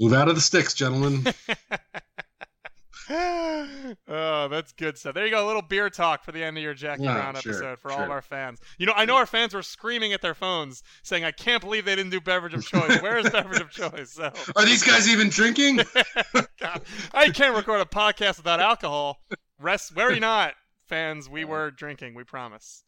Move 0.00 0.14
out 0.14 0.28
of 0.28 0.36
the 0.36 0.40
sticks, 0.40 0.72
gentlemen. 0.72 1.26
oh, 4.08 4.48
that's 4.48 4.72
good 4.72 4.98
stuff. 4.98 5.14
There 5.14 5.24
you 5.24 5.30
go, 5.30 5.44
a 5.44 5.46
little 5.46 5.62
beer 5.62 5.90
talk 5.90 6.24
for 6.24 6.32
the 6.32 6.42
end 6.42 6.56
of 6.56 6.62
your 6.62 6.74
Jackie 6.74 7.04
Yeah, 7.04 7.14
Brown 7.14 7.34
sure, 7.36 7.52
episode 7.52 7.78
for 7.78 7.92
all 7.92 8.02
of 8.02 8.10
our 8.10 8.22
fans. 8.22 8.60
You 8.78 8.86
know, 8.86 8.94
I 8.96 9.04
know 9.04 9.16
our 9.16 9.26
fans 9.26 9.54
were 9.54 9.62
screaming 9.62 10.12
at 10.12 10.22
their 10.22 10.34
phones 10.34 10.82
saying, 11.02 11.24
"I 11.24 11.30
can't 11.30 11.60
believe 11.60 11.84
they 11.84 11.94
didn't 11.94 12.10
do 12.10 12.20
beverage 12.20 12.54
of 12.54 12.64
choice. 12.66 13.00
Where 13.02 13.18
is 13.18 13.30
beverage 13.30 13.60
of 13.60 13.70
choice?" 13.70 14.12
So, 14.12 14.32
Are 14.56 14.64
these 14.64 14.82
guys 14.82 15.08
even 15.08 15.28
drinking? 15.28 15.76
God, 16.60 16.82
I 17.12 17.28
can't 17.30 17.54
record 17.54 17.80
a 17.80 17.84
podcast 17.84 18.38
without 18.38 18.60
alcohol. 18.60 19.20
Rest, 19.60 19.94
worry 19.94 20.20
not, 20.20 20.54
fans. 20.86 21.28
We 21.28 21.44
were 21.44 21.70
drinking. 21.70 22.14
We 22.14 22.24
promise. 22.24 22.82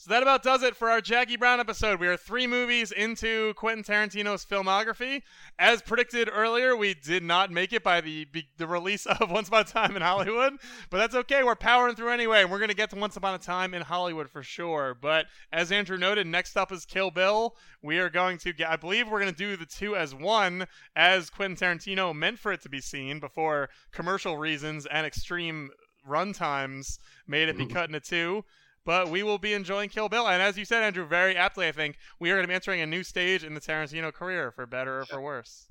So 0.00 0.10
that 0.10 0.22
about 0.22 0.44
does 0.44 0.62
it 0.62 0.76
for 0.76 0.90
our 0.90 1.00
Jackie 1.00 1.36
Brown 1.36 1.58
episode. 1.58 1.98
We 1.98 2.06
are 2.06 2.16
three 2.16 2.46
movies 2.46 2.92
into 2.92 3.52
Quentin 3.54 3.82
Tarantino's 3.82 4.44
filmography. 4.44 5.22
As 5.58 5.82
predicted 5.82 6.30
earlier, 6.32 6.76
we 6.76 6.94
did 6.94 7.24
not 7.24 7.50
make 7.50 7.72
it 7.72 7.82
by 7.82 8.00
the 8.00 8.28
the 8.58 8.68
release 8.68 9.06
of 9.06 9.28
Once 9.32 9.48
Upon 9.48 9.62
a 9.62 9.64
Time 9.64 9.96
in 9.96 10.02
Hollywood, 10.02 10.52
but 10.88 10.98
that's 10.98 11.16
okay. 11.16 11.42
We're 11.42 11.56
powering 11.56 11.96
through 11.96 12.10
anyway, 12.10 12.42
and 12.42 12.50
we're 12.52 12.60
gonna 12.60 12.74
get 12.74 12.90
to 12.90 12.96
Once 12.96 13.16
Upon 13.16 13.34
a 13.34 13.38
Time 13.38 13.74
in 13.74 13.82
Hollywood 13.82 14.30
for 14.30 14.44
sure. 14.44 14.94
But 14.94 15.26
as 15.52 15.72
Andrew 15.72 15.98
noted, 15.98 16.28
next 16.28 16.56
up 16.56 16.70
is 16.70 16.86
Kill 16.86 17.10
Bill. 17.10 17.56
We 17.82 17.98
are 17.98 18.08
going 18.08 18.38
to 18.38 18.52
get. 18.52 18.70
I 18.70 18.76
believe 18.76 19.08
we're 19.08 19.18
gonna 19.18 19.32
do 19.32 19.56
the 19.56 19.66
two 19.66 19.96
as 19.96 20.14
one, 20.14 20.68
as 20.94 21.28
Quentin 21.28 21.56
Tarantino 21.56 22.14
meant 22.14 22.38
for 22.38 22.52
it 22.52 22.60
to 22.60 22.68
be 22.68 22.80
seen 22.80 23.18
before 23.18 23.68
commercial 23.90 24.38
reasons 24.38 24.86
and 24.86 25.04
extreme 25.04 25.70
run 26.06 26.32
times 26.32 27.00
made 27.26 27.48
it 27.48 27.58
be 27.58 27.66
cut 27.66 27.88
into 27.88 27.98
two. 27.98 28.44
But 28.84 29.10
we 29.10 29.22
will 29.22 29.38
be 29.38 29.52
enjoying 29.52 29.90
Kill 29.90 30.08
Bill, 30.08 30.26
and 30.26 30.40
as 30.42 30.56
you 30.56 30.64
said, 30.64 30.82
Andrew, 30.82 31.06
very 31.06 31.36
aptly, 31.36 31.68
I 31.68 31.72
think 31.72 31.96
we 32.18 32.30
are 32.30 32.34
going 32.36 32.44
to 32.44 32.48
be 32.48 32.54
entering 32.54 32.80
a 32.80 32.86
new 32.86 33.02
stage 33.02 33.44
in 33.44 33.52
the 33.54 33.60
Tarantino 33.60 34.12
career, 34.12 34.50
for 34.50 34.64
better 34.66 35.00
or 35.00 35.04
for 35.04 35.20
worse. 35.20 35.68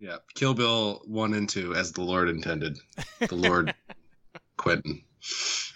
yeah, 0.00 0.16
Kill 0.34 0.54
Bill 0.54 1.02
one 1.06 1.34
and 1.34 1.48
two, 1.48 1.74
as 1.74 1.92
the 1.92 2.00
Lord 2.02 2.28
intended. 2.28 2.78
The 3.28 3.34
Lord 3.34 3.74
Quentin. 4.56 5.02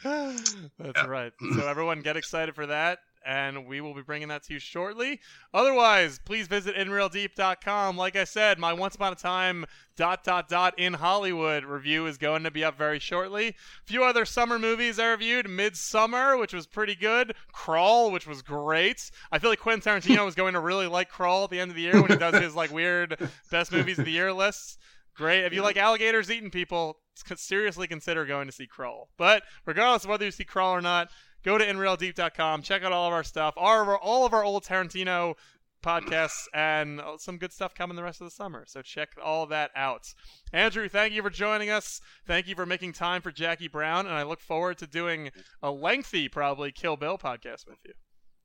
That's 0.03 0.63
Yeah. 0.97 1.07
right. 1.07 1.33
So 1.57 1.67
everyone 1.69 2.01
get 2.01 2.17
excited 2.17 2.55
for 2.55 2.67
that, 2.67 3.01
and 3.27 3.67
we 3.67 3.81
will 3.81 3.95
be 3.95 4.03
bringing 4.03 4.29
that 4.29 4.43
to 4.45 4.55
you 4.55 4.59
shortly. 4.59 5.21
Otherwise, 5.53 6.21
please 6.25 6.47
visit 6.47 6.75
inrealdeep.com. 6.77 7.97
Like 7.97 8.17
I 8.17 8.25
said, 8.25 8.59
my 8.59 8.73
Once 8.73 8.95
Upon 8.95 9.13
a 9.13 9.17
Time 9.17 9.67
dot 9.97 10.25
dot 10.25 10.49
dot 10.49 10.79
in 10.79 10.95
Hollywood 10.95 11.65
review 11.65 12.07
is 12.07 12.19
going 12.19 12.45
to 12.45 12.51
be 12.51 12.65
up 12.65 12.77
very 12.77 12.99
shortly. 12.99 13.49
A 13.49 13.55
few 13.87 14.05
other 14.05 14.25
summer 14.25 14.59
movies 14.59 14.99
I 14.99 15.11
reviewed: 15.11 15.47
Midsommar, 15.47 16.39
which 16.39 16.55
was 16.55 16.67
pretty 16.67 16.95
good; 16.95 17.35
Crawl, 17.53 18.11
which 18.11 18.27
was 18.27 18.43
great. 18.43 19.11
I 19.31 19.39
feel 19.39 19.51
like 19.51 19.61
Quentin 19.61 19.93
Tarantino 19.93 20.27
is 20.27 20.35
going 20.35 20.55
to 20.55 20.61
really 20.61 20.87
like 20.87 21.09
Crawl 21.09 21.45
at 21.45 21.51
the 21.51 21.61
end 21.61 21.71
of 21.71 21.77
the 21.77 21.83
year 21.83 22.01
when 22.01 22.11
he 22.11 22.17
does 22.17 22.35
his 22.35 22.55
like 22.55 22.73
weird 22.73 23.17
best 23.51 23.73
movies 23.73 23.99
of 23.99 24.05
the 24.05 24.11
year 24.11 24.33
lists. 24.33 24.79
Great. 25.15 25.45
If 25.45 25.53
you 25.53 25.63
like 25.63 25.77
alligators 25.77 26.31
eating 26.31 26.51
people, 26.51 26.99
seriously 27.37 27.87
consider 27.87 28.25
going 28.25 28.47
to 28.47 28.53
see 28.53 28.67
Crawl. 28.67 29.11
But 29.19 29.43
regardless 29.67 30.05
of 30.05 30.11
whether 30.11 30.25
you 30.25 30.31
see 30.31 30.45
Crawl 30.45 30.73
or 30.73 30.81
not, 30.81 31.11
go 31.45 31.59
to 31.59 31.65
inrealdeep.com, 31.65 32.63
check 32.63 32.83
out 32.83 32.93
all 32.93 33.09
of 33.09 33.13
our 33.13 33.25
stuff, 33.25 33.55
all 33.57 33.83
of 33.83 33.89
our, 33.89 33.99
all 33.99 34.27
of 34.27 34.33
our 34.33 34.45
old 34.45 34.65
Tarantino 34.65 35.35
podcasts, 35.83 36.47
and 36.55 37.01
some 37.19 37.39
good 37.39 37.53
stuff 37.53 37.75
coming 37.75 37.97
the 37.97 38.03
rest 38.03 38.21
of 38.21 38.27
the 38.27 38.31
summer. 38.31 38.65
So 38.67 38.83
check 38.83 39.11
all 39.23 39.47
that 39.47 39.71
out. 39.75 40.07
Andrew, 40.53 40.89
thank 40.89 41.13
you 41.13 41.23
for 41.23 41.31
joining 41.31 41.71
us. 41.71 42.01
Thank 42.27 42.47
you 42.47 42.55
for 42.55 42.67
making 42.67 42.93
time 42.93 43.21
for 43.23 43.33
Jackie 43.33 43.69
Brown, 43.69 44.07
and 44.07 44.15
I 44.15 44.23
look 44.23 44.41
forward 44.41 44.79
to 44.79 44.87
doing 44.87 45.31
a 45.63 45.71
lengthy, 45.71 46.29
probably 46.29 46.73
Kill 46.73 46.97
Bill 46.97 47.19
podcast 47.19 47.67
with 47.67 47.79
you. 47.85 47.95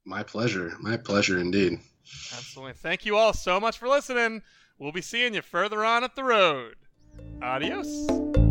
My 0.06 0.24
pleasure. 0.24 0.74
My 0.80 0.98
pleasure 0.98 1.38
indeed. 1.38 1.80
Absolutely. 2.34 2.74
Thank 2.74 3.06
you 3.06 3.18
all 3.18 3.34
so 3.34 3.60
much 3.60 3.78
for 3.78 3.88
listening. 3.88 4.42
We'll 4.80 4.94
be 4.94 5.02
seeing 5.02 5.34
you 5.34 5.42
further 5.42 5.84
on 5.84 6.04
up 6.04 6.16
the 6.16 6.24
road. 6.24 6.76
Adios. 7.42 8.47